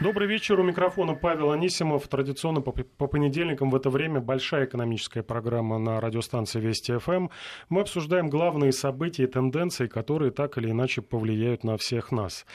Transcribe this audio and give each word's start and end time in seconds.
Добрый 0.00 0.28
вечер. 0.28 0.60
У 0.60 0.62
микрофона 0.62 1.14
Павел 1.14 1.50
Анисимов. 1.50 2.06
Традиционно 2.06 2.60
по, 2.60 2.70
по 2.70 3.08
понедельникам 3.08 3.68
в 3.70 3.74
это 3.74 3.90
время 3.90 4.20
большая 4.20 4.66
экономическая 4.66 5.24
программа 5.24 5.78
на 5.78 6.00
радиостанции 6.00 6.60
Вести 6.60 6.96
ФМ. 6.96 7.30
Мы 7.68 7.80
обсуждаем 7.80 8.30
главные 8.30 8.70
события 8.70 9.24
и 9.24 9.26
тенденции, 9.26 9.88
которые 9.88 10.30
так 10.30 10.56
или 10.56 10.70
иначе 10.70 11.02
повлияют 11.02 11.64
на 11.64 11.76
всех 11.76 12.12
нас. 12.12 12.46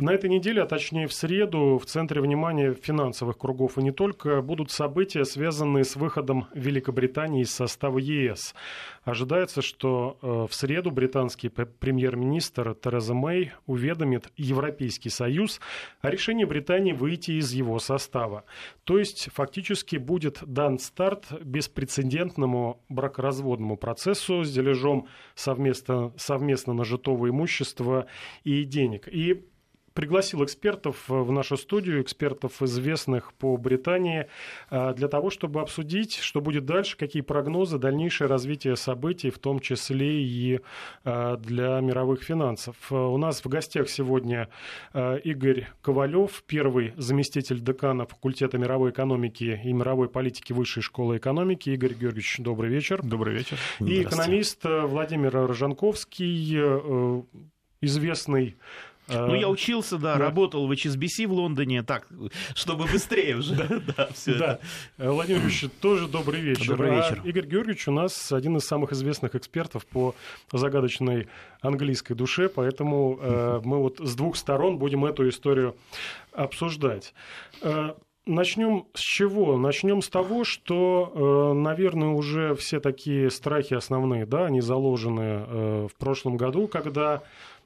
На 0.00 0.14
этой 0.14 0.30
неделе, 0.30 0.62
а 0.62 0.66
точнее 0.66 1.06
в 1.06 1.12
среду, 1.12 1.78
в 1.78 1.84
центре 1.84 2.22
внимания 2.22 2.72
финансовых 2.72 3.36
кругов 3.36 3.76
и 3.76 3.82
не 3.82 3.90
только, 3.90 4.40
будут 4.40 4.70
события, 4.70 5.26
связанные 5.26 5.84
с 5.84 5.94
выходом 5.94 6.46
Великобритании 6.54 7.42
из 7.42 7.54
состава 7.54 7.98
ЕС. 7.98 8.54
Ожидается, 9.04 9.60
что 9.60 10.16
э, 10.22 10.46
в 10.48 10.54
среду 10.54 10.90
британский 10.90 11.50
премьер-министр 11.50 12.74
Тереза 12.74 13.12
Мэй 13.12 13.52
уведомит 13.66 14.32
Европейский 14.38 15.10
Союз 15.10 15.60
о 16.00 16.08
решении 16.08 16.44
Британии 16.44 16.92
выйти 16.92 17.32
из 17.32 17.52
его 17.52 17.78
состава. 17.78 18.44
То 18.84 18.98
есть 18.98 19.28
фактически 19.34 19.96
будет 19.96 20.38
дан 20.46 20.78
старт 20.78 21.26
беспрецедентному 21.44 22.82
бракоразводному 22.88 23.76
процессу 23.76 24.44
с 24.44 24.50
дележом 24.50 25.08
совместно, 25.34 26.14
совместно 26.16 26.72
нажитого 26.72 27.28
имущества 27.28 28.06
и 28.44 28.64
денег. 28.64 29.06
И 29.06 29.44
пригласил 29.94 30.44
экспертов 30.44 31.10
э, 31.10 31.14
в 31.14 31.32
нашу 31.32 31.56
студию, 31.56 32.02
экспертов, 32.02 32.62
известных 32.62 33.32
по 33.34 33.56
Британии, 33.56 34.26
э, 34.70 34.94
для 34.94 35.08
того, 35.08 35.30
чтобы 35.30 35.60
обсудить, 35.60 36.16
что 36.16 36.40
будет 36.40 36.64
дальше, 36.64 36.96
какие 36.96 37.22
прогнозы, 37.22 37.78
дальнейшее 37.78 38.28
развитие 38.28 38.76
событий, 38.76 39.30
в 39.30 39.38
том 39.38 39.60
числе 39.60 40.22
и 40.22 40.60
э, 41.04 41.36
для 41.38 41.80
мировых 41.80 42.22
финансов. 42.22 42.76
У 42.90 43.16
нас 43.16 43.44
в 43.44 43.48
гостях 43.48 43.88
сегодня 43.88 44.48
Игорь 44.94 45.68
Ковалев, 45.82 46.42
первый 46.46 46.92
заместитель 46.96 47.60
декана 47.60 48.06
факультета 48.06 48.58
мировой 48.58 48.90
экономики 48.90 49.60
и 49.64 49.72
мировой 49.72 50.08
политики 50.08 50.52
Высшей 50.52 50.82
школы 50.82 51.16
экономики. 51.16 51.70
Игорь 51.70 51.94
Георгиевич, 51.94 52.36
добрый 52.38 52.70
вечер. 52.70 53.00
Добрый 53.02 53.34
вечер. 53.34 53.58
И 53.80 54.02
экономист 54.02 54.64
Владимир 54.64 55.32
Рожанковский, 55.32 57.24
известный 57.80 58.56
ну, 59.10 59.34
я 59.34 59.48
учился, 59.48 59.98
да, 59.98 60.14
да, 60.14 60.18
работал 60.18 60.66
в 60.66 60.72
HSBC 60.72 61.26
в 61.26 61.32
Лондоне, 61.32 61.82
так, 61.82 62.06
чтобы 62.54 62.86
быстрее 62.86 63.36
уже. 63.36 63.54
Да, 63.96 64.08
все 64.14 64.34
это. 64.34 64.60
Владимир 64.98 65.42
Ильич, 65.42 65.64
тоже 65.80 66.08
добрый 66.08 66.40
вечер. 66.40 66.68
Добрый 66.68 66.96
вечер. 66.96 67.20
А 67.24 67.28
Игорь 67.28 67.46
Георгиевич 67.46 67.88
у 67.88 67.92
нас 67.92 68.32
один 68.32 68.56
из 68.56 68.64
самых 68.64 68.92
известных 68.92 69.34
экспертов 69.34 69.86
по 69.86 70.14
загадочной 70.52 71.28
английской 71.60 72.14
душе, 72.14 72.48
поэтому 72.48 73.18
э, 73.20 73.60
мы 73.64 73.78
вот 73.78 73.98
с 73.98 74.14
двух 74.14 74.36
сторон 74.36 74.78
будем 74.78 75.04
эту 75.04 75.28
историю 75.28 75.76
обсуждать. 76.32 77.14
Э, 77.62 77.94
Начнем 78.26 78.86
с 78.92 79.00
чего? 79.00 79.56
Начнем 79.56 80.02
с 80.02 80.08
того, 80.08 80.44
что, 80.44 81.52
э, 81.52 81.58
наверное, 81.58 82.10
уже 82.10 82.54
все 82.54 82.78
такие 82.78 83.30
страхи 83.30 83.74
основные, 83.74 84.26
да, 84.26 84.44
они 84.44 84.60
заложены 84.60 85.20
э, 85.20 85.88
в 85.90 85.96
прошлом 85.96 86.36
году, 86.36 86.68
когда 86.68 87.22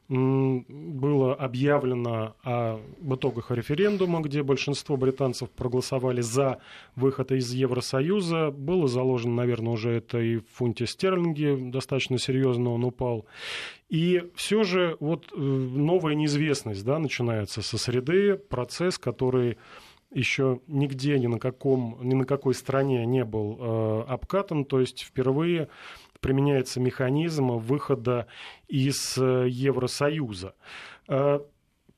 было 0.09 1.35
объявлено 1.35 2.37
об 2.43 3.15
итогах 3.15 3.51
референдума, 3.51 4.21
где 4.21 4.43
большинство 4.43 4.97
британцев 4.97 5.51
проголосовали 5.51 6.21
за 6.21 6.59
выход 6.95 7.33
из 7.33 7.53
Евросоюза. 7.53 8.51
Было 8.51 8.87
заложено, 8.87 9.35
наверное, 9.35 9.73
уже 9.73 9.93
это 9.93 10.21
и 10.21 10.37
в 10.37 10.45
фунте 10.53 10.87
стерлинги, 10.87 11.71
достаточно 11.71 12.19
серьезно 12.19 12.71
он 12.73 12.85
упал. 12.85 13.25
И 13.89 14.31
все 14.35 14.65
же 14.65 14.97
вот 15.01 15.33
э, 15.33 15.39
новая 15.39 16.15
неизвестность 16.15 16.85
да, 16.85 16.99
начинается 16.99 17.63
со 17.63 17.79
среды, 17.79 18.37
процесс, 18.37 18.99
который 18.99 19.57
еще 20.15 20.61
нигде, 20.69 21.19
ни 21.19 21.27
на, 21.27 21.39
каком, 21.39 21.99
ни 22.03 22.15
на 22.15 22.25
какой 22.25 22.55
стране 22.55 23.05
не 23.05 23.25
был 23.25 23.59
э, 23.59 24.05
обкатан, 24.09 24.65
то 24.65 24.81
есть 24.81 25.03
впервые 25.03 25.69
применяется 26.25 26.80
механизм 26.80 27.58
выхода 27.58 28.27
из 28.67 29.18
э, 29.18 29.46
Евросоюза. 29.46 30.55
Э, 31.07 31.40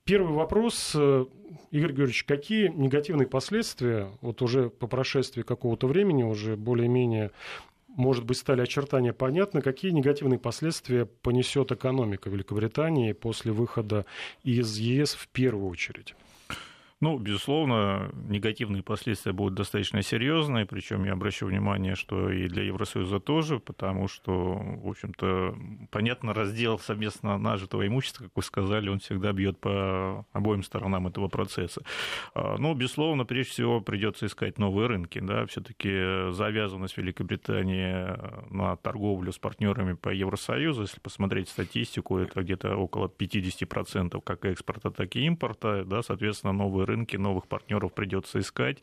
первый 0.03 0.32
вопрос, 0.32 0.97
э, 0.97 1.26
Игорь 1.70 1.92
Георгиевич, 1.92 2.25
какие 2.25 2.66
негативные 2.66 3.28
последствия, 3.28 4.09
вот 4.22 4.42
уже 4.42 4.69
по 4.69 4.88
прошествии 4.88 5.42
какого-то 5.42 5.86
времени, 5.86 6.25
уже 6.25 6.56
более-менее 6.56 7.31
может 7.86 8.25
быть, 8.25 8.38
стали 8.38 8.62
очертания 8.62 9.12
понятны, 9.12 9.62
какие 9.62 9.92
негативные 9.92 10.41
последствия 10.41 11.06
понесет 11.06 11.70
экономика 11.70 12.28
Великобритании 12.28 13.12
после 13.12 13.53
выхода 13.53 14.06
из 14.42 14.76
ЕС 14.76 15.15
в 15.15 15.28
первую 15.28 15.70
очередь? 15.70 16.16
Ну, 17.03 17.19
безусловно, 17.19 18.11
негативные 18.15 18.83
последствия 18.83 19.33
будут 19.33 19.53
достаточно 19.53 20.01
серьезные, 20.01 20.65
причем 20.65 21.05
я 21.05 21.12
обращу 21.12 21.45
внимание, 21.45 21.95
что 21.95 22.31
и 22.31 22.49
для 22.49 22.62
Евросоюза 22.62 23.21
тоже, 23.21 23.59
потому 23.59 24.09
что, 24.09 24.55
в 24.55 24.89
общем-то, 24.89 25.55
понятно, 25.91 26.33
раздел 26.33 26.79
совместно 26.79 27.37
нажитого 27.37 27.87
имущества, 27.87 28.25
как 28.25 28.33
вы 28.34 28.43
сказали, 28.43 28.89
он 28.89 29.01
всегда 29.01 29.34
бьет 29.34 29.61
по 29.61 30.25
обоим 30.33 30.62
сторонам 30.62 31.07
этого 31.07 31.29
процесса. 31.29 31.83
А, 32.34 32.57
ну, 32.57 32.73
безусловно, 32.73 33.27
прежде 33.27 33.53
всего 33.53 33.83
придется 33.83 34.25
искать 34.25 34.57
новые 34.57 34.87
рынки, 34.87 35.19
да, 35.19 35.45
все-таки 35.45 36.31
завязанность 36.31 36.97
Великобритании 36.97 38.07
на 38.51 38.75
торговлю 38.77 39.33
с 39.33 39.39
партнерами 39.39 39.93
по 39.93 40.09
Евросоюзу, 40.09 40.83
если 40.83 41.01
посмотреть 41.01 41.51
статистику, 41.51 42.17
это 42.17 42.43
где-то 42.43 42.75
около 42.75 43.09
50% 43.09 44.19
как 44.23 44.47
экспорта, 44.47 44.91
так 44.91 45.15
и 45.15 45.27
импорта, 45.27 45.84
да, 45.84 46.03
соответственно, 46.03 46.55
новые 46.55 46.85
рынки, 46.86 47.16
новых 47.16 47.47
партнеров 47.48 47.92
придется 47.92 48.38
искать, 48.41 48.78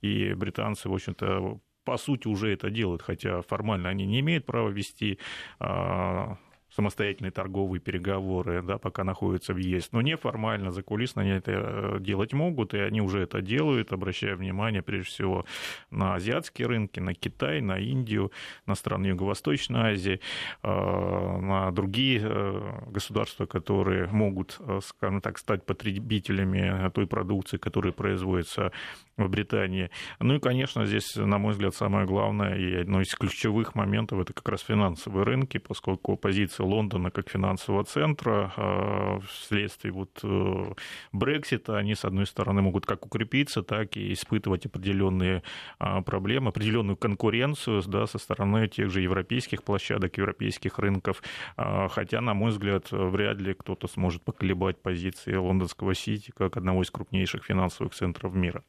и 0.00 0.32
британцы, 0.34 0.88
в 0.88 0.94
общем-то, 0.94 1.60
по 1.84 1.96
сути, 1.96 2.28
уже 2.28 2.52
это 2.52 2.70
делают, 2.70 3.02
хотя 3.02 3.42
формально 3.42 3.88
они 3.88 4.06
не 4.06 4.20
имеют 4.20 4.44
права 4.44 4.68
вести 4.68 5.18
а, 5.58 6.36
самостоятельные 6.70 7.30
торговые 7.30 7.80
переговоры, 7.80 8.62
да, 8.62 8.78
пока 8.78 9.04
находятся 9.04 9.54
в 9.54 9.56
ЕС. 9.56 9.90
Но 9.92 10.02
неформально, 10.02 10.70
закулисно 10.70 11.22
они 11.22 11.32
это 11.32 11.52
э, 11.52 11.96
делать 12.00 12.32
могут, 12.32 12.74
и 12.74 12.78
они 12.78 13.00
уже 13.00 13.20
это 13.20 13.40
делают, 13.40 13.92
обращая 13.92 14.36
внимание 14.36 14.82
прежде 14.82 15.10
всего 15.10 15.44
на 15.90 16.14
азиатские 16.14 16.68
рынки, 16.68 17.00
на 17.00 17.14
Китай, 17.14 17.60
на 17.60 17.78
Индию, 17.78 18.32
на 18.66 18.74
страны 18.74 19.06
Юго-Восточной 19.06 19.92
Азии, 19.92 20.20
э, 20.62 20.68
на 20.68 21.70
другие 21.72 22.20
э, 22.22 22.90
государства, 22.90 23.46
которые 23.46 24.06
могут, 24.08 24.60
скажем 24.82 25.20
так, 25.20 25.38
стать 25.38 25.64
потребителями 25.64 26.90
той 26.90 27.06
продукции, 27.06 27.56
которая 27.56 27.92
производится 27.92 28.72
в 29.16 29.28
Британии. 29.28 29.90
Ну 30.20 30.36
и, 30.36 30.40
конечно, 30.40 30.86
здесь, 30.86 31.16
на 31.16 31.38
мой 31.38 31.52
взгляд, 31.52 31.74
самое 31.74 32.06
главное 32.06 32.56
и 32.56 32.74
одно 32.74 33.00
из 33.00 33.14
ключевых 33.14 33.74
моментов 33.74 34.20
это 34.20 34.32
как 34.32 34.48
раз 34.48 34.62
финансовые 34.62 35.24
рынки, 35.24 35.58
поскольку 35.58 36.16
позиция 36.16 36.57
Лондона 36.64 37.10
как 37.10 37.28
финансового 37.30 37.84
центра 37.84 38.52
а, 38.56 39.20
вследствие 39.20 39.92
вот 39.92 40.20
э, 40.22 40.72
Брексита, 41.12 41.76
они, 41.76 41.94
с 41.94 42.04
одной 42.04 42.26
стороны, 42.26 42.62
могут 42.62 42.86
как 42.86 43.06
укрепиться, 43.06 43.62
так 43.62 43.96
и 43.96 44.12
испытывать 44.12 44.66
определенные 44.66 45.42
а, 45.78 46.02
проблемы, 46.02 46.48
определенную 46.48 46.96
конкуренцию 46.96 47.82
да, 47.86 48.06
со 48.06 48.18
стороны 48.18 48.68
тех 48.68 48.90
же 48.90 49.00
европейских 49.00 49.62
площадок, 49.62 50.18
европейских 50.18 50.78
рынков. 50.78 51.22
А, 51.56 51.88
хотя, 51.88 52.20
на 52.20 52.34
мой 52.34 52.50
взгляд, 52.50 52.90
вряд 52.90 53.38
ли 53.38 53.54
кто-то 53.54 53.88
сможет 53.88 54.22
поколебать 54.22 54.80
позиции 54.80 55.34
лондонского 55.34 55.94
Сити 55.94 56.32
как 56.36 56.56
одного 56.56 56.82
из 56.82 56.90
крупнейших 56.90 57.44
финансовых 57.44 57.94
центров 57.94 58.34
мира. 58.34 58.64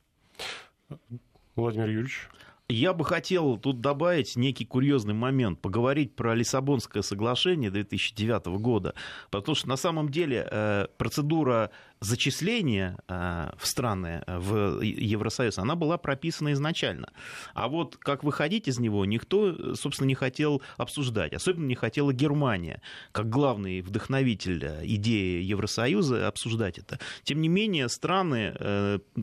Владимир 1.55 1.87
Юрьевич. 1.87 2.29
Я 2.71 2.93
бы 2.93 3.03
хотел 3.03 3.57
тут 3.57 3.81
добавить 3.81 4.35
некий 4.35 4.63
курьезный 4.63 5.15
момент, 5.15 5.59
поговорить 5.59 6.15
про 6.15 6.35
Лиссабонское 6.35 7.01
соглашение 7.01 7.71
2009 7.71 8.45
года, 8.61 8.93
потому 9.31 9.55
что 9.55 9.67
на 9.67 9.75
самом 9.75 10.09
деле 10.09 10.47
э, 10.49 10.85
процедура 10.99 11.71
зачисления 12.01 12.97
э, 13.07 13.51
в 13.57 13.67
страны, 13.67 14.23
э, 14.25 14.37
в 14.39 14.81
Евросоюз, 14.81 15.57
она 15.57 15.75
была 15.75 15.97
прописана 15.97 16.53
изначально. 16.53 17.11
А 17.53 17.67
вот 17.67 17.97
как 17.97 18.23
выходить 18.23 18.67
из 18.67 18.79
него, 18.79 19.05
никто, 19.05 19.75
собственно, 19.75 20.07
не 20.07 20.15
хотел 20.15 20.61
обсуждать. 20.77 21.33
Особенно 21.33 21.65
не 21.65 21.75
хотела 21.75 22.13
Германия, 22.13 22.81
как 23.11 23.29
главный 23.29 23.81
вдохновитель 23.81 24.63
э, 24.63 24.81
идеи 24.85 25.43
Евросоюза, 25.43 26.27
обсуждать 26.27 26.77
это. 26.77 26.99
Тем 27.23 27.41
не 27.41 27.49
менее, 27.49 27.89
страны 27.89 28.53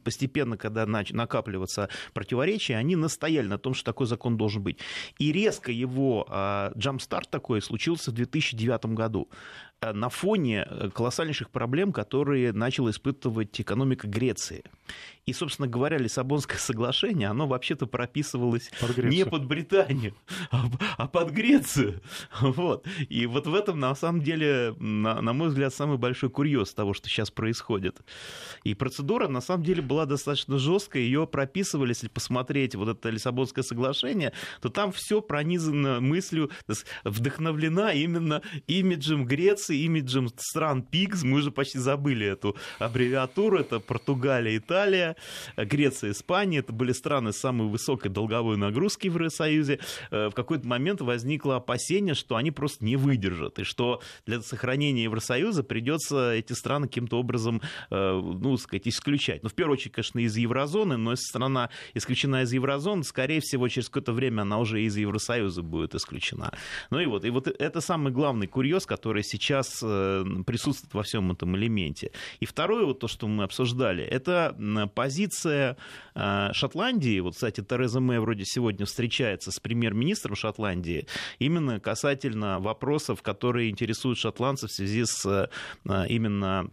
постепенно, 0.04 0.56
когда 0.56 0.86
накапливаются 0.86 1.88
противоречия, 2.12 2.76
они 2.76 2.96
настояли 2.96 3.46
на 3.46 3.58
том, 3.58 3.74
что 3.74 3.84
такой 3.84 4.06
закон 4.06 4.36
должен 4.36 4.62
быть. 4.62 4.78
И 5.18 5.32
резко 5.32 5.72
его 5.72 6.26
джампстарт 6.76 7.30
такой 7.30 7.62
случился 7.62 8.10
в 8.10 8.14
2009 8.14 8.86
году. 8.86 9.28
На 9.80 10.08
фоне 10.08 10.66
колоссальнейших 10.94 11.50
проблем, 11.50 11.92
которые 11.92 12.52
начала 12.52 12.90
испытывать 12.90 13.60
экономика 13.60 14.06
Греции. 14.06 14.64
И, 15.26 15.32
собственно 15.32 15.66
говоря, 15.66 15.98
Лиссабонское 15.98 16.58
соглашение, 16.58 17.28
оно 17.28 17.46
вообще-то 17.46 17.86
прописывалось 17.86 18.70
под 18.80 18.96
не 18.98 19.26
под 19.26 19.44
Британию, 19.44 20.14
а, 20.50 20.66
а 20.96 21.08
под 21.08 21.30
Грецию. 21.30 22.00
Вот. 22.40 22.86
И 23.08 23.26
вот 23.26 23.46
в 23.46 23.54
этом, 23.54 23.80
на 23.80 23.94
самом 23.94 24.22
деле, 24.22 24.74
на, 24.78 25.20
на 25.20 25.32
мой 25.32 25.48
взгляд, 25.48 25.74
самый 25.74 25.98
большой 25.98 26.30
курьез 26.30 26.72
того, 26.72 26.94
что 26.94 27.08
сейчас 27.08 27.30
происходит. 27.30 28.00
И 28.62 28.74
процедура, 28.74 29.26
на 29.28 29.40
самом 29.40 29.64
деле, 29.64 29.82
была 29.82 30.06
достаточно 30.06 30.58
жесткая. 30.58 31.02
Ее 31.02 31.26
прописывали, 31.26 31.90
если 31.90 32.08
посмотреть 32.08 32.74
вот 32.74 32.88
это 32.88 33.10
Лиссабонское 33.10 33.64
соглашение, 33.64 34.32
то 34.60 34.68
там 34.68 34.92
все 34.92 35.20
пронизано 35.20 36.00
мыслью, 36.00 36.50
вдохновлена 37.04 37.92
именно 37.92 38.42
имиджем 38.66 39.26
Греции, 39.26 39.65
имиджем 39.74 40.28
стран 40.36 40.82
ПИКС. 40.82 41.22
Мы 41.22 41.38
уже 41.38 41.50
почти 41.50 41.78
забыли 41.78 42.26
эту 42.26 42.56
аббревиатуру. 42.78 43.58
Это 43.58 43.80
Португалия, 43.80 44.56
Италия, 44.56 45.16
Греция, 45.56 46.12
Испания, 46.12 46.58
это 46.58 46.72
были 46.72 46.92
страны 46.92 47.32
с 47.32 47.38
самой 47.38 47.68
высокой 47.68 48.10
долговой 48.10 48.56
нагрузки 48.56 49.08
в 49.08 49.14
Евросоюзе, 49.14 49.80
э, 50.10 50.28
в 50.28 50.32
какой-то 50.32 50.66
момент 50.66 51.00
возникло 51.00 51.56
опасение, 51.56 52.14
что 52.14 52.36
они 52.36 52.50
просто 52.50 52.84
не 52.84 52.96
выдержат, 52.96 53.58
и 53.58 53.64
что 53.64 54.00
для 54.26 54.40
сохранения 54.40 55.04
Евросоюза 55.04 55.62
придется 55.62 56.32
эти 56.32 56.52
страны 56.52 56.86
каким-то 56.86 57.18
образом, 57.18 57.60
э, 57.90 58.20
ну, 58.20 58.56
сказать, 58.56 58.86
исключать. 58.88 59.42
Ну, 59.42 59.48
в 59.48 59.54
первую 59.54 59.74
очередь, 59.74 59.92
конечно, 59.92 60.18
из 60.20 60.36
еврозоны, 60.36 60.96
но 60.96 61.12
если 61.12 61.24
страна 61.24 61.70
исключена 61.94 62.42
из 62.42 62.52
еврозоны, 62.52 63.04
скорее 63.04 63.40
всего, 63.40 63.68
через 63.68 63.88
какое-то 63.88 64.12
время 64.12 64.42
она 64.42 64.58
уже 64.58 64.82
из 64.82 64.96
Евросоюза 64.96 65.62
будет 65.62 65.94
исключена. 65.94 66.52
Ну 66.90 67.00
и 67.00 67.06
вот, 67.06 67.24
и 67.24 67.30
вот 67.30 67.48
это 67.48 67.80
самый 67.80 68.12
главный 68.12 68.46
курьез, 68.46 68.86
который 68.86 69.22
сейчас 69.22 69.55
э, 69.82 70.24
присутствует 70.46 70.94
во 70.94 71.02
всем 71.02 71.32
этом 71.32 71.56
элементе. 71.56 72.10
И 72.40 72.46
второе, 72.46 72.84
вот 72.84 73.00
то, 73.00 73.08
что 73.08 73.28
мы 73.28 73.44
обсуждали, 73.44 74.04
это 74.04 74.56
позиция 74.94 75.76
э, 76.14 76.50
Шотландии, 76.52 77.20
вот, 77.20 77.34
кстати, 77.34 77.60
Тереза 77.62 78.00
Мэй 78.00 78.18
вроде 78.18 78.44
сегодня 78.44 78.86
встречается 78.86 79.50
с 79.50 79.60
премьер-министром 79.60 80.36
Шотландии, 80.36 81.06
именно 81.38 81.80
касательно 81.80 82.58
вопросов, 82.60 83.22
которые 83.22 83.70
интересуют 83.70 84.18
шотландцев 84.18 84.70
в 84.70 84.74
связи 84.74 85.04
с 85.04 85.24
э, 85.26 86.06
именно 86.08 86.70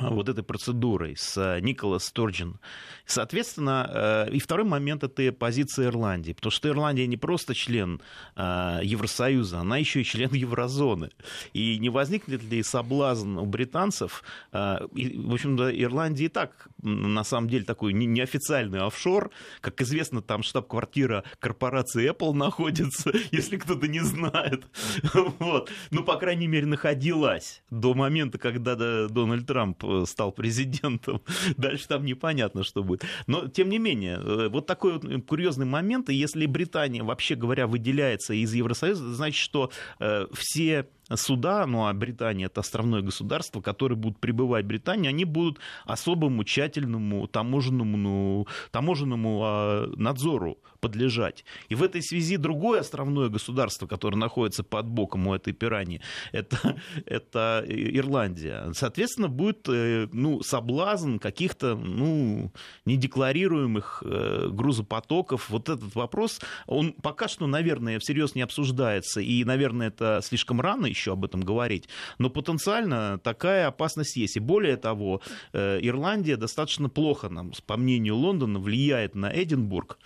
вот 0.00 0.28
этой 0.28 0.44
процедурой 0.44 1.16
с 1.16 1.36
э, 1.36 1.60
Николас 1.60 2.04
Сторджин. 2.04 2.58
Соответственно, 3.06 4.26
э, 4.28 4.30
и 4.32 4.38
второй 4.38 4.66
момент– 4.66 5.04
это 5.04 5.32
позиция 5.32 5.86
Ирландии, 5.86 6.32
потому 6.32 6.50
что 6.50 6.68
Ирландия 6.68 7.06
не 7.06 7.16
просто 7.16 7.54
член 7.54 8.00
э, 8.36 8.80
Евросоюза, 8.82 9.60
она 9.60 9.78
еще 9.78 10.00
и 10.00 10.04
член 10.04 10.32
еврозоны. 10.32 11.10
И 11.52 11.78
не 11.78 11.88
возникнет 11.88 12.42
ли 12.42 12.62
соблазн 12.62 13.38
у 13.38 13.46
британцев, 13.46 14.22
в 14.52 15.32
общем-то, 15.32 15.70
Ирландия 15.82 16.26
и 16.26 16.28
так, 16.28 16.68
на 16.82 17.24
самом 17.24 17.48
деле, 17.48 17.64
такой 17.64 17.92
неофициальный 17.92 18.80
офшор, 18.80 19.30
как 19.60 19.80
известно, 19.82 20.22
там 20.22 20.42
штаб-квартира 20.42 21.24
корпорации 21.38 22.10
Apple 22.10 22.32
находится, 22.32 23.12
если 23.30 23.56
кто-то 23.56 23.88
не 23.88 24.00
знает. 24.00 24.64
Вот. 25.38 25.70
Ну, 25.90 26.04
по 26.04 26.16
крайней 26.16 26.46
мере, 26.46 26.66
находилась 26.66 27.62
до 27.70 27.94
момента, 27.94 28.38
когда 28.38 28.74
Дональд 28.74 29.46
Трамп 29.46 29.82
стал 30.06 30.32
президентом. 30.32 31.20
Дальше 31.56 31.88
там 31.88 32.04
непонятно, 32.04 32.64
что 32.64 32.82
будет. 32.82 33.04
Но, 33.26 33.48
тем 33.48 33.68
не 33.68 33.78
менее, 33.78 34.18
э, 34.18 34.48
вот 34.48 34.66
такой 34.66 34.98
вот 34.98 35.04
курьезный 35.26 35.66
момент. 35.66 36.10
И 36.10 36.14
если 36.14 36.46
Британия, 36.46 37.02
вообще 37.02 37.34
говоря, 37.34 37.66
выделяется 37.66 38.34
из 38.34 38.52
Евросоюза, 38.52 39.14
значит, 39.14 39.40
что 39.40 39.70
э, 40.00 40.26
все 40.32 40.86
суда, 41.14 41.66
ну 41.66 41.86
а 41.86 41.92
Британия 41.92 42.46
это 42.46 42.60
островное 42.60 43.02
государство, 43.02 43.60
которые 43.60 43.96
будут 43.96 44.18
прибывать 44.18 44.64
в 44.64 44.68
Британию, 44.68 45.10
они 45.10 45.24
будут 45.24 45.58
особому 45.84 46.44
тщательному 46.44 47.28
таможенному, 47.28 47.96
ну, 47.96 48.46
таможенному 48.70 49.40
а, 49.44 49.92
надзору 49.96 50.58
подлежать. 50.80 51.44
И 51.68 51.74
в 51.74 51.82
этой 51.82 52.02
связи 52.02 52.36
другое 52.36 52.80
островное 52.80 53.28
государство, 53.28 53.86
которое 53.86 54.16
находится 54.16 54.62
под 54.62 54.86
боком 54.86 55.26
у 55.26 55.34
этой 55.34 55.52
пираньи, 55.52 56.00
это, 56.32 56.76
это 57.06 57.64
Ирландия. 57.66 58.72
Соответственно, 58.74 59.28
будет 59.28 59.68
э, 59.68 60.08
ну, 60.12 60.42
соблазн 60.42 61.18
каких-то 61.18 61.76
ну, 61.76 62.52
недекларируемых 62.84 64.02
э, 64.04 64.48
грузопотоков. 64.50 65.50
Вот 65.50 65.68
этот 65.68 65.94
вопрос, 65.94 66.40
он 66.66 66.92
пока 66.92 67.28
что, 67.28 67.46
наверное, 67.46 67.98
всерьез 67.98 68.34
не 68.34 68.42
обсуждается, 68.42 69.20
и, 69.20 69.44
наверное, 69.44 69.88
это 69.88 70.20
слишком 70.22 70.60
рано 70.60 70.86
еще 70.96 71.12
об 71.12 71.24
этом 71.24 71.42
говорить. 71.42 71.88
Но 72.18 72.30
потенциально 72.30 73.18
такая 73.18 73.68
опасность 73.68 74.16
есть. 74.16 74.36
И 74.36 74.40
более 74.40 74.76
того, 74.76 75.20
э, 75.52 75.78
Ирландия 75.82 76.36
достаточно 76.36 76.88
плохо 76.88 77.28
нам, 77.28 77.52
по 77.66 77.76
мнению 77.76 78.16
Лондона, 78.16 78.58
влияет 78.58 79.14
на 79.14 79.30
Эдинбург. 79.30 79.98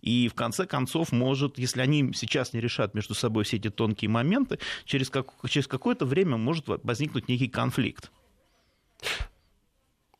И 0.00 0.28
в 0.28 0.34
конце 0.34 0.66
концов 0.66 1.12
может, 1.12 1.58
если 1.58 1.80
они 1.80 2.12
сейчас 2.14 2.52
не 2.52 2.60
решат 2.60 2.94
между 2.94 3.14
собой 3.14 3.44
все 3.44 3.56
эти 3.56 3.68
тонкие 3.70 4.08
моменты, 4.08 4.58
через, 4.84 5.10
как, 5.10 5.32
через 5.48 5.66
какое-то 5.66 6.06
время 6.06 6.36
может 6.36 6.66
возникнуть 6.66 7.28
некий 7.28 7.48
конфликт. 7.48 8.10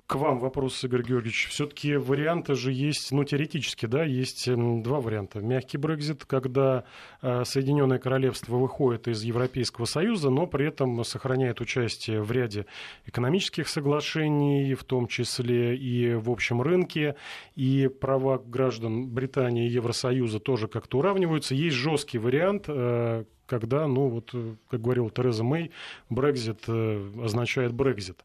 К 0.09 0.15
вам 0.15 0.39
вопрос, 0.39 0.83
Игорь 0.85 1.03
Георгиевич. 1.03 1.49
Все-таки 1.51 1.97
варианты 1.97 2.55
же 2.55 2.73
есть, 2.73 3.13
ну, 3.13 3.25
теоретически, 3.25 3.85
да, 3.85 4.05
есть 4.05 4.49
эм, 4.49 4.83
два 4.83 5.03
варианта. 5.03 5.41
Мягкий 5.41 5.77
Брекзит, 5.77 6.25
когда 6.25 6.85
э, 7.21 7.45
Соединенное 7.45 7.99
Королевство 7.99 8.57
выходит 8.57 9.07
из 9.07 9.23
Европейского 9.23 9.85
Союза, 9.85 10.31
но 10.31 10.47
при 10.47 10.67
этом 10.67 11.05
сохраняет 11.05 11.61
участие 11.61 12.23
в 12.23 12.33
ряде 12.33 12.65
экономических 13.05 13.69
соглашений, 13.69 14.73
в 14.73 14.83
том 14.85 15.09
числе 15.09 15.77
и 15.77 16.15
в 16.15 16.31
общем 16.31 16.63
рынке, 16.63 17.15
и 17.55 17.89
права 17.89 18.39
граждан 18.39 19.09
Британии 19.09 19.67
и 19.67 19.73
Евросоюза 19.73 20.41
тоже 20.41 20.69
как-то 20.69 21.01
уравниваются. 21.01 21.55
Есть 21.55 21.77
жесткий 21.77 22.17
вариант, 22.17 22.65
э, 22.69 23.25
когда, 23.45 23.87
ну 23.87 24.09
вот, 24.09 24.35
как 24.71 24.81
говорил 24.81 25.11
Тереза 25.11 25.45
Мэй, 25.45 25.71
Брекзит 26.09 26.61
э, 26.67 27.11
означает 27.23 27.75
Брекзит. 27.75 28.25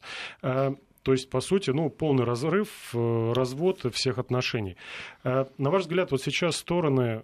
То 1.04 1.12
есть, 1.12 1.30
по 1.30 1.42
сути, 1.42 1.70
ну, 1.70 1.90
полный 1.90 2.24
разрыв, 2.24 2.70
э, 2.94 3.34
развод 3.36 3.86
всех 3.94 4.18
отношений. 4.18 4.78
Э, 5.24 5.46
на 5.58 5.70
ваш 5.70 5.84
взгляд, 5.84 6.12
вот 6.12 6.22
сейчас 6.22 6.56
стороны, 6.56 7.22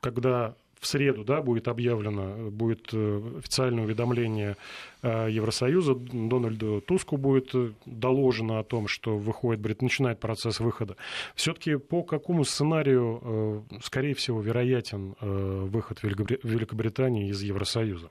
когда 0.00 0.54
в 0.80 0.86
среду 0.86 1.24
да, 1.24 1.40
будет 1.40 1.68
объявлено, 1.68 2.50
будет 2.50 2.88
э, 2.92 3.38
официальное 3.38 3.84
уведомление 3.84 4.56
Евросоюза, 5.02 5.94
Дональду 5.94 6.80
Туску 6.80 7.18
будет 7.18 7.52
доложено 7.84 8.58
о 8.58 8.64
том, 8.64 8.88
что 8.88 9.18
выходит, 9.18 9.60
начинает 9.82 10.18
процесс 10.18 10.60
выхода. 10.60 10.96
Все-таки 11.34 11.76
по 11.76 12.02
какому 12.02 12.44
сценарию, 12.44 13.66
скорее 13.82 14.14
всего, 14.14 14.40
вероятен 14.40 15.14
выход 15.20 16.02
Великобритании 16.02 17.28
из 17.28 17.42
Евросоюза? 17.42 18.08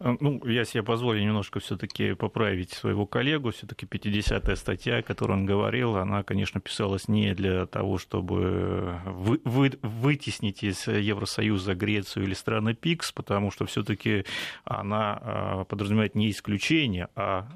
Э, 0.00 0.16
ну, 0.20 0.44
я 0.46 0.64
себе 0.64 0.82
позволю 0.82 1.20
немножко 1.20 1.60
все-таки 1.60 2.14
поправить 2.14 2.72
своего 2.72 3.06
коллегу. 3.06 3.50
Все-таки 3.50 3.86
50-я 3.86 4.56
статья, 4.56 4.98
о 4.98 5.02
которой 5.02 5.32
он 5.32 5.46
говорил, 5.46 5.96
она, 5.96 6.22
конечно, 6.22 6.60
писалась 6.60 7.08
не 7.08 7.34
для 7.34 7.66
того, 7.66 7.98
чтобы 7.98 9.00
вы, 9.04 9.40
вы, 9.44 9.72
вытеснить 9.82 10.62
из 10.64 10.86
Евросоюза 10.88 11.74
Грецию 11.74 12.24
или 12.24 12.34
страны 12.34 12.74
ПИКС, 12.74 13.12
потому 13.12 13.50
что 13.50 13.66
все-таки 13.66 14.24
она 14.64 15.20
э, 15.22 15.64
подразумевает 15.68 16.14
не 16.14 16.30
исключение, 16.30 17.08
а 17.14 17.48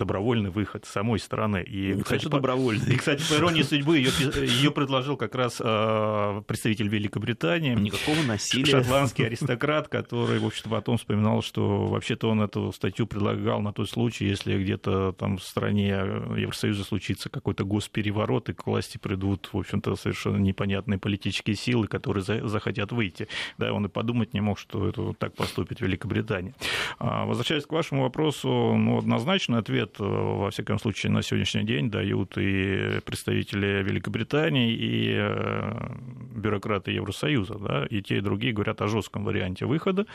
добровольный 0.00 0.50
выход 0.50 0.86
самой 0.86 1.18
страны. 1.18 1.62
И, 1.62 1.94
ну, 1.94 2.02
кстати, 2.02 2.26
добровольный. 2.26 2.94
И, 2.94 2.96
кстати, 2.96 3.22
по 3.28 3.34
иронии 3.34 3.62
судьбы, 3.62 3.98
ее, 3.98 4.10
ее 4.40 4.70
предложил 4.70 5.16
как 5.16 5.34
раз 5.34 5.60
э, 5.60 6.42
представитель 6.46 6.88
Великобритании. 6.88 7.74
Никакого 7.74 8.22
насилия. 8.26 8.64
Шотландский 8.64 9.26
аристократ, 9.26 9.88
который, 9.88 10.38
в 10.38 10.46
общем-то, 10.46 10.70
потом 10.70 10.96
вспоминал, 10.96 11.42
что 11.42 11.86
вообще-то 11.86 12.30
он 12.30 12.40
эту 12.40 12.72
статью 12.72 13.06
предлагал 13.06 13.60
на 13.60 13.72
тот 13.72 13.90
случай, 13.90 14.26
если 14.26 14.60
где-то 14.60 15.12
там 15.12 15.36
в 15.36 15.42
стране 15.42 15.88
Евросоюза 15.88 16.84
случится 16.84 17.28
какой-то 17.28 17.64
госпереворот, 17.64 18.48
и 18.48 18.54
к 18.54 18.66
власти 18.66 18.96
придут, 18.96 19.50
в 19.52 19.58
общем-то, 19.58 19.96
совершенно 19.96 20.38
непонятные 20.38 20.98
политические 20.98 21.56
силы, 21.56 21.86
которые 21.88 22.24
за, 22.24 22.48
захотят 22.48 22.92
выйти. 22.92 23.28
Да, 23.58 23.72
он 23.72 23.84
и 23.84 23.88
подумать 23.88 24.32
не 24.32 24.40
мог, 24.40 24.58
что 24.58 24.88
это 24.88 25.12
так 25.12 25.34
поступит 25.34 25.80
Великобритания. 25.80 26.54
А, 26.98 27.26
возвращаясь 27.26 27.66
к 27.66 27.72
вашему 27.72 28.02
вопросу, 28.02 28.48
ну, 28.48 28.98
однозначный 28.98 29.58
ответ 29.58 29.89
ответ, 29.90 30.00
э, 30.00 30.04
во 30.04 30.50
всяком 30.50 30.78
случае, 30.78 31.12
на 31.12 31.22
сегодняшний 31.22 31.64
день 31.64 31.90
дают 31.90 32.36
и 32.38 33.00
представители 33.04 33.82
Великобритании, 33.82 34.72
и 34.72 35.14
э, 35.16 35.88
бюрократы 36.34 36.92
Евросоюза. 36.92 37.54
Да, 37.58 37.86
и 37.90 38.02
те, 38.02 38.18
и 38.18 38.20
другие 38.20 38.52
говорят 38.52 38.80
о 38.82 38.88
жестком 38.88 39.24
варианте 39.24 39.66
выхода. 39.66 40.06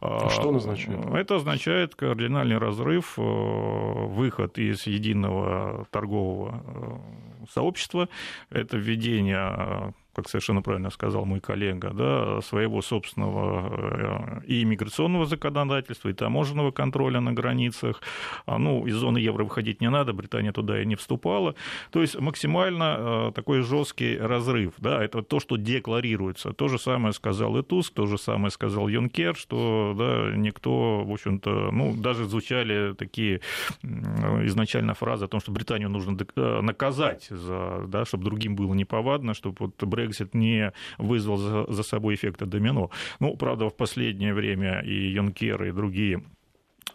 А 0.00 0.28
что 0.28 0.48
он 0.48 0.56
означает? 0.56 1.04
Это 1.06 1.36
означает 1.36 1.94
кардинальный 1.94 2.58
разрыв, 2.58 3.14
э, 3.18 3.22
выход 3.22 4.58
из 4.58 4.86
единого 4.86 5.86
торгового 5.90 7.00
сообщества, 7.52 8.08
это 8.50 8.76
введение 8.76 9.94
как 10.20 10.28
совершенно 10.28 10.62
правильно 10.62 10.90
сказал 10.90 11.24
мой 11.24 11.40
коллега, 11.40 11.90
да, 11.94 12.40
своего 12.42 12.82
собственного 12.82 14.42
и 14.46 14.62
иммиграционного 14.62 15.26
законодательства, 15.26 16.10
и 16.10 16.12
таможенного 16.12 16.70
контроля 16.70 17.20
на 17.20 17.32
границах. 17.32 18.02
А, 18.46 18.58
ну, 18.58 18.86
из 18.86 18.94
зоны 18.94 19.18
евро 19.18 19.44
выходить 19.44 19.80
не 19.80 19.88
надо, 19.88 20.12
Британия 20.12 20.52
туда 20.52 20.82
и 20.82 20.86
не 20.86 20.96
вступала. 20.96 21.54
То 21.90 22.02
есть 22.02 22.18
максимально 22.20 23.32
такой 23.34 23.62
жесткий 23.62 24.18
разрыв. 24.18 24.74
Да, 24.78 25.02
это 25.02 25.22
то, 25.22 25.40
что 25.40 25.56
декларируется. 25.56 26.52
То 26.52 26.68
же 26.68 26.78
самое 26.78 27.14
сказал 27.14 27.56
и 27.56 27.62
Туск, 27.62 27.94
то 27.94 28.06
же 28.06 28.18
самое 28.18 28.50
сказал 28.50 28.88
Юнкер, 28.88 29.36
что 29.36 29.94
да, 29.96 30.36
никто, 30.36 31.02
в 31.04 31.12
общем-то, 31.12 31.70
ну, 31.72 31.94
даже 31.96 32.24
звучали 32.26 32.94
такие 32.94 33.40
изначально 33.82 34.94
фразы 34.94 35.24
о 35.24 35.28
том, 35.28 35.40
что 35.40 35.52
Британию 35.52 35.88
нужно 35.88 36.16
э, 36.36 36.60
наказать, 36.60 37.26
за, 37.30 37.84
да, 37.86 38.04
чтобы 38.04 38.24
другим 38.24 38.56
было 38.56 38.74
неповадно, 38.74 39.34
чтобы 39.34 39.56
вот 39.60 39.82
Брексит 40.10 40.34
не 40.34 40.72
вызвал 40.98 41.36
за, 41.68 41.82
собой 41.82 42.14
эффекта 42.14 42.46
домино. 42.46 42.90
Ну, 43.20 43.36
правда, 43.36 43.68
в 43.68 43.76
последнее 43.76 44.34
время 44.34 44.80
и 44.80 45.12
Юнкер, 45.12 45.64
и 45.64 45.72
другие 45.72 46.22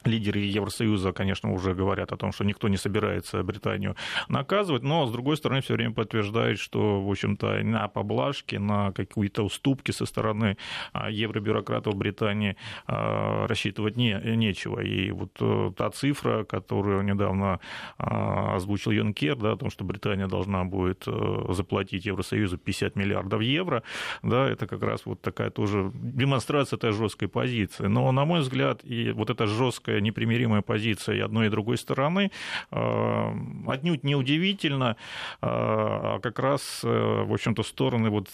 Лидеры 0.05 0.39
Евросоюза, 0.39 1.13
конечно, 1.13 1.51
уже 1.51 1.73
говорят 1.73 2.11
о 2.11 2.17
том, 2.17 2.31
что 2.31 2.43
никто 2.43 2.67
не 2.67 2.77
собирается 2.77 3.43
Британию 3.43 3.95
наказывать, 4.29 4.83
но, 4.83 5.05
с 5.07 5.11
другой 5.11 5.37
стороны, 5.37 5.61
все 5.61 5.73
время 5.73 5.93
подтверждают, 5.93 6.59
что, 6.59 7.01
в 7.01 7.09
общем-то, 7.09 7.63
на 7.63 7.87
поблажки, 7.87 8.55
на 8.57 8.91
какие-то 8.91 9.43
уступки 9.43 9.91
со 9.91 10.05
стороны 10.05 10.57
а, 10.93 11.09
евробюрократов 11.09 11.95
Британии 11.95 12.55
а, 12.87 13.47
рассчитывать 13.47 13.97
не, 13.97 14.13
нечего. 14.35 14.79
И 14.79 15.11
вот 15.11 15.31
э, 15.39 15.71
та 15.75 15.89
цифра, 15.89 16.43
которую 16.43 17.03
недавно 17.03 17.59
а, 17.97 18.55
озвучил 18.55 18.91
Юнкер, 18.91 19.35
да, 19.35 19.53
о 19.53 19.57
том, 19.57 19.69
что 19.69 19.83
Британия 19.83 20.27
должна 20.27 20.63
будет 20.65 21.03
э, 21.07 21.45
заплатить 21.49 22.05
Евросоюзу 22.05 22.57
50 22.57 22.95
миллиардов 22.95 23.41
евро, 23.41 23.83
да, 24.21 24.47
это 24.47 24.67
как 24.67 24.83
раз 24.83 25.05
вот 25.05 25.21
такая 25.21 25.49
тоже 25.49 25.91
демонстрация 25.93 26.77
этой 26.77 26.91
жесткой 26.91 27.27
позиции. 27.27 27.87
Но, 27.87 28.11
на 28.11 28.25
мой 28.25 28.41
взгляд, 28.41 28.81
и 28.83 29.11
вот 29.11 29.29
эта 29.29 29.47
жесткая 29.47 29.74
такая 29.79 30.01
непримиримая 30.01 30.61
позиция 30.61 31.15
и 31.15 31.19
одной 31.19 31.47
и 31.47 31.49
другой 31.49 31.77
стороны, 31.77 32.31
э, 32.71 33.33
отнюдь 33.67 34.03
не 34.03 34.15
удивительно, 34.15 34.95
э, 35.41 35.45
а 35.45 36.19
как 36.19 36.39
раз, 36.39 36.81
э, 36.83 37.23
в 37.23 37.33
общем-то, 37.33 37.63
стороны 37.63 38.09
вот 38.09 38.29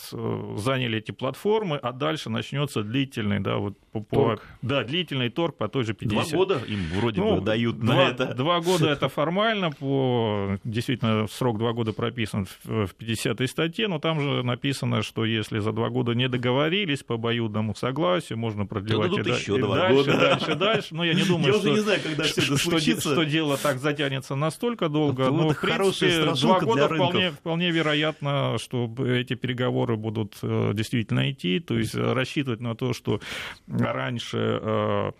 заняли 0.57 0.99
эти 0.99 1.11
платформы, 1.11 1.77
а 1.77 1.91
дальше 1.91 2.29
начнется 2.29 2.83
длительный, 2.83 3.39
да, 3.39 3.57
вот 3.57 3.77
по, 3.91 4.01
торг. 4.01 4.41
да, 4.61 4.83
длительный 4.83 5.29
торг 5.29 5.57
по 5.57 5.67
той 5.67 5.83
же 5.83 5.93
50. 5.93 6.29
Два 6.29 6.37
года 6.37 6.61
им 6.67 6.79
вроде 6.95 7.21
ну, 7.21 7.35
бы 7.35 7.41
дают 7.41 7.79
два, 7.79 7.95
на 7.95 8.01
это. 8.09 8.33
Два 8.33 8.61
года 8.61 8.89
это 8.89 9.09
формально, 9.09 9.71
по, 9.71 10.57
действительно, 10.63 11.27
срок 11.27 11.57
два 11.57 11.73
года 11.73 11.93
прописан 11.93 12.47
в 12.63 12.89
50-й 12.99 13.47
статье, 13.47 13.87
но 13.87 13.99
там 13.99 14.19
же 14.19 14.43
написано, 14.43 15.01
что 15.01 15.25
если 15.25 15.59
за 15.59 15.71
два 15.71 15.89
года 15.89 16.13
не 16.13 16.27
договорились 16.29 17.03
по 17.03 17.15
обоюдному 17.15 17.75
согласию, 17.75 18.37
можно 18.37 18.65
продлевать 18.65 19.11
и, 19.11 19.29
еще 19.29 19.57
и 19.57 19.61
два 19.61 19.75
дальше, 19.75 19.95
года. 19.95 20.17
дальше, 20.17 20.55
дальше. 20.55 20.95
Но 20.95 21.03
я 21.03 21.13
не 21.13 21.23
думаю, 21.31 21.53
я 21.53 21.59
что, 21.59 21.69
не 21.69 21.79
знаю, 21.79 21.99
когда 22.03 22.23
все 22.23 22.33
это 22.33 22.41
что, 22.41 22.57
случится. 22.57 23.11
что 23.13 23.23
дело 23.23 23.57
так 23.57 23.79
затянется 23.79 24.35
настолько 24.35 24.89
долго. 24.89 25.29
Вот 25.29 25.41
но, 25.41 25.51
это 25.51 25.53
в 25.53 25.61
принципе, 25.61 26.33
два 26.41 26.59
года 26.59 26.87
вполне, 26.87 27.31
вполне 27.31 27.71
вероятно, 27.71 28.57
что 28.59 28.93
эти 29.05 29.35
переговоры 29.35 29.97
будут 29.97 30.37
э, 30.41 30.71
действительно 30.73 31.31
идти. 31.31 31.59
То 31.59 31.77
есть 31.77 31.95
э, 31.95 32.13
рассчитывать 32.13 32.61
на 32.61 32.75
то, 32.75 32.93
что 32.93 33.19
раньше 33.67 34.37
э, 34.61 35.11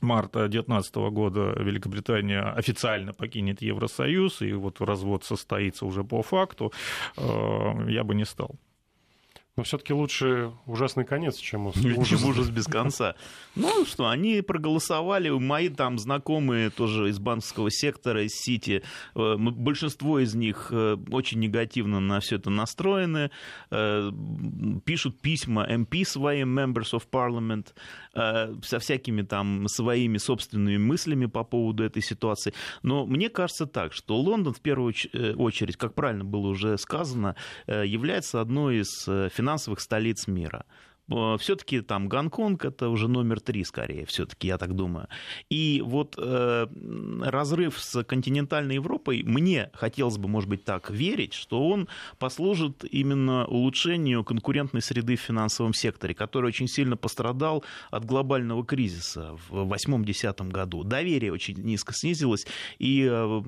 марта 0.00 0.40
2019 0.48 0.94
года 0.96 1.54
Великобритания 1.58 2.42
официально 2.42 3.12
покинет 3.12 3.62
Евросоюз, 3.62 4.42
и 4.42 4.52
вот 4.52 4.80
развод 4.80 5.24
состоится 5.24 5.84
уже 5.86 6.04
по 6.04 6.22
факту, 6.22 6.72
я 7.16 8.02
бы 8.02 8.14
не 8.14 8.24
стал. 8.24 8.56
Но 9.60 9.64
все-таки 9.64 9.92
лучше 9.92 10.52
ужасный 10.64 11.04
конец, 11.04 11.36
чем 11.36 11.66
ужас. 11.66 11.82
Чем 12.08 12.24
ужас 12.24 12.48
без 12.48 12.64
конца. 12.64 13.14
Ну 13.56 13.84
что, 13.84 14.08
они 14.08 14.40
проголосовали, 14.40 15.28
мои 15.28 15.68
там 15.68 15.98
знакомые 15.98 16.70
тоже 16.70 17.10
из 17.10 17.18
банковского 17.18 17.70
сектора, 17.70 18.24
из 18.24 18.30
Сити, 18.30 18.82
э, 19.14 19.36
большинство 19.36 20.18
из 20.18 20.34
них 20.34 20.68
э, 20.70 20.96
очень 21.10 21.40
негативно 21.40 22.00
на 22.00 22.20
все 22.20 22.36
это 22.36 22.48
настроены, 22.48 23.30
э, 23.70 24.10
пишут 24.86 25.20
письма 25.20 25.66
MP 25.70 26.06
своим, 26.06 26.58
Members 26.58 26.92
of 26.92 27.02
Parliament, 27.10 27.74
со 28.12 28.78
всякими 28.80 29.22
там 29.22 29.68
своими 29.68 30.18
собственными 30.18 30.78
мыслями 30.78 31.26
по 31.26 31.44
поводу 31.44 31.84
этой 31.84 32.02
ситуации. 32.02 32.54
Но 32.82 33.06
мне 33.06 33.28
кажется 33.28 33.66
так, 33.66 33.92
что 33.92 34.18
Лондон 34.18 34.52
в 34.52 34.60
первую 34.60 34.94
очередь, 35.36 35.76
как 35.76 35.94
правильно 35.94 36.24
было 36.24 36.48
уже 36.48 36.76
сказано, 36.78 37.36
является 37.68 38.40
одной 38.40 38.78
из 38.80 39.04
финансовых 39.04 39.49
финансовых 39.50 39.80
столиц 39.80 40.28
мира. 40.28 40.64
Э, 41.10 41.36
все-таки 41.38 41.80
там 41.80 42.08
Гонконг 42.08 42.64
это 42.64 42.88
уже 42.88 43.08
номер 43.08 43.40
три, 43.40 43.64
скорее, 43.64 44.06
все-таки, 44.06 44.48
я 44.48 44.58
так 44.58 44.74
думаю. 44.74 45.08
И 45.48 45.82
вот 45.84 46.14
э, 46.18 46.66
разрыв 47.22 47.78
с 47.78 48.02
континентальной 48.04 48.76
Европой, 48.76 49.22
мне 49.22 49.70
хотелось 49.74 50.18
бы, 50.18 50.28
может 50.28 50.48
быть, 50.48 50.64
так 50.64 50.90
верить, 50.90 51.34
что 51.34 51.66
он 51.66 51.88
послужит 52.18 52.84
именно 52.90 53.46
улучшению 53.46 54.24
конкурентной 54.24 54.82
среды 54.82 55.16
в 55.16 55.20
финансовом 55.20 55.74
секторе, 55.74 56.14
который 56.14 56.46
очень 56.46 56.68
сильно 56.68 56.96
пострадал 56.96 57.64
от 57.90 58.04
глобального 58.04 58.64
кризиса 58.64 59.36
в 59.48 59.72
8-10 59.72 60.48
году. 60.48 60.84
Доверие 60.84 61.32
очень 61.32 61.56
низко 61.58 61.92
снизилось, 61.94 62.46
и 62.78 63.08
э, 63.10 63.42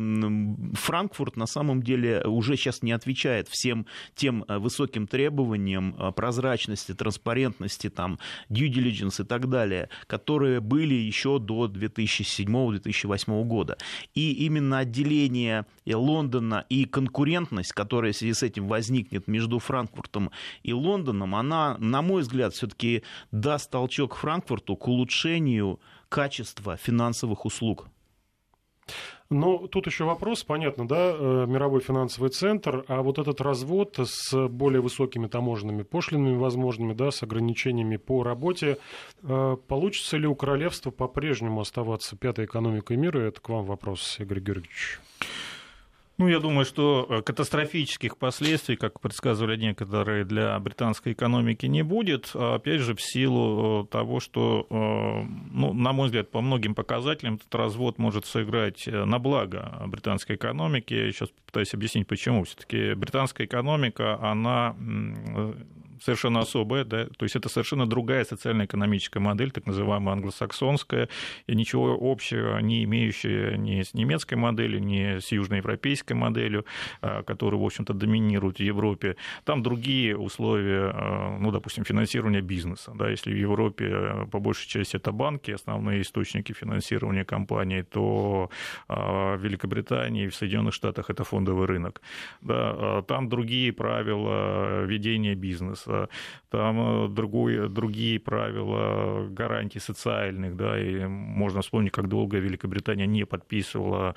Франкфурт 0.75 1.37
на 1.37 1.47
самом 1.47 1.83
деле 1.83 2.23
уже 2.25 2.57
сейчас 2.57 2.83
не 2.83 2.93
отвечает 2.93 3.49
всем 3.49 3.87
тем 4.15 4.45
э, 4.49 4.59
высоким 4.59 5.07
требованиям 5.07 6.13
прозрачности, 6.15 6.95
транспарентности, 6.95 7.52
транспарентности, 7.53 7.91
там, 7.91 8.19
due 8.51 8.69
diligence 8.69 9.23
и 9.23 9.27
так 9.27 9.49
далее, 9.49 9.89
которые 10.07 10.61
были 10.61 10.95
еще 10.95 11.39
до 11.39 11.67
2007-2008 11.67 13.45
года. 13.45 13.77
И 14.15 14.33
именно 14.47 14.79
отделение 14.79 15.67
Лондона 15.87 16.65
и 16.69 16.85
конкурентность, 16.85 17.73
которая 17.73 18.13
в 18.13 18.17
связи 18.17 18.33
с 18.33 18.43
этим 18.43 18.69
возникнет 18.69 19.29
между 19.29 19.59
Франкфуртом 19.59 20.31
и 20.63 20.73
Лондоном, 20.73 21.35
она, 21.35 21.77
на 21.79 22.03
мой 22.03 22.23
взгляд, 22.23 22.55
все-таки 22.55 23.03
даст 23.33 23.71
толчок 23.71 24.17
Франкфурту 24.17 24.77
к 24.77 24.89
улучшению 24.89 25.81
качества 26.09 26.77
финансовых 26.77 27.45
услуг. 27.47 27.89
Но 29.33 29.67
тут 29.67 29.87
еще 29.87 30.05
вопрос, 30.05 30.45
понятно, 30.45 30.87
да, 30.87 31.13
э, 31.13 31.47
мировой 31.49 31.81
финансовый 31.81 32.29
центр, 32.29 32.85
а 32.87 33.03
вот 33.03 33.19
этот 33.19 33.41
развод 33.41 33.99
с 33.99 34.49
более 34.49 34.83
высокими 34.83 35.27
таможенными 35.27 35.83
пошлинами 35.83 36.37
возможными, 36.37 36.93
да, 36.93 37.11
с 37.11 37.23
ограничениями 37.23 37.97
по 37.97 38.23
работе, 38.23 38.77
э, 39.23 39.57
получится 39.67 40.19
ли 40.19 40.27
у 40.27 40.35
королевства 40.35 40.91
по-прежнему 40.91 41.61
оставаться 41.61 42.17
пятой 42.17 42.45
экономикой 42.45 42.97
мира? 42.97 43.21
Это 43.21 43.41
к 43.41 43.49
вам 43.49 43.65
вопрос, 43.65 44.17
Игорь 44.21 44.41
Георгиевич. 44.41 45.01
Ну, 46.23 46.29
я 46.29 46.39
думаю, 46.39 46.65
что 46.65 47.05
э, 47.11 47.23
катастрофических 47.23 48.17
последствий, 48.17 48.77
как 48.77 49.01
предсказывали 49.01 49.57
некоторые, 49.57 50.25
для 50.25 50.57
британской 50.61 51.15
экономики 51.15 51.67
не 51.67 51.83
будет. 51.83 52.31
А, 52.35 52.55
опять 52.55 52.81
же, 52.81 52.95
в 52.95 53.03
силу 53.03 53.83
э, 53.83 53.87
того, 53.89 54.21
что, 54.21 54.65
э, 54.71 55.27
ну, 55.51 55.73
на 55.73 55.93
мой 55.93 56.07
взгляд, 56.07 56.31
по 56.31 56.41
многим 56.41 56.77
показателям 56.77 57.35
этот 57.35 57.53
развод 57.53 57.99
может 57.99 58.25
сыграть 58.25 58.87
на 58.87 59.19
благо 59.19 59.83
британской 59.89 60.37
экономики. 60.37 60.95
Я 60.95 61.11
сейчас 61.11 61.31
попытаюсь 61.31 61.75
объяснить, 61.75 62.07
почему. 62.07 62.45
Все-таки 62.45 62.95
британская 62.95 63.47
экономика, 63.47 64.17
она 64.23 64.77
совершенно 66.03 66.41
особая, 66.41 66.85
да, 66.85 67.07
то 67.07 67.25
есть 67.25 67.37
это 67.37 67.49
совершенно 67.49 67.87
другая 67.87 68.25
социально-экономическая 68.25 69.21
модель, 69.21 69.51
так 69.51 69.67
называемая 69.67 70.15
англосаксонская, 70.15 71.09
и 71.47 71.55
ничего 71.55 71.97
общего 72.01 72.59
не 72.59 72.85
имеющая 72.85 73.57
ни 73.57 73.83
с 73.83 73.95
немецкой 73.95 74.35
моделью, 74.35 74.83
ни 74.83 75.19
с 75.19 75.33
южноевропейской 75.33 76.17
моделью, 76.17 76.65
а, 77.01 77.23
которая, 77.23 77.61
в 77.61 77.65
общем-то, 77.65 77.95
доминирует 77.95 78.57
в 78.57 78.61
Европе. 78.61 79.17
Там 79.45 79.63
другие 79.63 80.17
условия, 80.17 80.91
а, 80.93 81.39
ну, 81.39 81.51
допустим, 81.51 81.85
финансирования 81.85 82.41
бизнеса. 82.41 82.93
Да, 82.95 83.09
если 83.09 83.33
в 83.33 83.39
Европе 83.39 83.87
а, 83.93 84.27
по 84.27 84.41
большей 84.41 84.69
части 84.69 84.97
это 84.97 85.13
банки, 85.13 85.53
основные 85.53 86.03
источники 86.03 86.53
финансирования 86.53 87.25
компаний, 87.25 87.83
то 87.83 88.51
в 88.89 89.39
Великобритании 89.39 90.25
и 90.25 90.29
в 90.29 90.35
Соединенных 90.35 90.75
Штатах 90.75 91.11
это 91.11 91.25
фондовый 91.25 91.67
рынок. 91.67 92.01
Да, 92.41 93.03
там 93.03 93.29
другие 93.29 93.73
правила 93.73 94.85
ведения 94.85 95.35
бизнеса 95.35 95.92
государства, 95.93 96.09
там 96.51 97.15
другой, 97.15 97.69
другие 97.69 98.19
правила 98.19 99.27
гарантий 99.29 99.81
социальных, 99.81 100.57
да, 100.57 100.79
и 100.79 101.07
можно 101.07 101.63
вспомнить, 101.63 101.93
как 101.93 102.09
долго 102.09 102.39
Великобритания 102.39 103.07
не 103.07 103.25
подписывала 103.25 104.15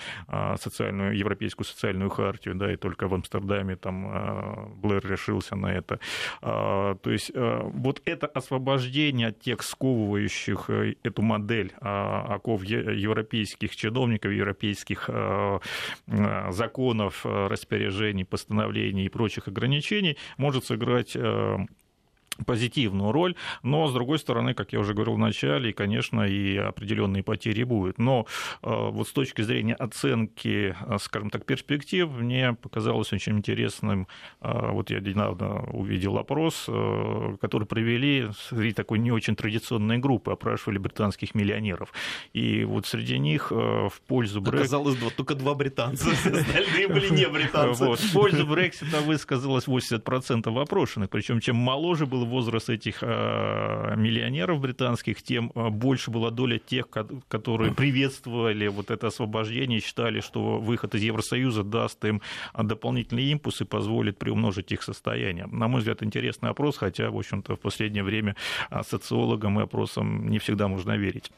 социальную, 0.57 1.17
европейскую 1.17 1.65
социальную 1.65 2.09
хартию, 2.09 2.55
да, 2.55 2.73
и 2.73 2.75
только 2.75 3.07
в 3.07 3.13
Амстердаме 3.13 3.75
там 3.75 4.75
Блэр 4.81 5.05
решился 5.05 5.55
на 5.55 5.67
это. 5.67 5.99
То 6.41 6.97
есть 7.05 7.31
вот 7.33 8.01
это 8.05 8.27
освобождение 8.27 9.27
от 9.27 9.39
тех 9.39 9.61
сковывающих 9.63 10.69
эту 11.03 11.21
модель 11.21 11.71
оков 11.79 12.63
европейских 12.63 13.75
чиновников, 13.75 14.31
европейских 14.31 15.09
законов, 16.49 17.25
распоряжений, 17.25 18.25
постановлений 18.25 19.05
и 19.05 19.09
прочих 19.09 19.47
ограничений 19.47 20.17
может 20.37 20.65
сыграть 20.65 21.15
позитивную 22.45 23.11
роль, 23.11 23.35
но, 23.63 23.87
с 23.87 23.93
другой 23.93 24.19
стороны, 24.19 24.53
как 24.53 24.73
я 24.73 24.79
уже 24.79 24.93
говорил 24.93 25.15
в 25.15 25.19
начале, 25.19 25.73
конечно, 25.73 26.21
и 26.27 26.57
определенные 26.57 27.23
потери 27.23 27.63
будут. 27.63 27.97
Но 27.97 28.25
э, 28.61 28.89
вот 28.91 29.07
с 29.07 29.11
точки 29.11 29.41
зрения 29.41 29.75
оценки, 29.75 30.75
э, 30.79 30.97
скажем 30.99 31.29
так, 31.29 31.45
перспектив, 31.45 32.09
мне 32.09 32.53
показалось 32.53 33.13
очень 33.13 33.37
интересным, 33.37 34.07
э, 34.41 34.71
вот 34.71 34.89
я 34.89 34.99
недавно 34.99 35.63
увидел 35.71 36.17
опрос, 36.17 36.65
который 37.41 37.65
провели 37.67 38.27
среди 38.49 38.73
такой 38.73 38.99
не 38.99 39.11
очень 39.11 39.35
традиционной 39.35 39.97
группы, 39.97 40.31
опрашивали 40.31 40.77
британских 40.77 41.35
миллионеров. 41.35 41.93
И 42.33 42.63
вот 42.63 42.85
среди 42.85 43.17
них 43.19 43.51
в 43.51 43.93
пользу 44.07 44.41
Брексита... 44.41 44.77
Оказалось, 44.77 44.97
только 45.15 45.35
два 45.35 45.55
британца, 45.55 46.09
остальные 46.11 46.87
были 46.87 47.09
не 47.09 47.27
британцы. 47.27 47.85
В 47.85 48.13
пользу 48.13 48.45
Брексита 48.45 49.01
высказалось 49.01 49.67
80% 49.67 50.61
опрошенных, 50.61 51.09
причем 51.09 51.39
чем 51.39 51.55
моложе 51.55 52.05
был 52.05 52.24
возраст 52.25 52.69
этих 52.69 52.99
а, 53.01 53.95
миллионеров 53.95 54.59
британских, 54.59 55.23
тем 55.23 55.51
а, 55.55 55.69
больше 55.69 56.11
была 56.11 56.31
доля 56.31 56.59
тех, 56.59 56.87
которые 57.27 57.73
приветствовали 57.73 58.67
вот 58.67 58.91
это 58.91 59.07
освобождение, 59.07 59.79
считали, 59.79 60.19
что 60.19 60.59
выход 60.59 60.95
из 60.95 61.03
Евросоюза 61.03 61.63
даст 61.63 62.03
им 62.05 62.21
дополнительный 62.53 63.25
импульс 63.25 63.61
и 63.61 63.65
позволит 63.65 64.17
приумножить 64.17 64.71
их 64.71 64.83
состояние. 64.83 65.47
На 65.47 65.67
мой 65.67 65.79
взгляд, 65.79 66.03
интересный 66.03 66.49
опрос, 66.49 66.77
хотя, 66.77 67.09
в 67.09 67.17
общем-то, 67.17 67.55
в 67.55 67.59
последнее 67.59 68.03
время 68.03 68.35
а, 68.69 68.83
социологам 68.83 69.59
и 69.59 69.63
опросам 69.63 70.29
не 70.29 70.39
всегда 70.39 70.67
можно 70.67 70.97
верить. 70.97 71.31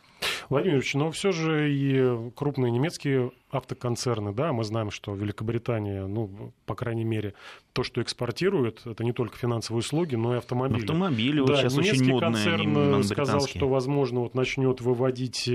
Владимир 0.49 0.77
Ильич, 0.77 0.93
но 0.95 1.11
все 1.11 1.31
же 1.31 1.71
и 1.71 2.31
крупные 2.35 2.71
немецкие 2.71 3.31
автоконцерны, 3.49 4.33
да, 4.33 4.51
мы 4.51 4.63
знаем, 4.63 4.91
что 4.91 5.15
Великобритания, 5.15 6.05
ну, 6.05 6.53
по 6.65 6.75
крайней 6.75 7.05
мере, 7.05 7.33
то, 7.73 7.83
что 7.83 8.01
экспортирует, 8.01 8.85
это 8.85 9.03
не 9.03 9.13
только 9.13 9.37
финансовые 9.37 9.79
услуги, 9.79 10.15
но 10.15 10.35
и 10.35 10.37
автомобили. 10.37 10.81
Автомобили 10.81 11.37
да, 11.39 11.45
вот 11.45 11.57
сейчас 11.57 11.77
очень 11.77 12.11
модные. 12.11 12.19
концерн 12.19 13.03
сказал, 13.03 13.47
что, 13.47 13.69
возможно, 13.69 14.21
вот 14.21 14.35
начнет 14.35 14.81
выводить 14.81 15.49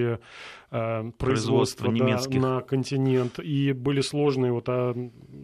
э, 0.73 1.11
производство, 1.19 1.87
производство 1.87 2.33
да, 2.33 2.41
на 2.41 2.61
континент. 2.61 3.39
И 3.39 3.73
были 3.73 4.01
сложные 4.01 4.53
вот 4.53 4.69
а, 4.69 4.95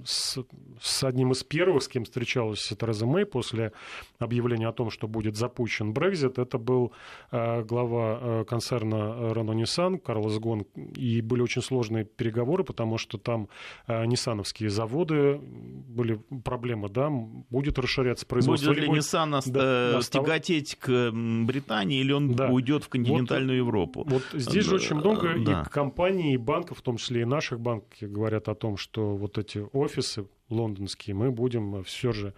с, 0.05 0.39
с 0.81 1.05
одним 1.05 1.33
из 1.33 1.45
первых, 1.45 1.83
с 1.83 1.89
кем 1.89 2.05
встречалась 2.05 2.73
Тереза 2.79 3.07
Мэй 3.07 3.27
после 3.27 3.73
объявления 4.19 4.69
о 4.69 4.73
том, 4.73 4.91
что 4.91 5.07
будет 5.07 5.37
запущен 5.37 5.93
Брекзит, 5.93 6.39
это 6.39 6.59
был 6.59 6.93
э, 7.31 7.63
глава 7.63 8.19
э, 8.21 8.45
концерна 8.49 9.33
Renault 9.33 9.63
Nissan 9.63 9.99
Карлос 9.99 10.39
Гон, 10.39 10.63
и 10.97 11.21
были 11.21 11.43
очень 11.43 11.63
сложные 11.63 12.05
переговоры, 12.05 12.65
потому 12.65 12.99
что 12.99 13.19
там 13.19 13.49
э, 13.87 14.05
ниссановские 14.07 14.71
заводы, 14.71 15.39
были 15.41 16.21
проблемы, 16.45 16.89
да, 16.89 17.11
будет 17.11 17.79
расширяться 17.79 18.27
производство. 18.27 18.69
Будет 18.69 18.83
ли 18.83 18.89
будет... 18.89 19.03
Nissan 19.03 19.41
да, 19.47 20.01
тяготеть 20.01 20.77
к 20.77 21.11
Британии, 21.13 22.01
или 22.01 22.13
он 22.13 22.35
да. 22.35 22.49
уйдет 22.49 22.85
в 22.85 22.89
континентальную 22.89 23.65
вот, 23.65 23.67
Европу? 23.67 24.05
Вот 24.09 24.23
здесь 24.33 24.65
же 24.65 24.77
очень 24.77 24.97
много 24.97 25.18
да. 25.45 25.63
и 25.67 25.71
компаний, 25.71 26.35
и 26.35 26.37
банков, 26.37 26.79
в 26.79 26.83
том 26.83 26.97
числе 26.97 27.23
и 27.23 27.25
наших 27.25 27.61
банков, 27.61 27.93
говорят 28.01 28.49
о 28.49 28.55
том, 28.55 28.77
что 28.77 29.17
вот 29.17 29.39
эти 29.39 29.65
офисы 29.73 30.27
лондонские 30.49 31.15
мы 31.15 31.31
будем 31.31 31.83
все 31.85 32.13
же 32.13 32.35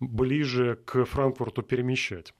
ближе 0.00 0.78
к 0.84 1.04
Франкфурту 1.04 1.62
перемещать. 1.62 2.34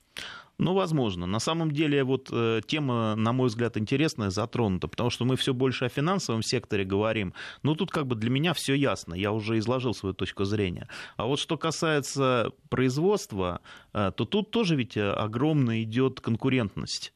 Ну, 0.58 0.72
возможно. 0.72 1.26
На 1.26 1.40
самом 1.40 1.72
деле, 1.72 2.04
вот 2.04 2.28
э, 2.30 2.60
тема, 2.66 3.16
на 3.16 3.32
мой 3.32 3.48
взгляд, 3.48 3.76
интересная, 3.76 4.30
затронута, 4.30 4.86
потому 4.86 5.10
что 5.10 5.24
мы 5.24 5.36
все 5.36 5.52
больше 5.52 5.86
о 5.86 5.88
финансовом 5.88 6.42
секторе 6.42 6.84
говорим. 6.84 7.34
Но 7.62 7.74
тут 7.74 7.90
как 7.90 8.06
бы 8.06 8.14
для 8.14 8.30
меня 8.30 8.52
все 8.52 8.74
ясно, 8.74 9.14
я 9.14 9.32
уже 9.32 9.58
изложил 9.58 9.94
свою 9.94 10.14
точку 10.14 10.44
зрения. 10.44 10.88
А 11.16 11.26
вот 11.26 11.40
что 11.40 11.56
касается 11.58 12.52
производства, 12.68 13.60
э, 13.92 14.12
то 14.16 14.24
тут 14.24 14.52
тоже 14.52 14.76
ведь 14.76 14.96
огромная 14.96 15.82
идет 15.82 16.20
конкурентность. 16.20 17.12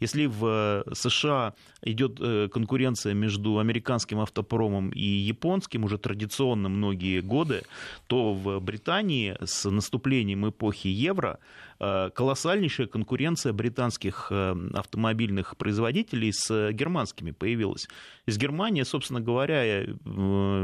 Если 0.00 0.26
в 0.26 0.84
США 0.92 1.54
идет 1.82 2.18
э, 2.20 2.48
конкуренция 2.48 3.14
между 3.14 3.58
американским 3.58 4.20
автопромом 4.20 4.90
и 4.90 5.02
японским 5.02 5.84
уже 5.84 5.98
традиционно 5.98 6.68
многие 6.68 7.20
годы, 7.20 7.62
то 8.06 8.34
в 8.34 8.60
Британии 8.60 9.36
с 9.44 9.68
наступлением 9.70 10.48
эпохи 10.48 10.88
евро 10.88 11.38
Э, 11.38 11.67
колоссальнейшая 11.78 12.88
конкуренция 12.88 13.52
британских 13.52 14.28
э, 14.30 14.54
автомобильных 14.74 15.56
производителей 15.56 16.32
с 16.32 16.72
германскими 16.72 17.30
появилась. 17.30 17.88
Из 18.26 18.36
Германии, 18.36 18.82
собственно 18.82 19.20
говоря, 19.20 19.64
э, 19.64 19.86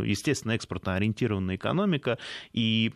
естественно, 0.04 0.52
экспортно-ориентированная 0.52 1.56
экономика 1.56 2.18
и 2.52 2.90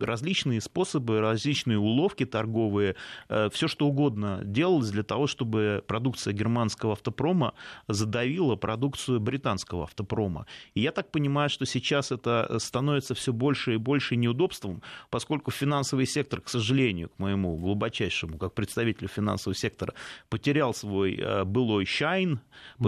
различные 0.00 0.60
способы, 0.60 1.20
различные 1.20 1.78
уловки 1.78 2.24
торговые, 2.24 2.96
все 3.28 3.68
что 3.68 3.86
угодно 3.86 4.40
делалось 4.44 4.90
для 4.90 5.02
того, 5.02 5.26
чтобы 5.26 5.84
продукция 5.86 6.32
германского 6.32 6.92
автопрома 6.92 7.54
задавила 7.86 8.56
продукцию 8.56 9.20
британского 9.20 9.84
автопрома. 9.84 10.46
И 10.74 10.80
я 10.80 10.92
так 10.92 11.10
понимаю, 11.10 11.50
что 11.50 11.66
сейчас 11.66 12.12
это 12.12 12.58
становится 12.58 13.14
все 13.14 13.32
больше 13.32 13.74
и 13.74 13.76
больше 13.76 14.16
неудобством, 14.16 14.82
поскольку 15.10 15.50
финансовый 15.50 16.06
сектор, 16.06 16.40
к 16.40 16.48
сожалению, 16.48 17.10
к 17.10 17.18
моему 17.18 17.57
глубочайшему, 17.58 18.38
как 18.38 18.54
представителю 18.54 19.08
финансового 19.08 19.56
сектора, 19.56 19.94
потерял 20.28 20.72
свой 20.72 21.16
э, 21.16 21.44
былой 21.44 21.84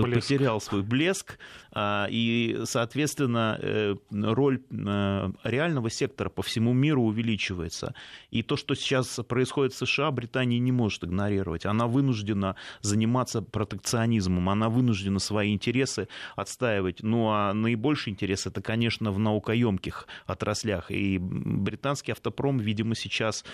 блеск. 0.05 0.15
потерял 0.15 0.61
свой 0.61 0.83
блеск, 0.83 1.39
а, 1.73 2.07
и, 2.11 2.61
соответственно, 2.65 3.59
э, 3.61 3.97
роль 4.11 4.61
э, 4.71 5.31
реального 5.45 5.91
сектора 5.91 6.29
по 6.29 6.43
всему 6.43 6.73
миру 6.73 7.03
увеличивается. 7.03 7.95
И 8.31 8.43
то, 8.43 8.57
что 8.57 8.75
сейчас 8.75 9.21
происходит 9.29 9.73
в 9.73 9.79
США, 9.79 10.11
Британия 10.11 10.59
не 10.59 10.73
может 10.73 11.05
игнорировать. 11.05 11.67
Она 11.67 11.87
вынуждена 11.87 12.57
заниматься 12.81 13.43
протекционизмом, 13.43 14.49
она 14.49 14.69
вынуждена 14.69 15.19
свои 15.19 15.53
интересы 15.53 16.09
отстаивать. 16.37 17.03
Ну, 17.03 17.29
а 17.29 17.53
наибольший 17.53 18.13
интерес 18.13 18.47
это, 18.47 18.63
конечно, 18.63 19.13
в 19.13 19.19
наукоемких 19.19 20.07
отраслях. 20.27 20.91
И 20.91 21.19
британский 21.19 22.13
автопром, 22.13 22.59
видимо, 22.59 22.95
сейчас 22.95 23.45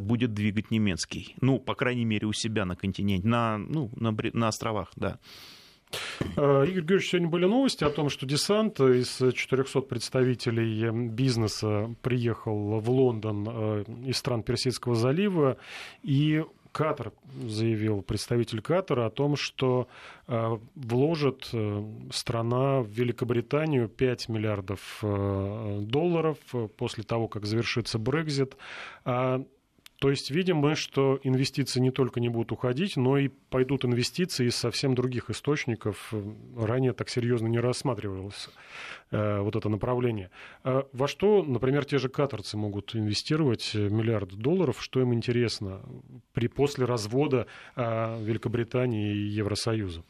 будет 0.00 0.34
двигаться 0.34 0.47
двигать 0.50 0.70
немецкий. 0.70 1.34
Ну, 1.40 1.58
по 1.58 1.74
крайней 1.74 2.04
мере, 2.04 2.26
у 2.26 2.32
себя 2.32 2.64
на 2.64 2.76
континенте, 2.76 3.26
на, 3.26 3.58
ну, 3.58 3.90
на, 3.96 4.14
на 4.32 4.48
островах, 4.48 4.92
да. 4.96 5.18
Э, 6.36 6.64
Игорь 6.66 6.82
Георгиевич, 6.82 7.10
сегодня 7.10 7.28
были 7.28 7.46
новости 7.46 7.84
о 7.84 7.90
том, 7.90 8.08
что 8.08 8.26
десант 8.26 8.80
из 8.80 9.18
400 9.18 9.80
представителей 9.80 10.90
бизнеса 10.90 11.94
приехал 12.02 12.80
в 12.80 12.90
Лондон 12.90 13.46
э, 13.48 13.84
из 14.06 14.16
стран 14.16 14.42
Персидского 14.42 14.94
залива, 14.94 15.56
и 16.02 16.44
Катар 16.72 17.12
заявил, 17.42 18.02
представитель 18.02 18.60
Катара, 18.60 19.06
о 19.06 19.10
том, 19.10 19.36
что 19.36 19.88
э, 20.26 20.58
вложит 20.74 21.50
страна 22.12 22.80
в 22.80 22.88
Великобританию 22.88 23.88
5 23.88 24.28
миллиардов 24.28 24.98
долларов 25.02 26.36
после 26.76 27.04
того, 27.04 27.28
как 27.28 27.46
завершится 27.46 27.98
Брекзит. 27.98 28.56
То 29.98 30.10
есть 30.10 30.30
видим 30.30 30.58
мы, 30.58 30.76
что 30.76 31.18
инвестиции 31.24 31.80
не 31.80 31.90
только 31.90 32.20
не 32.20 32.28
будут 32.28 32.52
уходить, 32.52 32.96
но 32.96 33.18
и 33.18 33.28
пойдут 33.28 33.84
инвестиции 33.84 34.46
из 34.46 34.54
совсем 34.54 34.94
других 34.94 35.28
источников. 35.28 36.14
Ранее 36.56 36.92
так 36.92 37.08
серьезно 37.08 37.48
не 37.48 37.58
рассматривалось 37.58 38.48
э, 39.10 39.40
вот 39.40 39.56
это 39.56 39.68
направление. 39.68 40.30
А 40.62 40.86
во 40.92 41.08
что, 41.08 41.42
например, 41.42 41.84
те 41.84 41.98
же 41.98 42.08
катарцы 42.08 42.56
могут 42.56 42.94
инвестировать 42.94 43.74
миллиарды 43.74 44.36
долларов? 44.36 44.80
Что 44.80 45.00
им 45.00 45.12
интересно 45.14 45.80
при, 46.32 46.46
после 46.46 46.84
развода 46.84 47.48
э, 47.74 48.22
Великобритании 48.22 49.12
и 49.12 49.26
Евросоюза? 49.26 50.04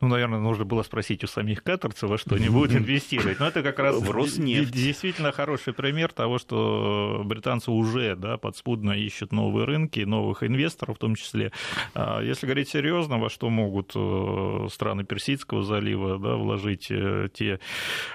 Ну, 0.00 0.08
наверное, 0.08 0.38
нужно 0.38 0.64
было 0.64 0.82
спросить 0.82 1.24
у 1.24 1.26
самих 1.26 1.62
катарцев, 1.62 2.08
во 2.08 2.18
что 2.18 2.36
они 2.36 2.48
будут 2.48 2.72
инвестировать. 2.76 3.40
Но 3.40 3.48
это 3.48 3.62
как 3.62 3.78
раз 3.78 4.02
действительно 4.02 5.32
хороший 5.32 5.72
пример 5.72 6.12
того, 6.12 6.38
что 6.38 7.22
британцы 7.24 7.70
уже 7.70 8.16
да, 8.16 8.36
подспудно 8.36 8.92
ищут 8.92 9.32
новые 9.32 9.64
рынки, 9.64 10.00
новых 10.00 10.42
инвесторов 10.42 10.96
в 10.96 10.98
том 10.98 11.14
числе. 11.14 11.52
А 11.94 12.20
если 12.20 12.46
говорить 12.46 12.68
серьезно, 12.68 13.18
во 13.18 13.28
что 13.28 13.50
могут 13.50 13.92
э, 13.94 14.68
страны 14.70 15.04
Персидского 15.04 15.62
залива 15.62 16.18
да, 16.18 16.36
вложить 16.36 16.88
э, 16.90 17.28
те 17.32 17.60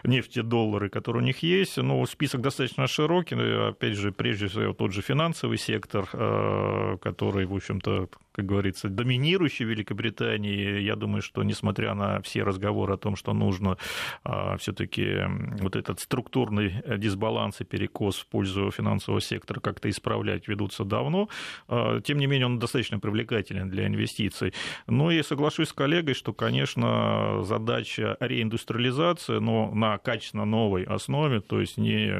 нефтедоллары, 0.04 0.89
которые 0.89 1.23
у 1.23 1.26
них 1.26 1.43
есть, 1.43 1.78
ну, 1.78 2.06
список 2.06 2.41
достаточно 2.41 2.88
широкий. 2.88 3.36
Опять 3.69 3.95
же, 3.95 4.12
прежде 4.12 4.47
всего, 4.47 4.73
тот 4.73 4.91
же 4.93 5.02
финансовый 5.02 5.58
сектор, 5.58 6.08
э, 6.13 6.97
который, 7.02 7.45
в 7.45 7.54
общем-то, 7.54 8.10
как 8.34 8.46
говорится, 8.46 8.89
доминирующий 8.89 9.65
в 9.65 9.69
Великобритании. 9.69 10.80
Я 10.80 10.96
думаю, 10.96 11.22
что 11.22 11.43
несмотря 11.43 11.93
на 11.93 12.19
все 12.22 12.43
разговоры 12.43 12.96
о 12.96 12.98
том, 12.98 13.15
что 13.15 13.34
нужно 13.34 13.78
а, 14.24 14.58
все-таки 14.58 15.19
вот 15.60 15.76
этот 15.76 16.00
структурный 16.00 16.74
дисбаланс 16.98 17.62
и 17.62 17.63
перекос 17.63 18.17
в 18.17 18.28
пользу 18.28 18.72
финансового 18.72 19.22
сектора 19.22 19.60
как-то 19.60 19.89
исправлять 19.89 20.48
ведутся 20.48 20.84
давно, 20.84 21.30
а, 21.67 22.02
тем 22.02 22.17
не 22.17 22.26
менее 22.26 22.48
он 22.48 22.58
достаточно 22.58 23.00
привлекателен 23.00 23.69
для 23.69 23.86
инвестиций. 23.86 24.54
Но 24.88 25.12
я 25.12 25.24
соглашусь 25.24 25.69
с 25.69 25.74
коллегой, 25.74 26.15
что, 26.15 26.34
конечно, 26.34 27.43
задача 27.43 28.17
реиндустриализации, 28.19 29.38
но 29.38 29.69
на 29.72 30.00
качественно 30.00 30.46
новой 30.46 30.84
основе, 30.86 31.39
то 31.39 31.62
есть 31.62 31.78
не, 31.78 32.19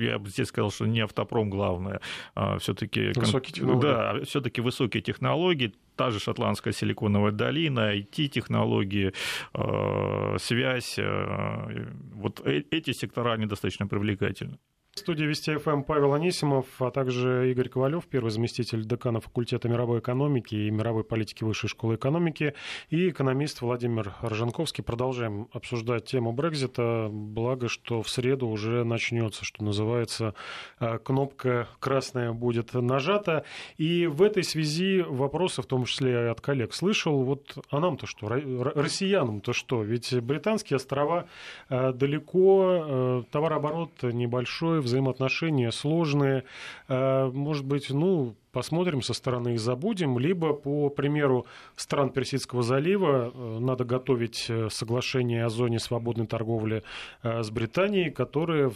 я 0.00 0.18
бы 0.18 0.28
здесь 0.28 0.48
сказал, 0.48 0.72
что 0.72 0.86
не 0.86 1.00
автопром 1.00 1.50
главное, 1.50 2.00
а 2.34 2.58
все-таки 2.58 3.12
высокие 3.14 3.52
технологии. 3.54 3.82
Да, 3.82 4.24
все-таки 4.24 4.60
высокие 4.60 5.02
технологии 5.02 5.51
технологий, 5.52 5.74
та 5.96 6.10
же 6.10 6.18
шотландская 6.18 6.72
силиконовая 6.72 7.32
долина, 7.32 7.94
IT-технологии, 7.94 9.12
э, 9.54 10.38
связь, 10.38 10.98
э, 10.98 11.86
вот 12.14 12.40
э, 12.44 12.62
эти 12.70 12.92
сектора, 12.92 13.34
они 13.34 13.46
достаточно 13.46 13.86
привлекательны. 13.86 14.58
В 14.94 14.98
студии 14.98 15.24
Вести 15.24 15.56
ФМ 15.56 15.84
Павел 15.84 16.12
Анисимов, 16.12 16.66
а 16.78 16.90
также 16.90 17.50
Игорь 17.50 17.70
Ковалев, 17.70 18.04
первый 18.06 18.28
заместитель 18.28 18.84
декана 18.84 19.20
факультета 19.20 19.66
мировой 19.66 20.00
экономики 20.00 20.54
и 20.54 20.70
мировой 20.70 21.02
политики 21.02 21.44
Высшей 21.44 21.70
школы 21.70 21.94
экономики, 21.94 22.52
и 22.90 23.08
экономист 23.08 23.62
Владимир 23.62 24.14
Роженковский. 24.20 24.84
Продолжаем 24.84 25.48
обсуждать 25.50 26.04
тему 26.04 26.32
Брекзита. 26.32 27.08
Благо, 27.10 27.70
что 27.70 28.02
в 28.02 28.10
среду 28.10 28.48
уже 28.48 28.84
начнется, 28.84 29.46
что 29.46 29.64
называется, 29.64 30.34
а, 30.78 30.98
кнопка 30.98 31.68
красная 31.80 32.32
будет 32.32 32.74
нажата. 32.74 33.46
И 33.78 34.06
в 34.06 34.20
этой 34.20 34.44
связи 34.44 35.00
вопросы, 35.00 35.62
в 35.62 35.66
том 35.66 35.86
числе 35.86 36.28
от 36.28 36.42
коллег, 36.42 36.74
слышал, 36.74 37.24
вот 37.24 37.56
а 37.70 37.80
нам-то 37.80 38.06
что, 38.06 38.28
россиянам-то 38.28 39.54
что? 39.54 39.82
Ведь 39.82 40.14
британские 40.20 40.76
острова 40.76 41.28
а, 41.70 41.92
далеко, 41.92 43.24
товарооборот 43.30 44.02
небольшой, 44.02 44.81
взаимоотношения 44.82 45.70
сложные. 45.70 46.44
Э, 46.88 47.30
может 47.32 47.64
быть, 47.64 47.90
ну, 47.90 48.36
посмотрим 48.52 49.02
со 49.02 49.14
стороны 49.14 49.54
и 49.54 49.56
забудем, 49.56 50.18
либо, 50.18 50.52
по 50.52 50.90
примеру 50.90 51.46
стран 51.76 52.10
Персидского 52.10 52.62
залива, 52.62 53.32
э, 53.32 53.58
надо 53.60 53.84
готовить 53.84 54.46
э, 54.48 54.68
соглашение 54.70 55.44
о 55.44 55.48
зоне 55.48 55.78
свободной 55.78 56.26
торговли 56.26 56.82
с 57.22 57.50
Британией, 57.50 58.10
которое 58.10 58.72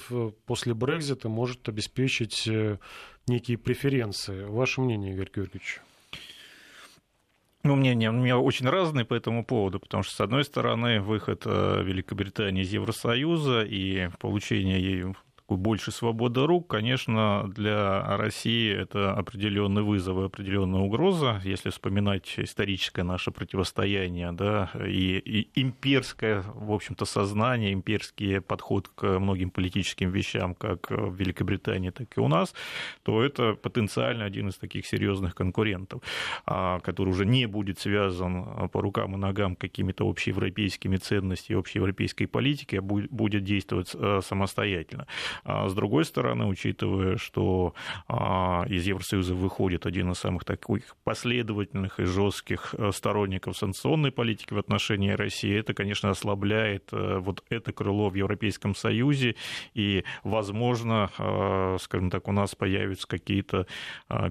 после 0.47 0.75
Брекзита 0.75 1.29
может 1.29 1.69
обеспечить 1.69 2.49
некие 3.27 3.59
преференции. 3.59 4.45
Ваше 4.45 4.81
мнение, 4.81 5.13
Игорь 5.13 5.31
Георгиевич? 5.35 5.81
Ну, 7.63 7.75
мнения 7.75 8.11
у 8.11 8.13
меня 8.13 8.39
очень 8.39 8.69
разные 8.69 9.05
по 9.05 9.15
этому 9.15 9.45
поводу, 9.45 9.81
потому 9.81 10.05
что, 10.05 10.15
с 10.15 10.21
одной 10.21 10.45
стороны, 10.45 11.01
выход 11.01 11.45
Великобритании 11.47 12.63
из 12.63 12.73
Евросоюза 12.73 13.63
и 13.63 14.09
получение 14.21 14.81
ею 14.81 15.17
такой 15.47 15.59
больше 15.59 15.93
свободы 15.93 16.45
рук, 16.45 16.67
конечно, 16.67 17.49
для 17.55 18.17
России 18.17 18.75
это 18.75 19.13
определенный 19.13 19.83
вызов 19.83 20.19
и 20.19 20.25
определенная 20.25 20.81
угроза, 20.81 21.41
если 21.45 21.71
вспоминать 21.71 22.35
историческое 22.37 23.05
наше 23.05 23.31
противостояние, 23.31 24.33
да, 24.33 24.71
и, 24.75 25.19
и 25.19 25.49
имперское, 25.55 26.43
в 26.43 26.73
общем-то, 26.73 27.05
сознание, 27.05 27.73
имперский 27.73 28.41
подход 28.41 28.89
к 28.89 29.21
многим 29.21 29.51
политическим 29.51 30.11
вещам, 30.11 30.55
как 30.55 30.91
в 30.91 31.15
Великобритании, 31.15 31.91
так 31.91 32.09
и 32.17 32.21
у 32.21 32.27
нас, 32.27 32.53
то 33.05 33.23
это 33.23 33.55
потенциально 33.55 34.25
один 34.25 34.49
из 34.49 34.57
таких 34.57 34.85
серьезных 34.85 35.37
конкурентов, 35.37 36.03
а, 36.45 36.81
который 36.81 37.11
уже 37.11 37.25
не 37.25 37.47
будет 37.47 37.79
связан 37.79 38.69
по 38.71 38.81
рукам 38.81 39.15
и 39.15 39.17
ногам 39.17 39.55
какими-то 39.55 40.09
общеевропейскими 40.09 40.97
ценностями, 40.97 41.59
общеевропейской 41.59 42.27
политикой, 42.27 42.81
а 42.81 42.83
будет 42.83 43.45
действовать 43.45 43.95
э, 43.95 44.21
самостоятельно. 44.25 45.07
А 45.45 45.69
с 45.69 45.75
другой 45.75 46.05
стороны, 46.05 46.47
учитывая, 46.47 47.17
что 47.17 47.75
а, 48.09 48.65
из 48.69 48.87
Евросоюза 48.87 49.35
выходит 49.35 49.87
один 49.87 50.13
из 50.13 50.19
самых 50.19 50.45
таких 50.45 50.97
последовательных 51.05 52.01
и 52.01 52.05
жестких 52.05 52.75
э, 52.77 52.91
сторонников 52.93 53.57
санкционной 53.57 54.13
политики 54.13 54.55
в 54.55 54.59
отношении 54.59 55.11
России, 55.11 55.59
это, 55.59 55.75
конечно, 55.75 56.11
ослабляет 56.11 56.89
э, 56.93 57.19
вот 57.19 57.45
это 57.49 57.73
крыло 57.73 58.09
в 58.09 58.15
Европейском 58.15 58.75
Союзе, 58.75 59.37
и, 59.75 60.05
возможно, 60.25 61.11
э, 61.19 61.77
скажем 61.81 62.11
так, 62.11 62.29
у 62.29 62.33
нас 62.33 62.55
появятся 62.55 63.07
какие-то 63.07 63.67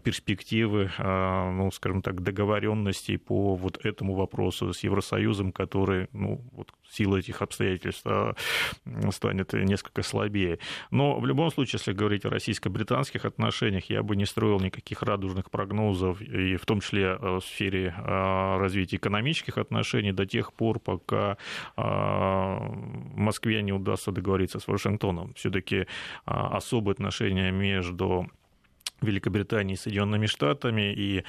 перспективы, 0.04 0.92
ну, 0.98 1.72
скажем 1.72 2.02
так, 2.02 2.22
договоренностей 2.22 3.18
по 3.18 3.56
вот 3.56 3.84
этому 3.86 4.16
вопросу 4.16 4.74
с 4.74 4.84
Евросоюзом, 4.84 5.52
который, 5.52 6.08
ну, 6.14 6.42
вот 6.52 6.74
сила 6.90 7.18
этих 7.18 7.42
обстоятельств 7.42 8.06
станет 9.12 9.54
несколько 9.54 10.04
слабее. 10.04 10.60
Но 10.96 11.20
в 11.20 11.26
любом 11.26 11.52
случае, 11.52 11.80
если 11.80 11.92
говорить 11.92 12.24
о 12.26 12.30
российско-британских 12.30 13.26
отношениях, 13.26 13.90
я 13.90 14.02
бы 14.02 14.16
не 14.16 14.26
строил 14.26 14.62
никаких 14.62 15.04
радужных 15.04 15.52
прогнозов, 15.52 16.22
и 16.22 16.56
в 16.56 16.66
том 16.66 16.80
числе 16.80 17.18
э, 17.20 17.36
в 17.36 17.42
сфере 17.42 17.94
э, 17.98 18.58
развития 18.58 18.96
экономических 18.96 19.58
отношений 19.58 20.14
до 20.14 20.26
тех 20.26 20.54
пор, 20.54 20.80
пока 20.80 21.36
э, 21.76 21.82
Москве 23.18 23.62
не 23.62 23.74
удастся 23.74 24.14
договориться 24.14 24.60
с 24.62 24.68
Вашингтоном. 24.68 25.34
Все-таки 25.34 25.86
особые 26.24 26.94
отношения 26.94 27.52
между 27.52 28.30
Великобританией 29.02 29.76
и 29.76 29.80
Соединенными 29.80 30.26
Штатами, 30.28 30.94
и 30.94 31.24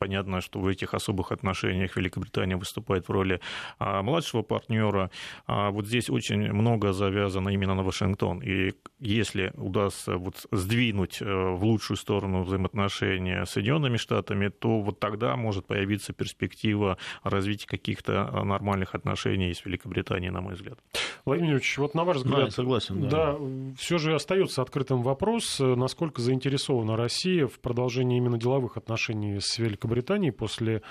понятно, 0.00 0.40
что 0.40 0.60
в 0.60 0.66
этих 0.66 0.94
особых 0.94 1.30
отношениях 1.30 1.96
Великобритания 1.96 2.56
выступает 2.56 3.08
в 3.08 3.12
роли 3.12 3.40
а, 3.78 4.02
младшего 4.02 4.42
партнера. 4.42 5.10
А 5.46 5.70
вот 5.70 5.86
здесь 5.86 6.08
очень 6.08 6.52
много 6.52 6.92
завязано 6.92 7.50
именно 7.50 7.74
на 7.74 7.82
Вашингтон. 7.82 8.40
И 8.40 8.72
если 8.98 9.52
удастся 9.56 10.16
вот 10.16 10.46
сдвинуть 10.50 11.20
э, 11.20 11.24
в 11.24 11.62
лучшую 11.64 11.98
сторону 11.98 12.42
взаимоотношения 12.42 13.44
с 13.44 13.50
Соединенными 13.50 13.98
Штатами, 13.98 14.48
то 14.48 14.80
вот 14.80 15.00
тогда 15.00 15.36
может 15.36 15.66
появиться 15.66 16.14
перспектива 16.14 16.96
развития 17.22 17.66
каких-то 17.66 18.30
а, 18.32 18.44
нормальных 18.44 18.94
отношений 18.94 19.52
с 19.52 19.66
Великобританией, 19.66 20.30
на 20.30 20.40
мой 20.40 20.54
взгляд. 20.54 20.78
Владимир 21.26 21.52
Ильич, 21.52 21.76
вот 21.76 21.94
на 21.94 22.04
ваш 22.04 22.16
взгляд, 22.16 22.46
да, 22.46 22.50
согласен, 22.50 23.02
да. 23.02 23.08
да, 23.10 23.38
все 23.76 23.98
же 23.98 24.14
остается 24.14 24.62
открытым 24.62 25.02
вопрос, 25.02 25.60
насколько 25.60 26.22
заинтересована 26.22 26.96
Россия 26.96 27.09
в 27.46 27.60
продолжении 27.60 28.16
именно 28.18 28.38
деловых 28.38 28.76
отношений 28.76 29.40
с 29.40 29.58
Великобританией 29.58 30.32
после 30.32 30.82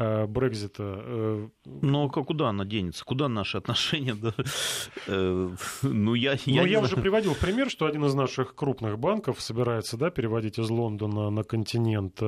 Брекзита. 0.00 0.82
Э, 0.82 1.48
Но 1.66 2.08
куда 2.08 2.48
она 2.48 2.64
денется? 2.64 3.04
Куда 3.04 3.28
наши 3.28 3.58
отношения? 3.58 4.16
Э, 5.06 5.54
ну, 5.82 6.14
я, 6.14 6.38
я, 6.46 6.62
Но 6.62 6.66
я 6.66 6.80
уже 6.80 6.96
приводил 6.96 7.34
пример, 7.34 7.68
что 7.70 7.86
один 7.86 8.04
из 8.06 8.14
наших 8.14 8.54
крупных 8.54 8.98
банков 8.98 9.40
собирается 9.40 9.96
да, 9.98 10.10
переводить 10.10 10.58
из 10.58 10.70
Лондона 10.70 11.30
на 11.30 11.42
континент 11.42 12.18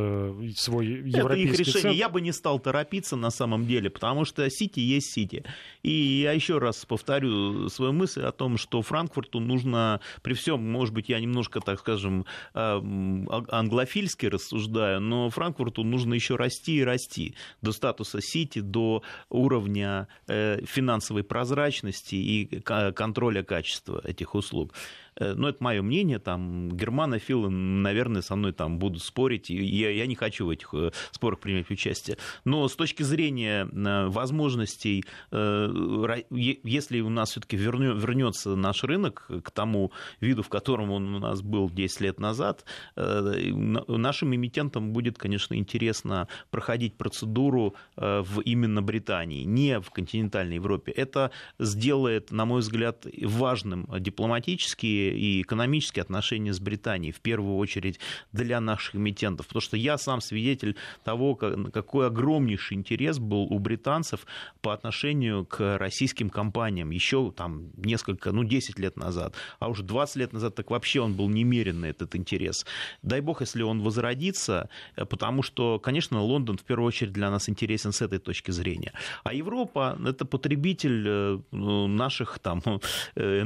свой 0.56 0.86
европейский 0.86 1.22
Это 1.22 1.34
их 1.34 1.58
решение. 1.58 1.82
Центр. 1.82 1.98
Я 1.98 2.08
бы 2.08 2.20
не 2.20 2.32
стал 2.32 2.58
торопиться 2.58 3.16
на 3.16 3.30
самом 3.30 3.66
деле, 3.66 3.88
потому 3.88 4.24
что 4.24 4.48
Сити 4.50 4.80
есть 4.80 5.12
Сити. 5.12 5.44
И 5.82 5.90
я 5.90 6.32
еще 6.32 6.58
раз 6.58 6.84
повторю 6.84 7.68
свою 7.68 7.92
мысль 7.92 8.22
о 8.22 8.32
том, 8.32 8.58
что 8.58 8.82
Франкфурту 8.82 9.40
нужно, 9.40 10.00
при 10.22 10.34
всем, 10.34 10.70
может 10.70 10.92
быть, 10.92 11.08
я 11.08 11.20
немножко, 11.20 11.60
так 11.60 11.78
скажем, 11.80 12.26
англофильски 12.52 14.26
рассуждаю, 14.26 15.00
но 15.00 15.30
Франкфурту 15.30 15.84
нужно 15.84 16.14
еще 16.14 16.36
расти 16.36 16.76
и 16.76 16.84
расти 16.84 17.34
до 17.62 17.72
статуса 17.72 18.20
Сити, 18.20 18.60
до 18.60 19.02
уровня 19.28 20.08
э, 20.28 20.64
финансовой 20.64 21.22
прозрачности 21.22 22.16
и 22.16 22.60
контроля 22.60 23.42
качества 23.42 24.00
этих 24.04 24.34
услуг. 24.34 24.74
Э, 25.16 25.34
ну, 25.34 25.48
это 25.48 25.62
мое 25.62 25.82
мнение, 25.82 26.18
там, 26.18 26.70
германофилы, 26.70 27.50
наверное, 27.50 28.22
со 28.22 28.36
мной 28.36 28.52
там 28.52 28.78
будут 28.78 29.02
спорить, 29.02 29.50
и 29.50 29.54
я, 29.54 29.90
я 29.90 30.06
не 30.06 30.14
хочу 30.14 30.46
в 30.46 30.50
этих 30.50 30.72
э, 30.74 30.90
спорах 31.10 31.40
принять 31.40 31.70
участие. 31.70 32.18
Но 32.44 32.66
с 32.68 32.76
точки 32.76 33.02
зрения 33.02 33.68
возможностей, 33.72 35.04
если 35.30 37.00
у 37.00 37.08
нас 37.08 37.30
все-таки 37.30 37.56
вернется 37.56 38.56
наш 38.56 38.84
рынок 38.84 39.28
к 39.42 39.50
тому 39.50 39.92
виду, 40.20 40.42
в 40.42 40.48
котором 40.48 40.90
он 40.90 41.14
у 41.14 41.18
нас 41.18 41.42
был 41.42 41.70
10 41.70 42.00
лет 42.00 42.20
назад, 42.20 42.64
нашим 42.96 44.34
эмитентам 44.34 44.92
будет, 44.92 45.18
конечно, 45.18 45.54
интересно 45.54 46.28
проходить 46.50 46.96
процедуру 46.96 47.74
в 47.96 48.40
именно 48.40 48.82
Британии, 48.82 49.44
не 49.44 49.80
в 49.80 49.90
континентальной 49.90 50.56
Европе. 50.56 50.92
Это 50.92 51.30
сделает, 51.58 52.30
на 52.30 52.44
мой 52.44 52.60
взгляд, 52.60 53.06
важным 53.22 53.86
дипломатические 53.98 55.01
и 55.10 55.42
экономические 55.42 56.02
отношения 56.02 56.52
с 56.52 56.60
Британией, 56.60 57.12
в 57.12 57.20
первую 57.20 57.56
очередь 57.56 57.98
для 58.32 58.60
наших 58.60 58.96
эмитентов. 58.96 59.46
Потому 59.46 59.60
что 59.60 59.76
я 59.76 59.98
сам 59.98 60.20
свидетель 60.20 60.76
того, 61.04 61.34
какой 61.34 62.06
огромнейший 62.06 62.76
интерес 62.76 63.18
был 63.18 63.42
у 63.42 63.58
британцев 63.58 64.26
по 64.60 64.72
отношению 64.72 65.44
к 65.44 65.78
российским 65.78 66.30
компаниям 66.30 66.90
еще 66.90 67.32
там 67.36 67.70
несколько, 67.76 68.32
ну, 68.32 68.44
10 68.44 68.78
лет 68.78 68.96
назад, 68.96 69.34
а 69.58 69.68
уже 69.68 69.82
20 69.82 70.16
лет 70.16 70.32
назад 70.32 70.54
так 70.54 70.70
вообще 70.70 71.00
он 71.00 71.14
был 71.14 71.28
немеренный, 71.28 71.90
этот 71.90 72.16
интерес. 72.16 72.66
Дай 73.02 73.20
бог, 73.20 73.40
если 73.40 73.62
он 73.62 73.80
возродится, 73.80 74.68
потому 74.96 75.42
что, 75.42 75.78
конечно, 75.78 76.20
Лондон 76.20 76.56
в 76.56 76.64
первую 76.64 76.88
очередь 76.88 77.12
для 77.12 77.30
нас 77.30 77.48
интересен 77.48 77.92
с 77.92 78.02
этой 78.02 78.18
точки 78.18 78.50
зрения. 78.50 78.92
А 79.24 79.34
Европа– 79.34 79.98
это 80.06 80.24
потребитель 80.24 81.06
э, 81.06 81.38
наших 81.52 82.38
там 82.38 82.62
э, 83.14 83.42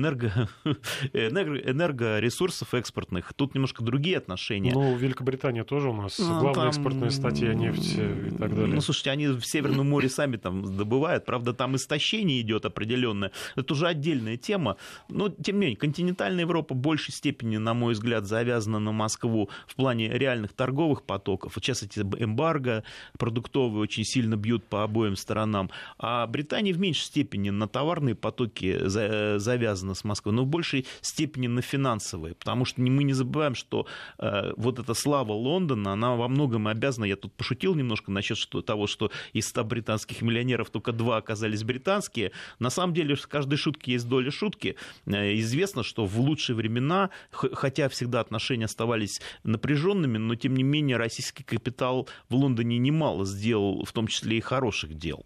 энерго, 1.49 1.97
энергоресурсов 1.97 2.75
экспортных. 2.75 3.33
Тут 3.35 3.55
немножко 3.55 3.83
другие 3.83 4.19
отношения. 4.19 4.73
Ну, 4.73 4.97
Великобритания 4.97 5.65
тоже 5.65 5.89
у 5.91 5.93
нас 5.93 6.19
ну, 6.19 6.41
главная 6.41 6.55
там, 6.55 6.69
экспортная 6.69 7.11
статья 7.11 7.55
нефти 7.55 8.29
и 8.29 8.31
так 8.31 8.55
далее. 8.55 8.75
Ну, 8.75 8.81
слушайте, 8.81 9.11
они 9.11 9.29
в 9.29 9.43
Северном 9.43 9.89
море 9.89 10.09
сами 10.09 10.37
там 10.37 10.77
добывают. 10.77 11.25
Правда, 11.25 11.53
там 11.53 11.77
истощение 11.77 12.41
идет 12.41 12.65
определенное. 12.65 13.33
Это 13.55 13.75
уже 13.75 13.87
отдельная 13.87 14.37
тема. 14.37 14.77
Но, 15.09 15.29
тем 15.29 15.57
не 15.57 15.63
менее, 15.63 15.77
континентальная 15.77 16.43
Европа 16.43 16.75
в 16.75 16.79
большей 16.79 17.13
степени, 17.13 17.57
на 17.57 17.75
мой 17.75 17.95
взгляд, 17.95 18.27
завязана 18.27 18.79
на 18.79 18.93
Москву 18.93 19.51
в 19.67 19.75
плане 19.75 20.09
реальных 20.09 20.53
торговых 20.53 21.03
потоков. 21.03 21.55
Сейчас 21.57 21.83
эти 21.83 22.01
эмбарго 22.01 22.85
продуктовые 23.19 23.83
очень 23.83 24.05
сильно 24.05 24.37
бьют 24.37 24.65
по 24.65 24.83
обоим 24.83 25.17
сторонам. 25.17 25.71
А 25.99 26.27
Британия 26.27 26.73
в 26.73 26.79
меньшей 26.79 27.05
степени 27.05 27.51
на 27.51 27.69
товарные 27.69 28.15
потоки 28.15 28.87
завязана 28.87 29.95
с 29.95 30.05
Москвой, 30.05 30.35
но 30.35 30.43
в 30.45 30.47
большей 30.47 30.87
степени 31.01 31.36
на 31.37 31.63
финансовые, 31.63 32.35
потому 32.35 32.65
что 32.65 32.81
мы 32.81 33.05
не 33.05 33.13
забываем, 33.13 33.55
что 33.55 33.87
э, 34.19 34.53
вот 34.57 34.79
эта 34.79 34.95
слава 34.95 35.33
Лондона, 35.33 35.93
она 35.93 36.17
во 36.17 36.29
многом 36.29 36.69
обязана, 36.69 37.05
я 37.05 37.17
тут 37.17 37.33
пошутил 37.35 37.75
немножко 37.75 38.11
насчет 38.11 38.39
того, 38.65 38.87
что 38.87 39.11
из 39.33 39.49
100 39.49 39.65
британских 39.65 40.23
миллионеров 40.23 40.71
только 40.71 40.93
два 40.93 41.19
оказались 41.19 41.63
британские, 41.65 42.33
на 42.59 42.71
самом 42.71 42.95
деле 42.95 43.15
в 43.15 43.29
каждой 43.29 43.57
шутке 43.57 43.93
есть 43.93 44.09
доля 44.09 44.31
шутки. 44.31 44.77
Э, 45.07 45.35
известно, 45.39 45.83
что 45.83 46.07
в 46.07 46.19
лучшие 46.21 46.57
времена, 46.57 47.11
хотя 47.31 47.89
всегда 47.89 48.21
отношения 48.21 48.65
оставались 48.65 49.21
напряженными, 49.45 50.19
но 50.19 50.35
тем 50.35 50.55
не 50.55 50.63
менее 50.63 50.97
российский 50.97 51.45
капитал 51.45 52.09
в 52.29 52.35
Лондоне 52.35 52.79
немало 52.79 53.25
сделал, 53.25 53.85
в 53.85 53.93
том 53.93 54.07
числе 54.07 54.39
и 54.39 54.41
хороших 54.41 54.95
дел. 54.95 55.25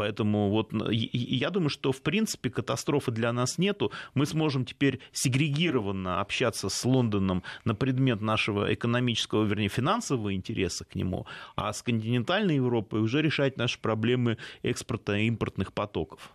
Поэтому 0.00 0.48
вот 0.48 0.72
я 0.90 1.50
думаю, 1.50 1.68
что 1.68 1.92
в 1.92 2.00
принципе 2.00 2.48
катастрофы 2.48 3.10
для 3.10 3.34
нас 3.34 3.58
нету. 3.58 3.92
Мы 4.14 4.24
сможем 4.24 4.64
теперь 4.64 5.00
сегрегированно 5.12 6.22
общаться 6.22 6.70
с 6.70 6.84
Лондоном 6.86 7.42
на 7.66 7.74
предмет 7.74 8.22
нашего 8.22 8.72
экономического, 8.72 9.44
вернее, 9.44 9.68
финансового 9.68 10.34
интереса 10.34 10.86
к 10.86 10.94
нему, 10.94 11.26
а 11.54 11.70
с 11.70 11.82
континентальной 11.82 12.54
Европой 12.54 13.02
уже 13.02 13.20
решать 13.20 13.58
наши 13.58 13.78
проблемы 13.78 14.38
экспорта 14.62 15.18
и 15.18 15.26
импортных 15.26 15.74
потоков. 15.74 16.30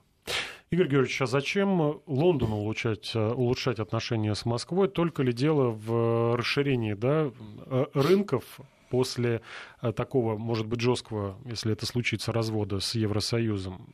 Игорь 0.70 0.88
Георгиевич, 0.88 1.24
а 1.24 1.26
зачем 1.26 2.02
Лондону 2.06 2.58
улучшать, 2.58 3.16
улучшать 3.16 3.80
отношения 3.80 4.36
с 4.36 4.46
Москвой? 4.46 4.90
Только 4.90 5.24
ли 5.24 5.34
дело 5.34 5.72
в 5.72 6.36
расширении 6.38 6.94
да, 6.94 7.32
э, 7.66 7.86
рынков 7.96 8.60
после 8.90 9.42
э, 9.82 9.92
такого, 9.92 10.38
может 10.38 10.68
быть, 10.68 10.82
жесткого, 10.82 11.38
если 11.46 11.74
это 11.74 11.86
случится, 11.86 12.32
развода 12.32 12.80
с 12.80 12.96
Евросоюзом, 12.96 13.88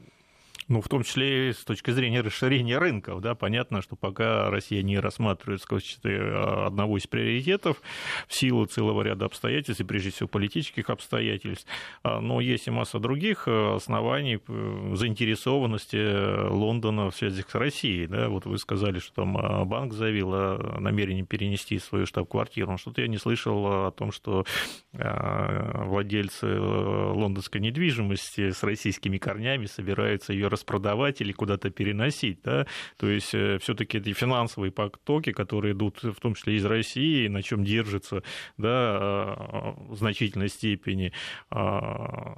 ну, 0.71 0.79
в 0.81 0.87
том 0.87 1.03
числе 1.03 1.49
и 1.49 1.53
с 1.53 1.65
точки 1.65 1.91
зрения 1.91 2.21
расширения 2.21 2.77
рынков. 2.77 3.19
Да, 3.19 3.35
понятно, 3.35 3.81
что 3.81 3.97
пока 3.97 4.49
Россия 4.49 4.81
не 4.81 4.99
рассматривает 4.99 5.61
в 5.61 6.05
э, 6.05 6.65
одного 6.65 6.97
из 6.97 7.07
приоритетов 7.07 7.81
в 8.27 8.33
силу 8.33 8.65
целого 8.65 9.01
ряда 9.01 9.25
обстоятельств, 9.25 9.81
и 9.81 9.83
прежде 9.83 10.11
всего 10.11 10.29
политических 10.29 10.89
обстоятельств, 10.89 11.67
а, 12.03 12.21
но 12.21 12.39
есть 12.39 12.67
и 12.67 12.71
масса 12.71 12.99
других 12.99 13.49
э, 13.49 13.75
оснований 13.75 14.39
э, 14.47 14.93
заинтересованности 14.95 16.47
Лондона 16.49 17.11
в 17.11 17.15
связи 17.15 17.43
с 17.45 17.55
Россией. 17.55 18.07
Да, 18.07 18.29
вот 18.29 18.45
вы 18.45 18.57
сказали, 18.57 18.99
что 18.99 19.13
там 19.13 19.67
банк 19.67 19.91
заявил 19.93 20.33
о 20.33 20.77
намерении 20.79 21.23
перенести 21.23 21.79
свою 21.79 22.05
штаб-квартиру. 22.05 22.77
Что-то 22.77 23.01
я 23.01 23.07
не 23.07 23.17
слышал 23.17 23.87
о 23.87 23.91
том, 23.91 24.13
что 24.13 24.45
владельцы 24.93 26.47
лондонской 26.59 27.59
недвижимости 27.59 28.51
с 28.51 28.63
российскими 28.63 29.17
корнями 29.17 29.65
собираются 29.65 30.31
ее 30.31 30.47
распродавать 30.61 31.21
или 31.21 31.31
куда-то 31.31 31.69
переносить. 31.69 32.39
Да? 32.43 32.65
То 32.97 33.09
есть 33.09 33.33
э, 33.33 33.57
все-таки 33.59 33.97
эти 33.97 34.13
финансовые 34.13 34.71
потоки, 34.71 35.31
которые 35.31 35.73
идут 35.73 36.03
в 36.03 36.19
том 36.19 36.35
числе 36.35 36.55
из 36.55 36.65
России, 36.65 37.27
на 37.27 37.41
чем 37.41 37.63
держится 37.63 38.23
да, 38.57 38.69
а, 38.69 39.75
в 39.89 39.97
значительной 39.97 40.49
степени 40.49 41.11
а, 41.49 42.35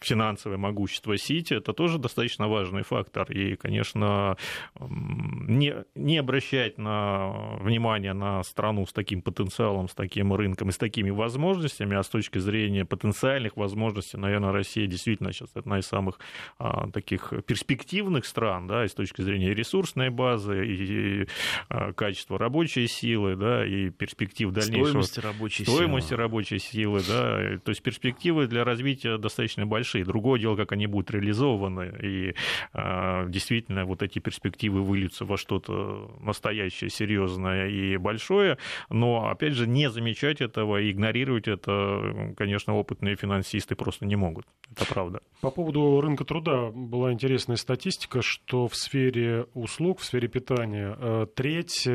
финансовое 0.00 0.56
могущество 0.56 1.16
Сити, 1.16 1.54
это 1.54 1.72
тоже 1.72 1.98
достаточно 1.98 2.48
важный 2.48 2.82
фактор. 2.82 3.30
И, 3.30 3.56
конечно, 3.56 4.36
не, 4.78 5.74
не 5.94 6.18
обращать 6.18 6.78
на 6.78 7.56
внимание 7.60 8.12
на 8.12 8.42
страну 8.42 8.86
с 8.86 8.92
таким 8.92 9.22
потенциалом, 9.22 9.88
с 9.88 9.94
таким 9.94 10.32
рынком 10.32 10.70
и 10.70 10.72
с 10.72 10.78
такими 10.78 11.10
возможностями, 11.10 11.96
а 11.96 12.02
с 12.02 12.08
точки 12.08 12.38
зрения 12.38 12.84
потенциальных 12.84 13.56
возможностей, 13.56 14.16
наверное, 14.16 14.52
Россия 14.52 14.86
действительно 14.86 15.32
сейчас 15.32 15.50
одна 15.54 15.78
из 15.78 15.86
самых 15.86 16.18
а, 16.58 16.90
таких 16.90 17.32
перспективных 17.46 18.24
стран, 18.24 18.66
да, 18.66 18.84
и 18.84 18.88
с 18.88 18.94
точки 18.94 19.22
зрения 19.22 19.54
ресурсной 19.54 20.10
базы, 20.10 20.66
и, 20.66 21.22
и 21.22 21.28
а, 21.68 21.92
качества 21.92 22.38
рабочей 22.38 22.86
силы, 22.86 23.36
да, 23.36 23.66
и 23.66 23.90
перспектив 23.90 24.50
дальнейшего... 24.50 25.02
Стоимости 25.02 25.20
рабочей 25.20 25.64
стоимости 25.64 26.08
силы. 26.08 26.20
рабочей 26.20 26.58
силы, 26.58 27.00
да, 27.06 27.58
то 27.58 27.70
есть 27.70 27.82
перспективы 27.82 28.46
для 28.46 28.64
развития 28.64 29.18
достаточно 29.18 29.66
большие 29.66 29.89
большие. 29.90 30.04
Другое 30.04 30.40
дело, 30.40 30.56
как 30.56 30.72
они 30.72 30.86
будут 30.86 31.10
реализованы, 31.10 31.92
и 32.02 32.34
э, 32.74 33.28
действительно 33.28 33.84
вот 33.84 34.02
эти 34.02 34.18
перспективы 34.18 34.82
выльются 34.82 35.24
во 35.24 35.36
что-то 35.36 36.10
настоящее, 36.20 36.90
серьезное 36.90 37.68
и 37.68 37.96
большое, 37.96 38.58
но, 38.90 39.28
опять 39.28 39.54
же, 39.54 39.66
не 39.66 39.90
замечать 39.90 40.40
этого 40.40 40.80
и 40.80 40.90
игнорировать 40.90 41.48
это, 41.48 42.34
конечно, 42.36 42.74
опытные 42.74 43.16
финансисты 43.16 43.74
просто 43.74 44.06
не 44.06 44.16
могут. 44.16 44.46
Это 44.76 44.86
правда. 44.86 45.20
По 45.40 45.50
поводу 45.50 46.00
рынка 46.00 46.24
труда 46.24 46.70
была 46.70 47.12
интересная 47.12 47.56
статистика, 47.56 48.22
что 48.22 48.68
в 48.68 48.76
сфере 48.76 49.46
услуг, 49.54 50.00
в 50.00 50.04
сфере 50.04 50.28
питания 50.28 50.96
э, 50.98 51.26
треть 51.34 51.88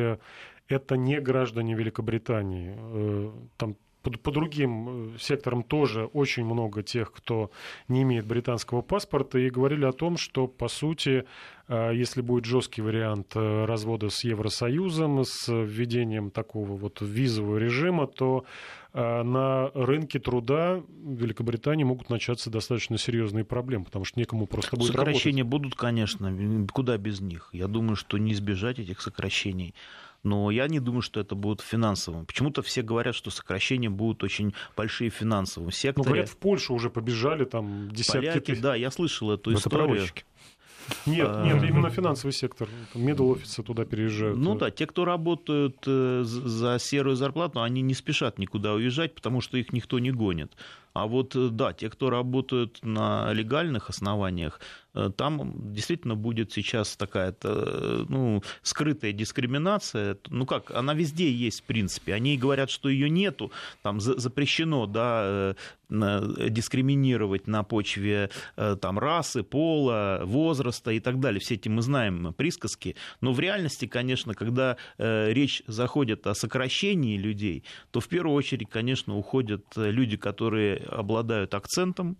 это 0.67 0.97
не 0.97 1.19
граждане 1.19 1.75
Великобритании. 1.75 2.75
Э, 2.77 3.31
там 3.58 3.75
по, 4.06 4.12
по 4.12 4.32
другим 4.32 5.15
э, 5.15 5.18
секторам 5.20 5.63
тоже 5.63 6.06
очень 6.06 6.46
много 6.46 6.84
тех, 6.84 7.12
кто 7.12 7.50
не 7.88 8.04
имеет 8.04 8.26
британского 8.26 8.82
паспорта, 8.82 9.39
и 9.39 9.50
говорили 9.50 9.86
о 9.86 9.91
том, 9.91 10.18
что, 10.18 10.48
по 10.48 10.68
сути, 10.68 11.26
э, 11.68 11.91
если 11.94 12.22
будет 12.22 12.46
жесткий 12.46 12.82
вариант 12.82 13.36
э, 13.36 13.65
развода 13.65 14.10
с 14.10 14.24
Евросоюзом, 14.24 15.24
с 15.26 15.52
введением 15.52 16.30
такого 16.30 16.74
вот 16.74 17.02
визового 17.02 17.58
режима, 17.58 18.08
то 18.08 18.46
на 18.94 19.72
рынке 19.74 20.20
труда 20.20 20.82
в 20.88 21.22
Великобритании 21.22 21.84
могут 21.84 22.10
начаться 22.10 22.50
достаточно 22.50 22.98
серьезные 22.98 23.44
проблемы, 23.44 23.84
потому 23.84 24.06
что 24.06 24.18
некому 24.18 24.48
просто 24.48 24.78
будет 24.78 24.94
Сокращения 24.94 25.41
работать. 25.41 25.63
будут, 25.63 25.76
конечно, 25.76 26.65
куда 26.72 26.98
без 26.98 27.20
них. 27.20 27.50
Я 27.52 27.68
думаю, 27.68 27.98
что 27.98 28.18
не 28.18 28.32
избежать 28.32 28.80
этих 28.80 29.02
сокращений 29.02 29.76
но 30.25 30.51
я 30.51 30.67
не 30.67 30.79
думаю, 30.79 31.01
что 31.01 31.19
это 31.19 31.35
будет 31.35 31.61
финансовым. 31.61 32.25
Почему-то 32.25 32.61
все 32.61 32.81
говорят, 32.81 33.15
что 33.15 33.29
сокращения 33.29 33.89
будут 33.89 34.23
очень 34.23 34.53
большие 34.75 35.09
в 35.11 35.13
финансовом 35.13 35.71
секторе. 35.71 36.03
Ну, 36.03 36.03
говорят, 36.03 36.29
в 36.29 36.38
Польшу 36.38 36.73
уже 36.73 36.89
побежали 36.89 37.45
там 37.45 37.89
десятки 37.91 38.17
Поляки, 38.17 38.39
тысяч. 38.39 38.61
да, 38.61 38.75
я 38.75 38.91
слышал 38.91 39.31
эту 39.31 39.51
но 39.51 39.57
историю. 39.57 40.07
Нет, 41.05 41.27
а, 41.29 41.45
нет, 41.45 41.63
именно 41.63 41.89
финансовый 41.89 42.31
сектор. 42.31 42.67
Медл 42.93 43.31
офисы 43.31 43.63
туда 43.63 43.85
переезжают. 43.85 44.38
Ну 44.38 44.55
да, 44.55 44.71
те, 44.71 44.85
кто 44.85 45.05
работают 45.05 45.77
э, 45.88 46.21
за 46.23 46.77
серую 46.79 47.15
зарплату, 47.15 47.61
они 47.61 47.81
не 47.81 47.93
спешат 47.93 48.38
никуда 48.39 48.73
уезжать, 48.73 49.15
потому 49.15 49.41
что 49.41 49.57
их 49.57 49.73
никто 49.73 49.99
не 49.99 50.11
гонит. 50.11 50.51
А 50.95 51.08
вот, 51.08 51.36
да, 51.55 51.73
те, 51.73 51.89
кто 51.89 52.10
работают 52.10 52.79
на 52.81 53.31
легальных 53.34 53.89
основаниях, 53.89 54.62
там 55.17 55.73
действительно 55.73 56.15
будет 56.15 56.53
сейчас 56.53 56.95
такая 56.95 57.36
ну, 57.43 58.41
скрытая 58.62 59.12
дискриминация. 59.12 60.17
Ну 60.29 60.45
как, 60.45 60.71
она 60.71 60.93
везде 60.93 61.29
есть, 61.29 61.60
в 61.60 61.63
принципе. 61.63 62.13
Они 62.13 62.38
говорят, 62.38 62.69
что 62.69 62.88
ее 62.88 63.10
нету, 63.10 63.51
там 63.81 63.99
запрещено 63.99 64.86
да, 64.86 65.53
дискриминировать 65.89 67.45
на 67.45 67.63
почве 67.63 68.29
там, 68.55 68.97
расы, 68.97 69.43
пола, 69.43 70.21
возраста 70.23 70.91
и 70.91 71.01
так 71.01 71.19
далее. 71.19 71.41
Все 71.41 71.55
эти 71.55 71.67
мы 71.67 71.81
знаем 71.81 72.34
присказки. 72.34 72.95
Но 73.19 73.34
в 73.34 73.39
реальности, 73.41 73.88
конечно, 73.88 74.34
когда 74.34 74.77
речь 74.97 75.62
заходит 75.67 76.25
о 76.25 76.34
сокращении 76.36 77.17
людей, 77.17 77.65
то 77.91 77.99
в 77.99 78.08
первую 78.08 78.34
очередь, 78.38 78.69
конечно, 78.69 79.17
уходят 79.17 79.65
люди, 79.75 80.15
которые 80.15 80.85
обладают 80.88 81.54
акцентом, 81.54 82.17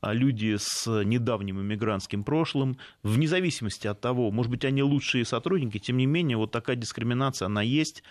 а 0.00 0.12
люди 0.12 0.56
с 0.58 0.86
недавним 1.04 1.60
иммигрантским 1.60 2.24
прошлым, 2.24 2.78
вне 3.02 3.26
зависимости 3.26 3.86
от 3.86 4.00
того, 4.00 4.30
может 4.30 4.50
быть, 4.50 4.64
они 4.64 4.82
лучшие 4.82 5.24
сотрудники, 5.24 5.78
тем 5.78 5.96
не 5.96 6.06
менее, 6.06 6.36
вот 6.36 6.52
такая 6.52 6.76
дискриминация, 6.76 7.46
она 7.46 7.62
есть, 7.62 8.02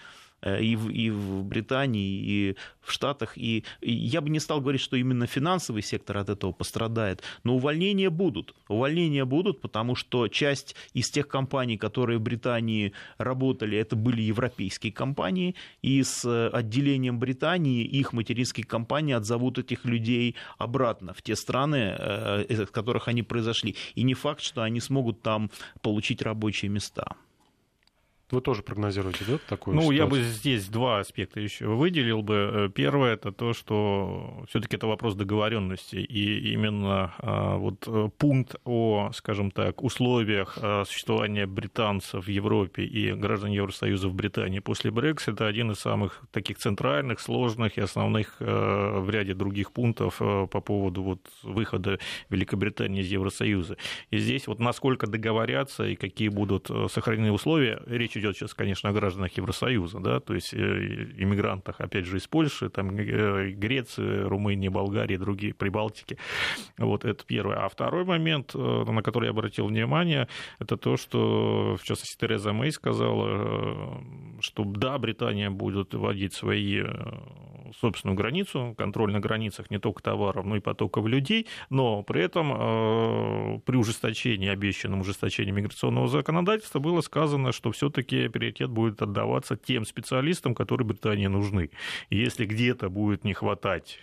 и 0.46 0.76
в, 0.76 0.90
и 0.90 1.10
в 1.10 1.44
Британии, 1.44 2.22
и 2.22 2.56
в 2.82 2.92
Штатах. 2.92 3.38
И, 3.38 3.64
и 3.82 3.92
я 3.92 4.22
бы 4.22 4.30
не 4.30 4.40
стал 4.40 4.62
говорить, 4.62 4.82
что 4.82 4.96
именно 4.96 5.26
финансовый 5.26 5.82
сектор 5.82 6.18
от 6.18 6.30
этого 6.30 6.52
пострадает, 6.52 7.24
но 7.44 7.56
увольнения 7.56 8.10
будут. 8.10 8.56
Увольнения 8.68 9.26
будут, 9.26 9.62
потому 9.62 9.96
что 9.96 10.28
часть 10.28 10.76
из 10.94 11.10
тех 11.10 11.28
компаний, 11.28 11.78
которые 11.78 12.20
в 12.20 12.22
Британии 12.22 12.94
работали, 13.18 13.78
это 13.78 13.96
были 13.96 14.22
европейские 14.22 14.94
компании, 14.94 15.56
и 15.82 16.04
с 16.04 16.50
отделением 16.50 17.20
Британии 17.20 17.84
их 17.84 18.14
материнские 18.14 18.66
компании 18.66 19.14
отзовут 19.14 19.58
этих 19.58 19.86
людей 19.86 20.36
обратно 20.58 21.14
в 21.14 21.22
те 21.22 21.36
страны, 21.36 21.96
э, 21.98 22.46
из 22.50 22.70
которых 22.70 23.08
они 23.08 23.24
произошли. 23.24 23.76
И 23.96 24.04
не 24.04 24.14
факт, 24.14 24.42
что 24.42 24.62
они 24.62 24.80
смогут 24.80 25.22
там 25.22 25.52
получить 25.82 26.22
рабочие 26.22 26.70
места. 26.70 27.16
Вы 28.30 28.42
тоже 28.42 28.62
прогнозируете, 28.62 29.24
да, 29.26 29.38
такую 29.48 29.76
Ну, 29.76 29.84
ситуацию? 29.84 29.98
я 29.98 30.06
бы 30.06 30.22
здесь 30.22 30.68
два 30.68 31.00
аспекта 31.00 31.40
еще 31.40 31.68
выделил 31.68 32.22
бы. 32.22 32.70
Первое, 32.76 33.14
это 33.14 33.32
то, 33.32 33.54
что 33.54 34.44
все-таки 34.50 34.76
это 34.76 34.86
вопрос 34.86 35.16
договоренности. 35.16 35.96
И 35.96 36.52
именно 36.52 37.14
а, 37.20 37.56
вот 37.56 37.88
э, 37.88 38.10
пункт 38.18 38.58
о, 38.66 39.12
скажем 39.14 39.50
так, 39.52 39.82
условиях 39.82 40.58
а, 40.62 40.84
существования 40.84 41.46
британцев 41.46 42.26
в 42.26 42.30
Европе 42.30 42.84
и 42.84 43.14
граждан 43.14 43.52
Евросоюза 43.52 44.10
в 44.10 44.14
Британии 44.14 44.60
после 44.60 44.92
Брексита 44.92 45.48
один 45.48 45.72
из 45.72 45.80
самых 45.80 46.22
таких 46.32 46.58
центральных, 46.58 47.22
сложных 47.22 47.78
и 47.78 47.82
основных 47.82 48.36
э, 48.42 49.00
в 49.00 49.10
ряде 49.10 49.36
других 49.36 49.72
пунктов 49.72 50.18
э, 50.20 50.48
по 50.52 50.60
поводу 50.60 51.02
вот 51.02 51.22
выхода 51.44 51.98
Великобритании 52.30 53.04
из 53.04 53.08
Евросоюза. 53.08 53.78
И 54.12 54.18
здесь 54.18 54.48
вот 54.48 54.60
насколько 54.60 55.08
договорятся 55.08 55.86
и 55.86 55.96
какие 55.96 56.28
будут 56.28 56.70
сохранены 56.92 57.32
условия, 57.32 57.82
речь 57.86 58.17
идет 58.18 58.36
сейчас, 58.36 58.54
конечно, 58.54 58.90
о 58.90 58.94
гражданах 58.94 59.32
Евросоюза, 59.38 60.00
да, 60.00 60.20
то 60.20 60.34
есть 60.34 60.54
э, 60.54 60.58
иммигрантах, 60.58 61.80
опять 61.80 62.06
же, 62.06 62.18
из 62.18 62.28
Польши, 62.28 62.70
там, 62.70 62.96
э, 62.98 63.50
Греции, 63.52 64.24
Румынии, 64.24 64.70
Болгарии, 64.70 65.18
другие, 65.18 65.54
Прибалтики. 65.54 66.18
Вот 66.78 67.06
это 67.06 67.24
первое. 67.26 67.58
А 67.58 67.70
второй 67.70 68.06
момент, 68.06 68.52
э, 68.56 68.58
на 68.58 69.02
который 69.02 69.26
я 69.26 69.32
обратил 69.32 69.68
внимание, 69.68 70.28
это 70.60 70.78
то, 70.78 70.98
что, 70.98 71.76
в 71.80 71.84
частности, 71.84 72.18
Тереза 72.20 72.54
Мэй 72.54 72.72
сказала, 72.72 74.02
что 74.40 74.64
да, 74.64 74.98
Британия 74.98 75.50
будет 75.50 75.94
вводить 75.94 76.34
свои 76.34 76.84
собственную 77.80 78.18
границу, 78.18 78.76
контроль 78.78 79.12
на 79.12 79.20
границах 79.20 79.70
не 79.70 79.80
только 79.80 80.02
товаров, 80.04 80.46
но 80.46 80.56
и 80.56 80.60
потоков 80.60 81.06
людей, 81.08 81.48
но 81.70 82.04
при 82.04 82.22
этом 82.22 83.62
при 83.62 83.76
ужесточении, 83.76 84.50
обещанном 84.50 85.02
ужесточении 85.02 85.52
миграционного 85.52 86.08
законодательства 86.08 86.80
было 86.80 87.02
сказано, 87.02 87.52
что 87.52 87.72
все-таки 87.72 88.28
приоритет 88.28 88.70
будет 88.70 89.02
отдаваться 89.02 89.56
тем 89.58 89.86
специалистам, 89.86 90.56
которые 90.56 90.88
Британии 90.88 91.28
нужны. 91.28 91.70
Если 92.10 92.46
где-то 92.46 92.90
будет 92.90 93.24
не 93.24 93.34
хватать 93.34 94.00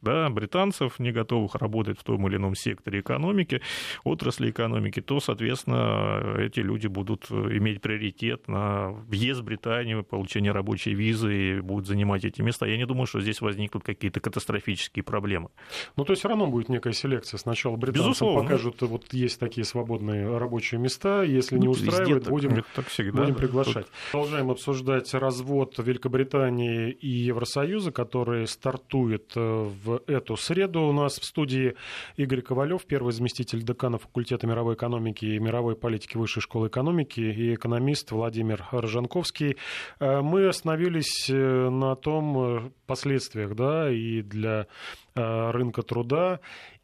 да, 0.00 0.28
британцев, 0.30 0.98
не 0.98 1.12
готовых 1.12 1.54
работать 1.54 1.98
в 1.98 2.04
том 2.04 2.26
или 2.28 2.36
ином 2.36 2.54
секторе 2.54 3.00
экономики, 3.00 3.60
отрасли 4.04 4.50
экономики, 4.50 5.00
то, 5.00 5.20
соответственно, 5.20 6.36
эти 6.38 6.60
люди 6.60 6.86
будут 6.86 7.30
иметь 7.30 7.80
приоритет 7.80 8.48
на 8.48 8.90
въезд 8.90 9.40
в 9.40 9.44
Британию, 9.44 10.04
получение 10.04 10.52
рабочей 10.52 10.94
визы 10.94 11.34
и 11.34 11.60
будут 11.60 11.86
занимать 11.86 12.24
эти 12.24 12.42
места. 12.42 12.66
Я 12.66 12.76
не 12.76 12.86
думаю, 12.86 13.06
что 13.06 13.20
здесь 13.20 13.40
возникнут 13.40 13.84
какие-то 13.84 14.20
катастрофические 14.20 15.02
проблемы. 15.02 15.50
Ну, 15.96 16.04
то 16.04 16.12
есть 16.12 16.20
все 16.20 16.28
равно 16.28 16.46
будет 16.46 16.68
некая 16.68 16.92
селекция. 16.92 17.38
Сначала 17.38 17.76
британцам 17.76 18.10
Безусловно. 18.10 18.42
покажут, 18.42 18.82
вот 18.82 19.12
есть 19.12 19.40
такие 19.40 19.64
свободные 19.64 20.38
рабочие 20.38 20.80
места, 20.80 21.22
если 21.22 21.58
не 21.58 21.66
ну, 21.66 21.72
устраивает, 21.72 22.28
будем, 22.28 22.64
так 22.74 22.86
всегда, 22.88 23.22
будем 23.22 23.34
приглашать. 23.34 23.86
Тут... 23.86 23.94
Продолжаем 24.12 24.50
обсуждать 24.50 25.12
развод 25.14 25.74
Великобритании 25.78 26.90
и 26.90 27.08
Евросоюза, 27.08 27.92
который 27.92 28.46
стартует 28.46 29.32
э, 29.34 29.70
в 29.86 30.02
эту 30.06 30.36
среду 30.36 30.82
у 30.82 30.92
нас 30.92 31.18
в 31.18 31.24
студии 31.24 31.76
Игорь 32.16 32.42
Ковалев, 32.42 32.84
первый 32.84 33.12
заместитель 33.12 33.62
декана 33.62 33.98
факультета 33.98 34.46
мировой 34.46 34.74
экономики 34.74 35.24
и 35.24 35.38
мировой 35.38 35.76
политики 35.76 36.16
Высшей 36.16 36.42
школы 36.42 36.68
экономики 36.68 37.20
и 37.20 37.54
экономист 37.54 38.10
Владимир 38.10 38.66
Рожанковский. 38.72 39.56
Э, 40.00 40.20
мы 40.20 40.48
остановились 40.48 41.30
э, 41.30 41.34
на 41.70 41.94
том 41.94 42.38
э, 42.38 42.70
последствиях 42.86 43.54
да, 43.54 43.90
и 43.90 44.22
для 44.22 44.66
рынка 45.14 45.80
труда, 45.80 46.40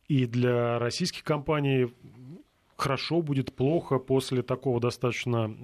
и 0.08 0.24
для 0.24 0.78
российских 0.78 1.22
компаний 1.22 1.92
хорошо 2.76 3.20
будет 3.20 3.54
плохо 3.54 3.98
после 3.98 4.42
такого 4.42 4.80
достаточно 4.80 5.54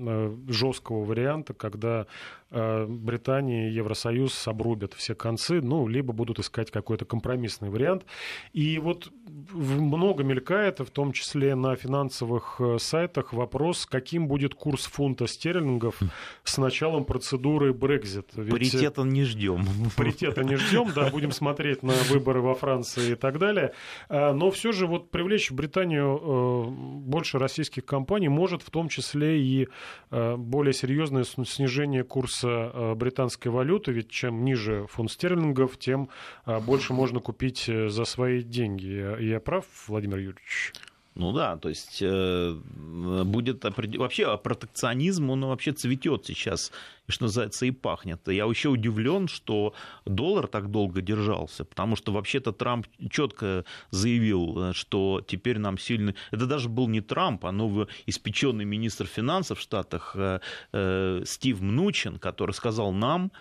жесткого 0.48 1.02
варианта, 1.02 1.54
когда 1.54 2.06
Британия 2.50 3.68
и 3.68 3.72
Евросоюз 3.72 4.48
обрубят 4.48 4.94
все 4.94 5.14
концы, 5.14 5.60
ну, 5.60 5.86
либо 5.86 6.14
будут 6.14 6.38
искать 6.38 6.70
какой-то 6.70 7.04
компромиссный 7.04 7.68
вариант. 7.68 8.06
И 8.54 8.78
вот 8.78 9.12
много 9.52 10.24
мелькает, 10.24 10.80
в 10.80 10.90
том 10.90 11.12
числе 11.12 11.54
на 11.54 11.76
финансовых 11.76 12.56
э, 12.58 12.78
сайтах, 12.78 13.34
вопрос, 13.34 13.84
каким 13.84 14.28
будет 14.28 14.54
курс 14.54 14.86
фунта 14.86 15.26
стерлингов 15.26 16.00
с 16.42 16.56
началом 16.56 17.04
процедуры 17.04 17.72
Brexit. 17.72 18.26
Ведь 18.36 18.50
паритета 18.50 19.02
не 19.02 19.24
ждем. 19.24 19.66
Паритета 19.96 20.42
не 20.42 20.56
ждем, 20.56 20.90
да, 20.94 21.10
будем 21.10 21.32
смотреть 21.32 21.82
на 21.82 21.92
выборы 22.10 22.40
во 22.40 22.54
Франции 22.54 23.12
и 23.12 23.14
так 23.14 23.38
далее. 23.38 23.74
Э, 24.08 24.32
но 24.32 24.50
все 24.50 24.72
же 24.72 24.86
вот 24.86 25.10
привлечь 25.10 25.50
в 25.50 25.54
Британию 25.54 26.70
больше 27.00 27.38
российских 27.38 27.84
компаний 27.84 28.28
может 28.28 28.62
в 28.62 28.70
том 28.70 28.88
числе 28.88 29.40
и 29.40 29.68
более 30.10 30.72
серьезное 30.72 31.24
снижение 31.24 32.04
курса 32.04 32.37
курса 32.38 32.70
э, 32.72 32.94
британской 32.94 33.50
валюты, 33.50 33.92
ведь 33.92 34.10
чем 34.10 34.44
ниже 34.44 34.86
фунт 34.88 35.10
стерлингов, 35.10 35.78
тем 35.78 36.08
э, 36.46 36.60
больше 36.60 36.92
можно 36.92 37.20
купить 37.20 37.68
э, 37.68 37.88
за 37.88 38.04
свои 38.04 38.42
деньги. 38.42 39.22
Я 39.22 39.40
прав, 39.40 39.64
Владимир 39.86 40.18
Юрьевич? 40.18 40.72
Ну 41.18 41.32
да, 41.32 41.56
то 41.56 41.68
есть 41.68 41.98
э, 42.00 42.54
будет 42.54 43.64
вообще 43.64 44.38
протекционизм, 44.38 45.30
он 45.30 45.46
вообще 45.46 45.72
цветет 45.72 46.24
сейчас, 46.24 46.70
что 47.08 47.24
называется, 47.24 47.66
и 47.66 47.72
пахнет. 47.72 48.20
Я 48.28 48.44
еще 48.44 48.68
удивлен, 48.68 49.26
что 49.26 49.74
доллар 50.06 50.46
так 50.46 50.70
долго 50.70 51.02
держался, 51.02 51.64
потому 51.64 51.96
что 51.96 52.12
вообще-то 52.12 52.52
Трамп 52.52 52.86
четко 53.10 53.64
заявил, 53.90 54.72
что 54.74 55.20
теперь 55.26 55.58
нам 55.58 55.76
сильно... 55.76 56.14
Это 56.30 56.46
даже 56.46 56.68
был 56.68 56.86
не 56.86 57.00
Трамп, 57.00 57.46
а 57.46 57.50
новый 57.50 57.88
испеченный 58.06 58.64
министр 58.64 59.06
финансов 59.06 59.58
в 59.58 59.62
Штатах 59.62 60.12
э, 60.14 60.38
э, 60.72 61.22
Стив 61.26 61.60
Мнучин, 61.60 62.20
который 62.20 62.52
сказал 62.52 62.92
нам, 62.92 63.32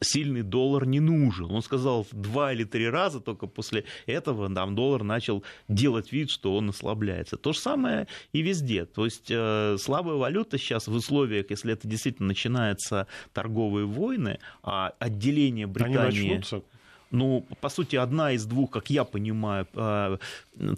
сильный 0.00 0.42
доллар 0.42 0.86
не 0.86 1.00
нужен. 1.00 1.50
Он 1.50 1.62
сказал 1.62 2.06
два 2.12 2.52
или 2.52 2.64
три 2.64 2.88
раза, 2.88 3.20
только 3.20 3.46
после 3.46 3.84
этого 4.06 4.52
там 4.52 4.74
доллар 4.74 5.02
начал 5.02 5.42
делать 5.68 6.12
вид, 6.12 6.30
что 6.30 6.56
он 6.56 6.70
ослабляется. 6.70 7.36
То 7.36 7.52
же 7.52 7.58
самое 7.58 8.06
и 8.32 8.42
везде. 8.42 8.84
То 8.84 9.04
есть 9.04 9.30
э, 9.30 9.76
слабая 9.78 10.16
валюта 10.16 10.58
сейчас 10.58 10.86
в 10.86 10.94
условиях, 10.94 11.50
если 11.50 11.72
это 11.72 11.88
действительно 11.88 12.28
начинаются 12.28 13.06
торговые 13.32 13.86
войны, 13.86 14.38
а 14.62 14.94
отделение 14.98 15.66
Британии... 15.66 15.98
Они 15.98 16.28
начнутся 16.34 16.62
ну, 17.12 17.46
по 17.60 17.68
сути, 17.68 17.96
одна 17.96 18.32
из 18.32 18.46
двух, 18.46 18.70
как 18.70 18.90
я 18.90 19.04
понимаю, 19.04 19.68
э, 19.74 20.16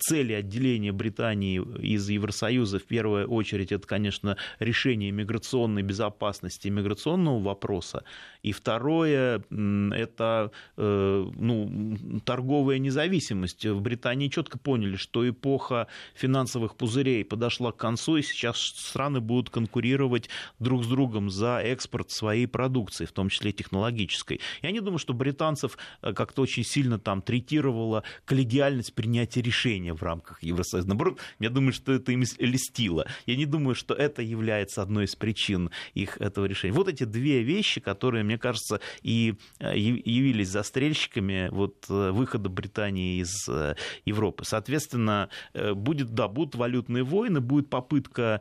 цели 0.01 0.33
отделения 0.33 0.93
Британии 0.93 1.61
из 1.81 2.09
Евросоюза 2.09 2.79
в 2.79 2.85
первую 2.85 3.29
очередь 3.29 3.73
это, 3.73 3.87
конечно, 3.87 4.37
решение 4.59 5.13
миграционной 5.13 5.83
безопасности, 5.83 6.69
миграционного 6.69 7.41
вопроса. 7.41 8.05
И 8.43 8.53
второе 8.53 9.43
это 9.49 10.51
э, 10.77 11.31
ну, 11.37 12.21
торговая 12.25 12.79
независимость. 12.79 13.65
В 13.65 13.81
Британии 13.81 14.29
четко 14.29 14.59
поняли, 14.59 14.97
что 14.97 15.29
эпоха 15.29 15.87
финансовых 16.15 16.77
пузырей 16.77 17.25
подошла 17.25 17.73
к 17.73 17.77
концу, 17.77 18.17
и 18.17 18.23
сейчас 18.23 18.59
страны 18.59 19.21
будут 19.21 19.51
конкурировать 19.51 20.29
друг 20.59 20.85
с 20.85 20.87
другом 20.87 21.31
за 21.31 21.61
экспорт 21.61 22.11
своей 22.11 22.47
продукции, 22.47 23.05
в 23.05 23.13
том 23.13 23.29
числе 23.29 23.53
технологической. 23.53 24.41
Я 24.63 24.73
не 24.73 24.81
думаю, 24.81 24.99
что 24.99 25.15
британцев, 25.15 25.79
э, 26.03 26.13
как-то 26.25 26.43
очень 26.43 26.65
сильно 26.65 26.99
там 26.99 27.21
третировала 27.21 28.03
коллегиальность 28.25 28.95
принятия 28.95 29.43
решения 29.43 29.93
в 29.93 30.03
рамках 30.03 30.43
Евросоюза. 30.43 30.89
Наоборот, 30.89 31.19
я 31.39 31.51
думаю, 31.51 31.73
что 31.75 31.93
это 31.93 32.13
им 32.13 32.23
льстило. 32.39 33.07
Я 33.27 33.37
не 33.37 33.45
думаю, 33.45 33.75
что 33.75 33.93
это 33.93 34.23
является 34.23 34.81
одной 34.81 35.05
из 35.05 35.15
причин 35.15 35.71
их 35.93 36.19
этого 36.21 36.47
решения. 36.47 36.73
Вот 36.73 36.89
эти 36.89 37.05
две 37.05 37.43
вещи, 37.43 37.81
которые, 37.81 38.25
мне 38.25 38.39
кажется, 38.39 38.81
и 39.03 39.35
э, 39.59 39.77
явились 39.77 40.49
застрельщиками 40.49 41.49
вот 41.51 41.85
э, 41.91 42.11
выхода 42.11 42.49
Британии 42.49 43.21
из 43.21 43.47
э, 43.49 43.75
Европы. 44.07 44.45
Соответственно, 44.45 45.29
будет, 45.75 46.15
да, 46.15 46.29
будут 46.29 46.55
валютные 46.55 47.05
войны, 47.05 47.41
будет 47.41 47.69
попытка 47.69 48.41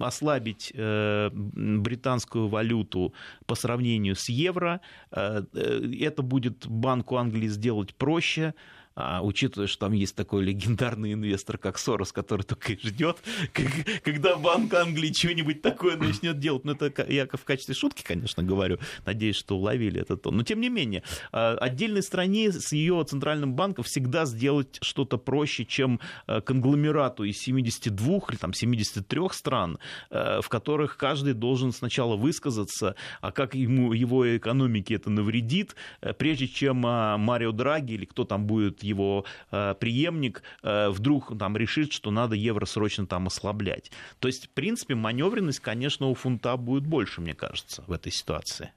ослабить 0.00 0.72
британскую 0.74 2.48
валюту 2.48 3.14
по 3.46 3.54
сравнению 3.54 4.16
с 4.16 4.28
евро. 4.28 4.80
Это 5.10 6.22
будет 6.22 6.55
Банку 6.64 7.16
Англии 7.16 7.48
сделать 7.48 7.94
проще 7.94 8.54
а, 8.96 9.20
учитывая, 9.22 9.66
что 9.66 9.80
там 9.80 9.92
есть 9.92 10.16
такой 10.16 10.42
легендарный 10.42 11.12
инвестор, 11.12 11.58
как 11.58 11.78
Сорос, 11.78 12.12
который 12.12 12.42
только 12.42 12.72
и 12.72 12.78
ждет, 12.78 13.18
когда 14.02 14.36
Банк 14.36 14.72
Англии 14.72 15.12
что-нибудь 15.12 15.60
такое 15.60 15.96
начнет 15.96 16.38
делать. 16.38 16.64
Ну, 16.64 16.72
это 16.72 17.06
я 17.12 17.26
в 17.26 17.44
качестве 17.44 17.74
шутки, 17.74 18.02
конечно, 18.02 18.42
говорю. 18.42 18.78
Надеюсь, 19.04 19.36
что 19.36 19.58
уловили 19.58 20.00
этот 20.00 20.22
тон. 20.22 20.38
Но, 20.38 20.42
тем 20.44 20.62
не 20.62 20.70
менее, 20.70 21.02
а, 21.30 21.56
отдельной 21.58 22.02
стране 22.02 22.50
с 22.50 22.72
ее 22.72 23.04
центральным 23.06 23.54
банком 23.54 23.84
всегда 23.84 24.24
сделать 24.24 24.78
что-то 24.80 25.18
проще, 25.18 25.66
чем 25.66 26.00
а, 26.26 26.40
конгломерату 26.40 27.24
из 27.24 27.36
72 27.38 28.20
или 28.30 28.36
там 28.36 28.54
73 28.54 29.20
стран, 29.32 29.78
а, 30.08 30.40
в 30.40 30.48
которых 30.48 30.96
каждый 30.96 31.34
должен 31.34 31.72
сначала 31.72 32.16
высказаться, 32.16 32.96
а 33.20 33.30
как 33.30 33.54
ему, 33.54 33.92
его 33.92 34.36
экономике 34.36 34.94
это 34.94 35.10
навредит, 35.10 35.76
прежде 36.18 36.48
чем 36.48 36.78
Марио 36.78 37.52
Драги 37.52 37.92
или 37.92 38.06
кто 38.06 38.24
там 38.24 38.46
будет 38.46 38.85
его 38.86 39.24
э, 39.50 39.74
преемник 39.78 40.42
э, 40.62 40.88
вдруг 40.90 41.36
там 41.38 41.56
решит, 41.56 41.92
что 41.92 42.10
надо 42.10 42.36
евро 42.36 42.66
срочно 42.66 43.06
там 43.06 43.26
ослаблять. 43.26 43.90
То 44.20 44.28
есть, 44.28 44.46
в 44.46 44.50
принципе, 44.50 44.94
маневренность, 44.94 45.60
конечно, 45.60 46.08
у 46.08 46.14
фунта 46.14 46.56
будет 46.56 46.86
больше, 46.86 47.20
мне 47.20 47.34
кажется, 47.34 47.84
в 47.86 47.92
этой 47.92 48.12
ситуации. 48.12 48.70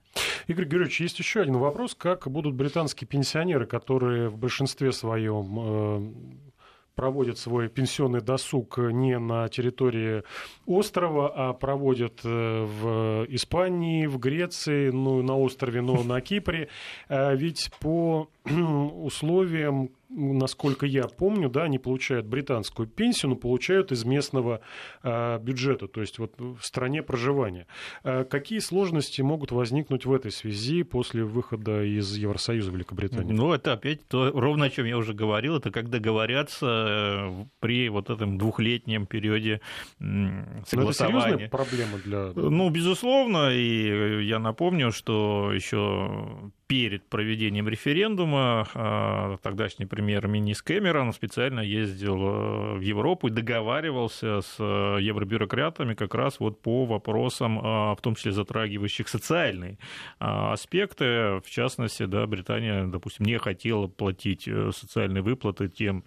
Игорь 0.48 0.66
Георгиевич, 0.66 1.02
есть 1.02 1.20
еще 1.20 1.42
один 1.42 1.58
вопрос. 1.58 1.96
Как 1.96 2.28
будут 2.30 2.56
британские 2.56 3.08
пенсионеры, 3.08 3.66
которые 3.66 4.30
в 4.30 4.38
большинстве 4.38 4.92
своем 4.92 5.60
э, 5.60 6.50
проводят 6.96 7.38
свой 7.38 7.70
пенсионный 7.70 8.20
досуг 8.20 8.78
не 8.78 9.18
на 9.20 9.48
территории 9.48 10.24
острова, 10.66 11.32
а 11.34 11.54
проводят 11.54 12.20
в 12.24 13.26
Испании, 13.30 14.06
в 14.06 14.20
Греции, 14.20 14.90
ну, 14.90 15.22
на 15.22 15.38
острове, 15.38 15.82
но 15.82 16.04
на 16.04 16.20
Кипре. 16.20 16.68
Ведь 17.08 17.72
по 17.80 18.30
условиям 19.04 19.92
насколько 20.10 20.86
я 20.86 21.04
помню, 21.04 21.50
да, 21.50 21.64
они 21.64 21.78
получают 21.78 22.26
британскую 22.26 22.88
пенсию, 22.88 23.30
но 23.30 23.36
получают 23.36 23.92
из 23.92 24.06
местного 24.06 24.62
э, 25.04 25.40
бюджета, 25.40 25.88
то 25.88 26.02
есть 26.02 26.18
вот 26.20 26.34
в 26.40 26.60
стране 26.62 27.04
проживания. 27.04 27.68
Э, 28.04 28.24
какие 28.24 28.60
сложности 28.60 29.22
могут 29.22 29.52
возникнуть 29.52 30.06
в 30.06 30.14
этой 30.14 30.32
связи 30.32 30.84
после 30.84 31.24
выхода 31.24 31.84
из 31.84 32.16
Евросоюза 32.16 32.72
Великобритании? 32.72 33.34
Ну, 33.34 33.54
это 33.54 33.74
опять 33.74 34.08
то, 34.08 34.32
ровно 34.32 34.66
о 34.66 34.70
чем 34.70 34.86
я 34.86 34.98
уже 34.98 35.14
говорил, 35.14 35.58
это 35.58 35.72
как 35.72 35.90
договорятся 35.90 36.66
э, 36.66 37.46
при 37.60 37.90
вот 37.90 38.10
этом 38.10 38.38
двухлетнем 38.38 39.06
периоде 39.06 39.62
согласования. 40.00 40.72
Но 40.74 40.90
это 40.90 40.94
серьезная 40.94 41.50
проблема 41.50 41.98
для... 42.00 42.32
Ну, 42.36 42.70
безусловно, 42.70 43.52
и 43.52 44.26
я 44.26 44.40
напомню, 44.40 44.92
что 44.92 45.52
еще 45.54 46.52
перед 46.70 47.04
проведением 47.10 47.68
референдума 47.68 48.68
а, 48.76 49.38
тогдашний 49.42 49.88
премьер-министр 49.88 50.66
Кэмерон 50.66 51.14
специально 51.14 51.62
ездил 51.62 52.18
э, 52.22 52.74
в 52.76 52.82
Европу 52.82 53.28
и 53.28 53.32
договаривался 53.32 54.42
с 54.42 54.56
э, 54.60 54.98
евробюрократами 55.02 55.96
как 55.96 56.14
раз 56.14 56.40
вот 56.40 56.62
по 56.62 56.86
вопросам, 56.86 57.60
а, 57.64 57.96
в 57.96 58.02
том 58.02 58.14
числе 58.14 58.34
затрагивающих 58.34 59.08
социальные 59.08 59.80
а, 60.20 60.54
аспекты. 60.54 61.42
В 61.44 61.50
частности, 61.50 62.06
да, 62.06 62.28
Британия, 62.28 62.86
допустим, 62.86 63.26
не 63.26 63.40
хотела 63.40 63.88
платить 63.88 64.48
э, 64.48 64.70
социальные 64.72 65.24
выплаты 65.24 65.70
тем 65.70 66.04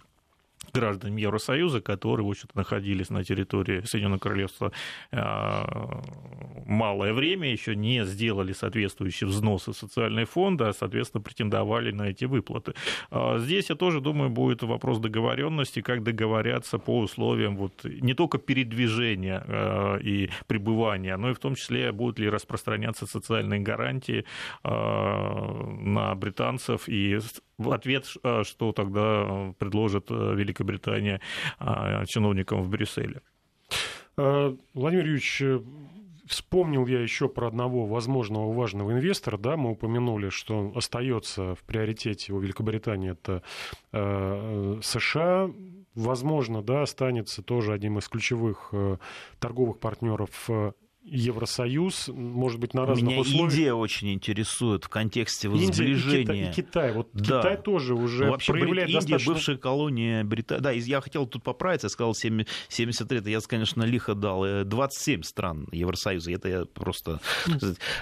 гражданам 0.71 1.17
Евросоюза, 1.17 1.81
которые, 1.81 2.25
в 2.25 2.29
общем-то, 2.29 2.57
находились 2.57 3.09
на 3.09 3.23
территории 3.23 3.81
Соединенного 3.81 4.19
Королевства 4.19 4.71
малое 6.73 7.13
время, 7.13 7.51
еще 7.51 7.75
не 7.75 8.05
сделали 8.05 8.53
соответствующие 8.53 9.27
взносы 9.27 9.73
социальные 9.73 10.25
фонды, 10.25 10.65
а, 10.65 10.73
соответственно, 10.73 11.21
претендовали 11.21 11.91
на 11.91 12.09
эти 12.09 12.25
выплаты. 12.25 12.73
А, 13.11 13.37
здесь, 13.39 13.69
я 13.69 13.75
тоже 13.75 14.01
думаю, 14.01 14.29
будет 14.29 14.63
вопрос 14.63 14.99
договоренности, 14.99 15.81
как 15.81 16.03
договорятся 16.03 16.79
по 16.79 16.99
условиям 16.99 17.55
вот, 17.55 17.83
не 17.83 18.13
только 18.13 18.37
передвижения 18.37 19.43
и 20.03 20.29
пребывания, 20.47 21.17
но 21.17 21.29
и 21.29 21.33
в 21.33 21.39
том 21.39 21.55
числе 21.55 21.91
будут 21.91 22.19
ли 22.19 22.29
распространяться 22.29 23.05
социальные 23.05 23.59
гарантии 23.59 24.25
на 24.63 26.15
британцев 26.15 26.87
и 26.87 27.19
в 27.57 27.71
ответ, 27.71 28.05
э, 28.23 28.43
что 28.43 28.71
тогда 28.71 29.25
э, 29.25 29.53
предложит 29.57 30.07
э, 30.09 30.35
Великобритания 30.35 31.21
чиновникам 32.07 32.61
в 32.61 32.69
Брюсселе. 32.69 33.21
Владимир 34.15 35.05
Юрьевич, 35.05 35.41
вспомнил 36.25 36.85
я 36.87 37.01
еще 37.01 37.27
про 37.29 37.47
одного 37.47 37.85
возможного 37.85 38.51
важного 38.53 38.91
инвестора. 38.91 39.37
Да, 39.37 39.57
мы 39.57 39.71
упомянули, 39.71 40.29
что 40.29 40.71
остается 40.75 41.55
в 41.55 41.63
приоритете 41.63 42.33
у 42.33 42.39
Великобритании 42.39 43.11
это 43.11 43.43
э, 43.91 44.79
США. 44.81 45.49
Возможно, 45.95 46.63
да, 46.63 46.81
останется 46.81 47.43
тоже 47.43 47.73
одним 47.73 47.99
из 47.99 48.07
ключевых 48.07 48.69
э, 48.71 48.97
торговых 49.39 49.79
партнеров 49.79 50.49
Евросоюз, 51.05 52.07
может 52.07 52.59
быть, 52.59 52.73
на 52.73 52.85
разных 52.85 53.09
Меня 53.09 53.21
условиях. 53.21 53.51
Индия 53.51 53.73
очень 53.73 54.13
интересует 54.13 54.85
в 54.85 54.89
контексте 54.89 55.49
вот 55.49 55.59
Индия 55.59 55.73
сближения. 55.73 56.51
И 56.51 56.53
Китай, 56.53 56.53
и 56.53 56.53
Китай. 56.53 56.93
Вот 56.93 57.09
да. 57.13 57.39
Китай 57.39 57.57
тоже 57.61 57.93
уже 57.93 58.25
ну, 58.25 58.31
Вообще, 58.31 58.53
проявляет 58.53 58.89
Индия, 58.89 58.99
достаточно... 58.99 59.33
бывшая 59.33 59.57
колония 59.57 60.23
Британии. 60.23 60.61
Да, 60.61 60.71
я 60.71 61.01
хотел 61.01 61.27
тут 61.27 61.43
поправиться, 61.43 61.85
я 61.85 61.89
сказал 61.89 62.15
73, 62.15 63.19
это 63.19 63.29
я, 63.29 63.39
конечно, 63.41 63.83
лихо 63.83 64.15
дал. 64.15 64.63
27 64.63 65.19
э, 65.19 65.23
стран 65.23 65.67
Евросоюза, 65.71 66.31
это 66.31 66.49
я 66.49 66.65
просто... 66.65 67.19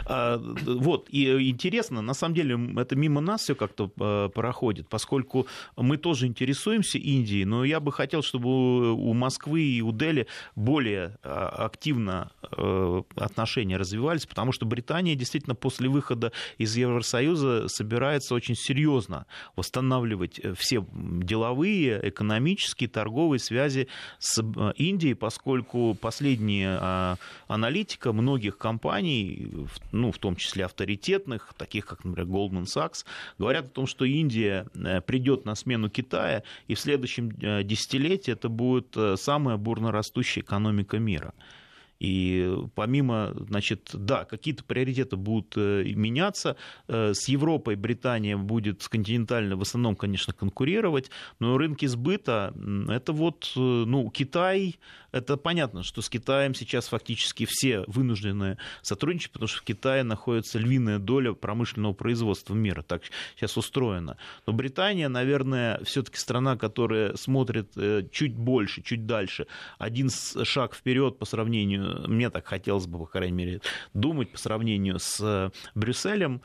А, 0.06 0.38
вот, 0.38 1.08
и 1.10 1.50
интересно, 1.50 2.02
на 2.02 2.14
самом 2.14 2.36
деле, 2.36 2.60
это 2.78 2.96
мимо 2.96 3.22
нас 3.22 3.42
все 3.42 3.56
как-то 3.56 3.92
э, 4.00 4.30
проходит, 4.34 4.88
поскольку 4.90 5.48
мы 5.76 5.98
тоже 5.98 6.28
интересуемся 6.28 6.98
Индией, 6.98 7.46
но 7.46 7.64
я 7.64 7.80
бы 7.80 7.92
хотел, 7.92 8.22
чтобы 8.22 8.94
у 8.94 9.14
Москвы 9.14 9.62
и 9.62 9.82
у 9.82 9.92
Дели 9.92 10.28
более 10.56 11.18
а, 11.24 11.66
активно 11.66 12.32
э, 12.52 12.91
отношения 13.16 13.78
развивались, 13.78 14.26
потому 14.26 14.52
что 14.52 14.66
Британия 14.66 15.16
действительно 15.16 15.56
после 15.56 15.90
выхода 15.90 16.32
из 16.58 16.76
Евросоюза 16.76 17.68
собирается 17.68 18.36
очень 18.36 18.56
серьезно 18.56 19.26
восстанавливать 19.56 20.40
э, 20.40 20.54
все 20.54 20.86
деловые, 20.94 22.00
экономические, 22.04 22.90
торговые 22.90 23.40
связи 23.40 23.88
с 24.20 24.42
э, 24.42 24.74
Индией, 24.76 25.16
поскольку 25.16 25.96
последняя 26.00 26.78
а, 26.80 27.18
аналитика 27.48 28.14
многих 28.14 28.58
компаний, 28.58 29.50
ну, 29.92 30.12
в 30.12 30.18
том 30.18 30.36
числе 30.36 30.66
авторитетных, 30.66 31.54
таких 31.58 31.86
как, 31.86 32.04
например, 32.04 32.30
Goldman 32.30 32.66
Sachs, 32.66 33.06
говорят 33.38 33.66
о 33.66 33.70
том, 33.70 33.88
что 33.88 34.06
Индия 34.06 34.68
э, 34.74 35.02
придет 35.02 35.46
на 35.46 35.56
смену 35.56 35.90
Китая, 35.90 36.44
и 36.68 36.76
в 36.76 36.80
следующем 36.80 37.32
десятилетии 37.32 38.32
это 38.32 38.50
будет 38.50 38.96
самая 39.20 39.58
бурно 39.58 39.92
растущая 39.92 40.42
экономика 40.42 41.00
мира. 41.00 41.34
И 42.02 42.52
помимо, 42.74 43.32
значит, 43.48 43.92
да, 43.94 44.26
какие-то 44.26 44.64
приоритеты 44.64 45.18
будут 45.18 45.54
э, 45.56 45.84
меняться. 45.94 46.58
Э, 46.88 47.14
с 47.14 47.28
Европой 47.28 47.76
Британия 47.76 48.38
будет 48.38 48.82
с 48.82 48.90
континентальной 48.90 49.56
в 49.56 49.62
основном, 49.62 49.96
конечно, 49.96 50.34
конкурировать, 50.34 51.12
но 51.38 51.60
рынки 51.60 51.86
сбыта, 51.86 52.56
это 52.90 53.14
вот, 53.14 53.54
э, 53.56 53.60
ну, 53.60 54.10
Китай, 54.10 54.80
это 55.12 55.38
понятно, 55.38 55.84
что 55.84 56.02
с 56.02 56.10
Китаем 56.10 56.54
сейчас 56.54 56.88
фактически 56.88 57.46
все 57.48 57.84
вынуждены 57.88 58.58
сотрудничать, 58.82 59.32
потому 59.32 59.48
что 59.48 59.60
в 59.60 59.64
Китае 59.64 60.04
находится 60.04 60.58
львиная 60.58 61.00
доля 61.00 61.34
промышленного 61.34 61.94
производства 61.94 62.54
мира. 62.54 62.82
Так 62.82 63.04
сейчас 63.36 63.58
устроено. 63.58 64.18
Но 64.46 64.54
Британия, 64.54 65.10
наверное, 65.10 65.84
все-таки 65.84 66.18
страна, 66.18 66.58
которая 66.58 67.16
смотрит 67.16 67.72
э, 67.76 68.08
чуть 68.12 68.36
больше, 68.36 68.82
чуть 68.82 69.06
дальше. 69.06 69.48
Один 69.78 70.10
шаг 70.10 70.76
вперед 70.76 71.20
по 71.20 71.26
сравнению, 71.26 72.08
мне 72.08 72.30
так 72.30 72.48
хотелось 72.48 72.88
бы, 72.88 73.00
по 73.00 73.06
крайней 73.06 73.36
мере, 73.36 73.62
думать 73.94 74.32
по 74.32 74.38
сравнению 74.38 75.00
с 75.00 75.20
э, 75.20 75.50
Брюсселем. 75.76 76.42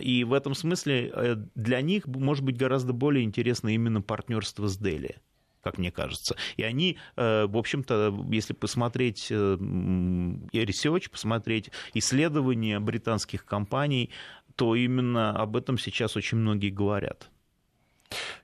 И 0.00 0.24
в 0.24 0.32
этом 0.32 0.54
смысле 0.54 1.12
э, 1.12 1.36
для 1.54 1.82
них 1.82 2.06
может 2.06 2.42
быть 2.42 2.56
гораздо 2.56 2.94
более 2.94 3.24
интересно 3.24 3.68
именно 3.68 4.00
партнерство 4.00 4.66
с 4.66 4.78
Дели. 4.78 5.16
Как 5.62 5.78
мне 5.78 5.90
кажется. 5.90 6.36
И 6.56 6.62
они, 6.62 6.98
в 7.16 7.56
общем-то, 7.56 8.26
если 8.30 8.52
посмотреть 8.52 9.30
research, 9.30 11.10
посмотреть 11.10 11.70
исследования 11.94 12.80
британских 12.80 13.44
компаний, 13.44 14.10
то 14.56 14.74
именно 14.74 15.30
об 15.30 15.56
этом 15.56 15.78
сейчас 15.78 16.16
очень 16.16 16.38
многие 16.38 16.70
говорят. 16.70 17.30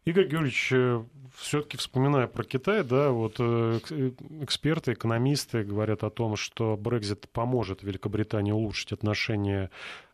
Игорь 0.05 0.29
Георгиевич, 0.29 0.73
все-таки 1.37 1.77
вспоминая 1.77 2.27
про 2.27 2.45
Китай, 2.45 2.85
да, 2.85 3.11
вот 3.11 3.37
э, 3.39 3.81
эксперты, 4.41 4.93
экономисты 4.93 5.65
говорят 5.65 6.05
о 6.05 6.11
том, 6.11 6.37
что 6.37 6.77
Брекзит 6.77 7.29
поможет 7.31 7.83
Великобритании 7.83 8.53
улучшить 8.53 8.93
отношения 8.93 9.71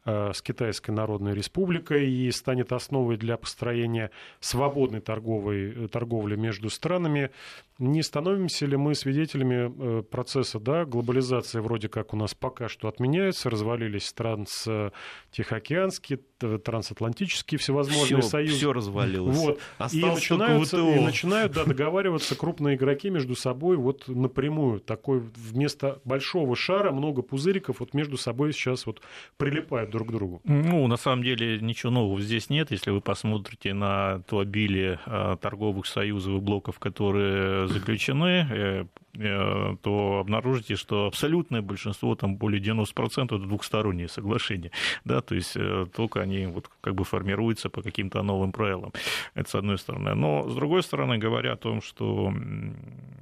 Э, 0.06 0.32
с 0.32 0.40
Китайской 0.40 0.92
Народной 0.92 1.34
Республикой 1.34 2.10
и 2.10 2.30
станет 2.30 2.72
основой 2.72 3.18
для 3.18 3.36
построения 3.36 4.10
свободной 4.40 5.02
торговой, 5.02 5.72
э, 5.72 5.88
торговли 5.88 6.36
между 6.36 6.70
странами. 6.70 7.30
Не 7.78 8.02
становимся 8.02 8.64
ли 8.64 8.78
мы 8.78 8.94
свидетелями 8.94 10.00
э, 10.00 10.02
процесса 10.02 10.58
да, 10.58 10.86
глобализации 10.86 11.60
вроде 11.60 11.90
как 11.90 12.14
у 12.14 12.16
нас 12.16 12.34
пока 12.34 12.70
что 12.70 12.88
отменяется, 12.88 13.50
развалились 13.50 14.10
транс-тихоокеанские, 14.14 16.20
трансатлантические 16.64 17.58
всевозможные 17.58 18.22
все, 18.22 18.30
союзы. 18.30 18.56
Все 18.56 18.72
развалилось. 18.72 19.36
Вот. 19.36 19.60
и 19.92 20.02
начинают, 20.02 20.72
и 20.72 21.00
начинают 21.10 21.52
да, 21.52 21.64
договариваться 21.64 22.36
крупные 22.36 22.76
игроки 22.76 23.10
между 23.10 23.34
собой 23.34 23.76
вот 23.76 24.08
напрямую. 24.08 24.80
Такой 24.80 25.22
вместо 25.36 26.00
большого 26.04 26.56
шара 26.56 26.90
много 26.92 27.22
пузыриков 27.22 27.80
вот 27.80 27.94
между 27.94 28.16
собой 28.16 28.52
сейчас 28.52 28.86
вот 28.86 29.00
прилипают 29.36 29.90
друг 29.90 30.08
к 30.08 30.12
другу? 30.12 30.40
Ну, 30.44 30.86
на 30.86 30.96
самом 30.96 31.22
деле 31.22 31.58
ничего 31.60 31.90
нового 31.92 32.20
здесь 32.20 32.50
нет. 32.50 32.70
Если 32.70 32.90
вы 32.90 33.00
посмотрите 33.00 33.74
на 33.74 34.22
то 34.28 34.40
обилие 34.40 35.00
а, 35.06 35.36
торговых 35.36 35.86
союзов 35.86 36.34
и 36.34 36.40
блоков, 36.40 36.78
которые 36.78 37.68
заключены, 37.68 38.46
э, 38.50 38.84
Э, 39.18 39.76
то 39.82 40.20
обнаружите, 40.20 40.76
что 40.76 41.06
абсолютное 41.06 41.62
большинство, 41.62 42.14
там 42.14 42.36
более 42.36 42.62
90% 42.62 43.24
это 43.24 43.38
двухсторонние 43.38 44.08
соглашения, 44.08 44.70
да, 45.04 45.20
то 45.20 45.34
есть 45.34 45.56
э, 45.56 45.86
только 45.92 46.20
они 46.20 46.46
вот 46.46 46.70
как 46.80 46.94
бы 46.94 47.02
формируются 47.04 47.70
по 47.70 47.82
каким-то 47.82 48.22
новым 48.22 48.52
правилам, 48.52 48.92
это 49.34 49.50
с 49.50 49.54
одной 49.56 49.78
стороны. 49.78 50.14
Но 50.14 50.48
с 50.48 50.54
другой 50.54 50.84
стороны, 50.84 50.99
говоря 51.06 51.52
о 51.52 51.56
том, 51.56 51.82
что 51.82 52.32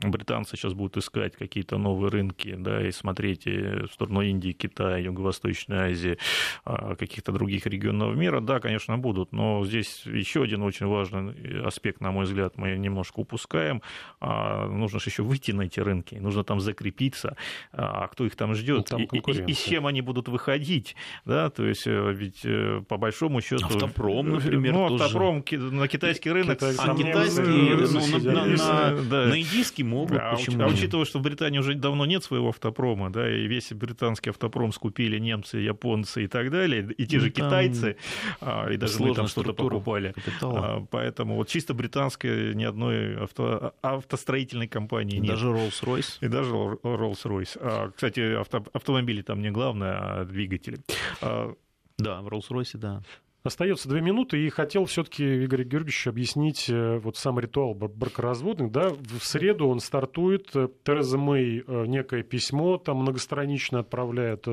британцы 0.03 0.57
сейчас 0.57 0.75
будут 0.75 0.97
искать 0.97 1.37
какие-то 1.37 1.77
новые 1.77 2.11
рынки, 2.11 2.55
да, 2.57 2.87
и 2.87 2.93
смотреть 2.93 3.47
в 3.47 3.89
сторону 3.93 4.23
Индии, 4.23 4.53
Китая, 4.53 4.99
Юго-Восточной 4.99 5.93
Азии, 5.93 6.19
а, 6.65 6.95
каких-то 6.95 7.33
других 7.33 7.67
регионов 7.67 8.15
мира, 8.17 8.41
да, 8.41 8.61
конечно, 8.61 8.97
будут, 8.97 9.33
но 9.33 9.65
здесь 9.65 10.03
еще 10.07 10.43
один 10.43 10.63
очень 10.63 10.87
важный 10.87 11.65
аспект, 11.65 12.01
на 12.01 12.13
мой 12.13 12.25
взгляд, 12.27 12.57
мы 12.57 12.77
немножко 12.77 13.21
упускаем, 13.21 13.83
а, 14.21 14.67
нужно 14.69 15.01
же 15.01 15.11
еще 15.11 15.23
выйти 15.23 15.51
на 15.51 15.63
эти 15.63 15.81
рынки, 15.81 16.15
нужно 16.15 16.45
там 16.45 16.61
закрепиться, 16.61 17.37
а 17.73 18.07
кто 18.09 18.25
их 18.25 18.37
там 18.37 18.55
ждет, 18.55 18.89
ну, 18.91 18.99
и, 18.99 19.05
и, 19.05 19.45
и 19.51 19.55
с 19.55 19.65
чем 19.65 19.87
они 19.87 20.01
будут 20.01 20.29
выходить, 20.29 20.95
да, 21.25 21.51
то 21.51 21.67
есть 21.67 21.87
э, 21.87 22.13
ведь 22.13 22.45
э, 22.45 22.83
по 22.89 22.97
большому 22.97 23.41
счету... 23.41 23.67
Автопром, 23.67 24.31
например, 24.31 24.73
Ну, 24.73 24.95
автопром 24.95 25.43
тоже. 25.43 25.73
на 25.73 25.89
китайский 25.89 26.31
рынок... 26.31 26.59
Китай, 26.59 26.75
а 26.79 26.95
китайский, 26.95 27.68
ну, 27.77 28.19
на, 28.19 28.33
на, 28.33 28.47
на, 28.47 29.03
да. 29.03 29.27
на 29.27 29.41
индийский 29.41 29.85
могут, 29.85 30.19
а, 30.19 30.35
почему 30.35 30.63
А 30.63 30.67
учитывая, 30.67 31.05
что 31.05 31.19
в 31.19 31.23
Британии 31.23 31.59
уже 31.59 31.75
давно 31.75 32.07
нет 32.07 32.25
своего 32.25 32.49
автопрома, 32.49 33.11
да, 33.11 33.29
и 33.31 33.47
весь 33.47 33.73
британский 33.73 34.31
автопром 34.31 34.73
скупили 34.73 35.19
немцы, 35.19 35.59
японцы 35.59 36.25
и 36.25 36.27
так 36.27 36.51
далее, 36.51 36.89
и 36.97 37.07
те 37.07 37.17
ну, 37.17 37.25
же 37.25 37.31
китайцы, 37.31 37.97
а, 38.41 38.71
и 38.71 38.77
даже 38.77 39.01
мы 39.01 39.15
там 39.15 39.29
что-то 39.29 39.53
покупали. 39.53 40.13
Капитала. 40.13 40.59
А, 40.59 40.87
поэтому 40.91 41.37
вот 41.37 41.49
чисто 41.49 41.75
британской 41.75 42.55
ни 42.55 42.65
одной 42.65 43.17
авто, 43.17 43.75
автостроительной 43.83 44.69
компании 44.69 45.19
нет. 45.19 45.31
Даже 45.31 45.49
Rolls-Royce. 45.49 46.19
И 46.21 46.29
даже 46.29 46.51
Rolls-Royce. 46.51 47.59
А, 47.61 47.91
кстати, 47.91 48.35
авто, 48.35 48.65
автомобили 48.73 49.23
там 49.23 49.41
не 49.43 49.51
главное, 49.51 49.99
а 49.99 50.25
двигатели. 50.25 50.79
А, 51.21 51.55
да, 51.99 52.21
в 52.23 52.29
Rolls-Royce, 52.29 52.79
да. 52.79 53.03
Остается 53.45 53.89
две 53.89 54.01
минуты, 54.01 54.45
и 54.45 54.51
хотел 54.51 54.85
все-таки 54.87 55.45
Игорь 55.45 55.63
Георгиевич 55.63 56.09
объяснить 56.09 56.69
э, 56.69 56.99
вот 56.99 57.17
сам 57.17 57.39
ритуал 57.39 57.73
бракоразводный. 57.73 58.69
Да? 58.69 58.89
В 58.91 59.25
среду 59.25 59.69
он 59.69 59.79
стартует, 59.79 60.51
э, 60.57 60.69
Тереза 60.83 61.19
Мэй 61.19 61.63
э, 61.65 61.87
некое 61.87 62.25
письмо 62.25 62.79
там 62.79 62.97
многостранично 62.99 63.79
отправляет 63.79 64.47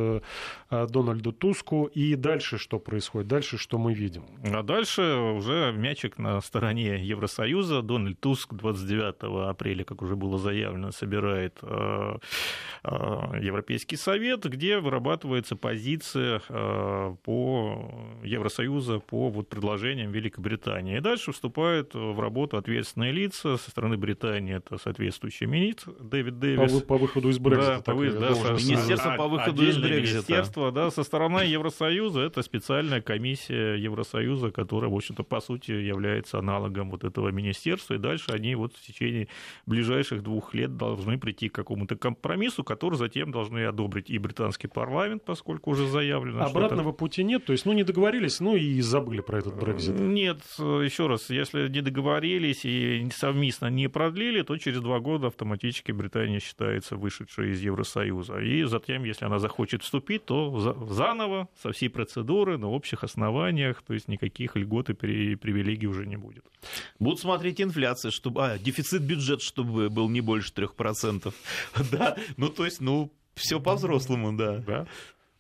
Дональду 0.70 1.32
Туску, 1.32 1.86
и 1.86 2.16
дальше 2.16 2.60
что 2.60 2.78
происходит? 2.78 3.28
Дальше 3.28 3.58
что 3.58 3.80
мы 3.80 3.96
видим? 3.96 4.24
А 4.44 4.62
дальше 4.62 5.02
уже 5.02 5.74
мячик 5.76 6.20
на 6.20 6.40
стороне 6.42 7.04
Евросоюза. 7.04 7.82
Дональд 7.82 8.20
Туск 8.20 8.54
29 8.54 9.50
апреля, 9.50 9.84
как 9.84 10.04
уже 10.04 10.16
было 10.16 10.38
заявлено, 10.38 10.92
собирает 10.92 11.60
Европейский 12.84 13.96
совет, 13.96 14.46
где 14.46 14.80
вырабатывается 14.80 15.56
позиция 15.56 16.42
по 16.50 18.20
Евросоюзу 18.24 18.75
Евросоюза 18.76 19.00
по 19.00 19.30
вот 19.30 19.50
предложениям 19.50 20.12
Великобритании. 20.12 20.98
И 20.98 21.00
дальше 21.00 21.32
вступают 21.32 21.94
в 21.94 22.20
работу 22.20 22.58
ответственные 22.58 23.12
лица 23.12 23.58
со 23.58 23.70
стороны 23.70 23.98
Британии. 23.98 24.56
Это 24.56 24.78
соответствующий 24.78 25.48
министр 25.48 25.92
Дэвид 26.00 26.40
Дэвис. 26.40 26.72
По, 26.82 26.88
по 26.88 26.98
выходу 26.98 27.30
из 27.30 27.40
Брекзита. 27.40 27.78
Да, 27.78 27.82
по, 27.82 27.94
вы, 27.94 28.12
да, 28.12 28.36
со, 28.36 28.54
министерство 28.54 29.14
а, 29.14 29.18
по 29.18 29.28
выходу 29.28 29.64
из 29.68 29.78
Брекзита. 29.78 30.16
Министерство, 30.16 30.72
да, 30.72 30.92
со 30.92 31.04
стороны 31.04 31.40
Евросоюза. 31.40 32.22
Это 32.22 32.42
специальная 32.42 33.02
комиссия 33.02 33.76
Евросоюза, 33.76 34.52
которая, 34.52 34.90
в 34.90 34.96
общем-то, 34.96 35.24
по 35.24 35.40
сути, 35.40 35.72
является 35.72 36.40
аналогом 36.40 36.90
вот 36.90 37.04
этого 37.04 37.30
министерства. 37.30 37.96
И 37.96 37.98
дальше 37.98 38.32
они 38.32 38.56
вот 38.56 38.74
в 38.76 38.82
течение 38.86 39.28
ближайших 39.66 40.22
двух 40.24 40.54
лет 40.54 40.78
должны 40.78 41.18
прийти 41.18 41.50
к 41.50 41.56
какому-то 41.56 41.96
компромиссу, 41.96 42.64
который 42.64 42.96
затем 42.96 43.32
должны 43.32 43.66
одобрить 43.66 44.10
и 44.10 44.18
британский 44.18 44.68
парламент, 44.68 45.24
поскольку 45.26 45.72
уже 45.72 45.88
заявлено. 45.88 46.44
Обратного 46.44 46.92
пути 46.92 47.24
нет. 47.24 47.46
То 47.46 47.52
есть, 47.52 47.66
ну, 47.66 47.74
не 47.74 47.84
договорились, 47.84 48.40
ну, 48.40 48.56
и 48.56 48.65
и 48.66 48.82
забыли 48.82 49.22
про 49.22 49.40
этот 49.40 49.56
Брекзит? 49.56 50.00
Нет, 50.00 50.40
еще 50.58 51.08
раз, 51.08 51.30
если 51.30 51.68
не 51.68 51.82
договорились 51.82 52.66
и 52.66 53.08
совместно 53.16 53.68
не 53.68 53.88
продлили, 53.88 54.42
то 54.42 54.58
через 54.58 54.82
два 54.82 55.00
года 55.00 55.28
автоматически 55.28 55.92
Британия 55.92 56.40
считается 56.40 56.96
вышедшей 56.96 57.52
из 57.52 57.62
Евросоюза. 57.62 58.40
И 58.40 58.64
затем, 58.64 59.04
если 59.04 59.26
она 59.26 59.40
захочет 59.40 59.84
вступить, 59.84 60.26
то 60.26 60.76
заново, 60.90 61.50
со 61.62 61.72
всей 61.72 61.90
процедуры, 61.90 62.58
на 62.58 62.70
общих 62.70 63.04
основаниях, 63.04 63.82
то 63.82 63.94
есть 63.94 64.08
никаких 64.08 64.56
льгот 64.56 64.90
и 64.90 64.94
привилегий 64.94 65.88
уже 65.88 66.06
не 66.06 66.18
будет. 66.18 66.46
Будут 67.00 67.20
смотреть 67.20 67.62
инфляцию, 67.62 68.12
чтобы... 68.12 68.46
А, 68.46 68.58
дефицит 68.58 69.02
бюджета, 69.02 69.44
чтобы 69.44 69.90
был 69.90 70.10
не 70.10 70.22
больше 70.22 70.52
3%. 70.54 71.34
Да, 71.92 72.18
ну 72.38 72.50
то 72.50 72.66
есть, 72.66 72.82
ну, 72.82 73.12
все 73.36 73.60
по-взрослому, 73.60 74.34
да. 74.34 74.58
Да. 74.66 74.88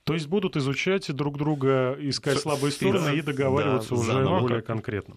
То 0.06 0.14
есть 0.14 0.28
будут 0.28 0.56
изучать 0.56 1.12
друг 1.12 1.38
друга, 1.38 1.97
искать 1.99 2.38
слабые 2.38 2.72
стороны 2.72 3.18
и 3.18 3.22
договариваться 3.24 3.89
да, 3.89 3.95
уже 3.95 4.14
заново. 4.14 4.39
более 4.39 4.62
конкретно. 4.62 5.16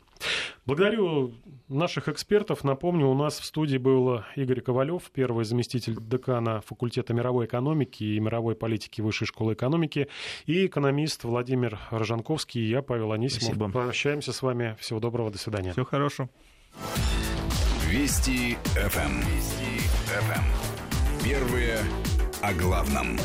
Благодарю 0.64 1.34
наших 1.68 2.08
экспертов. 2.08 2.64
Напомню, 2.64 3.06
у 3.06 3.14
нас 3.14 3.38
в 3.38 3.44
студии 3.44 3.76
был 3.76 4.22
Игорь 4.34 4.62
Ковалев, 4.62 5.02
первый 5.12 5.44
заместитель 5.44 5.94
декана 6.00 6.62
факультета 6.62 7.12
мировой 7.12 7.44
экономики 7.44 8.02
и 8.02 8.18
мировой 8.18 8.54
политики 8.54 9.02
Высшей 9.02 9.26
школы 9.26 9.52
экономики, 9.52 10.08
и 10.46 10.64
экономист 10.64 11.24
Владимир 11.24 11.78
Рожанковский, 11.90 12.62
и 12.62 12.70
я, 12.70 12.80
Павел 12.80 13.12
Анисимов. 13.12 13.42
Спасибо. 13.42 13.68
Прощаемся 13.68 14.32
с 14.32 14.40
вами. 14.40 14.74
Всего 14.80 15.00
доброго, 15.00 15.30
до 15.30 15.36
свидания. 15.36 15.72
Всего 15.72 15.84
хорошего. 15.84 16.30
Вести 17.90 18.56
ФМ. 18.64 19.00
Эм. 19.00 19.20
Вести 19.20 19.80
ФМ. 20.06 20.32
Эм. 20.32 21.22
Первые 21.22 21.78
о 22.40 22.54
главном. 22.54 23.18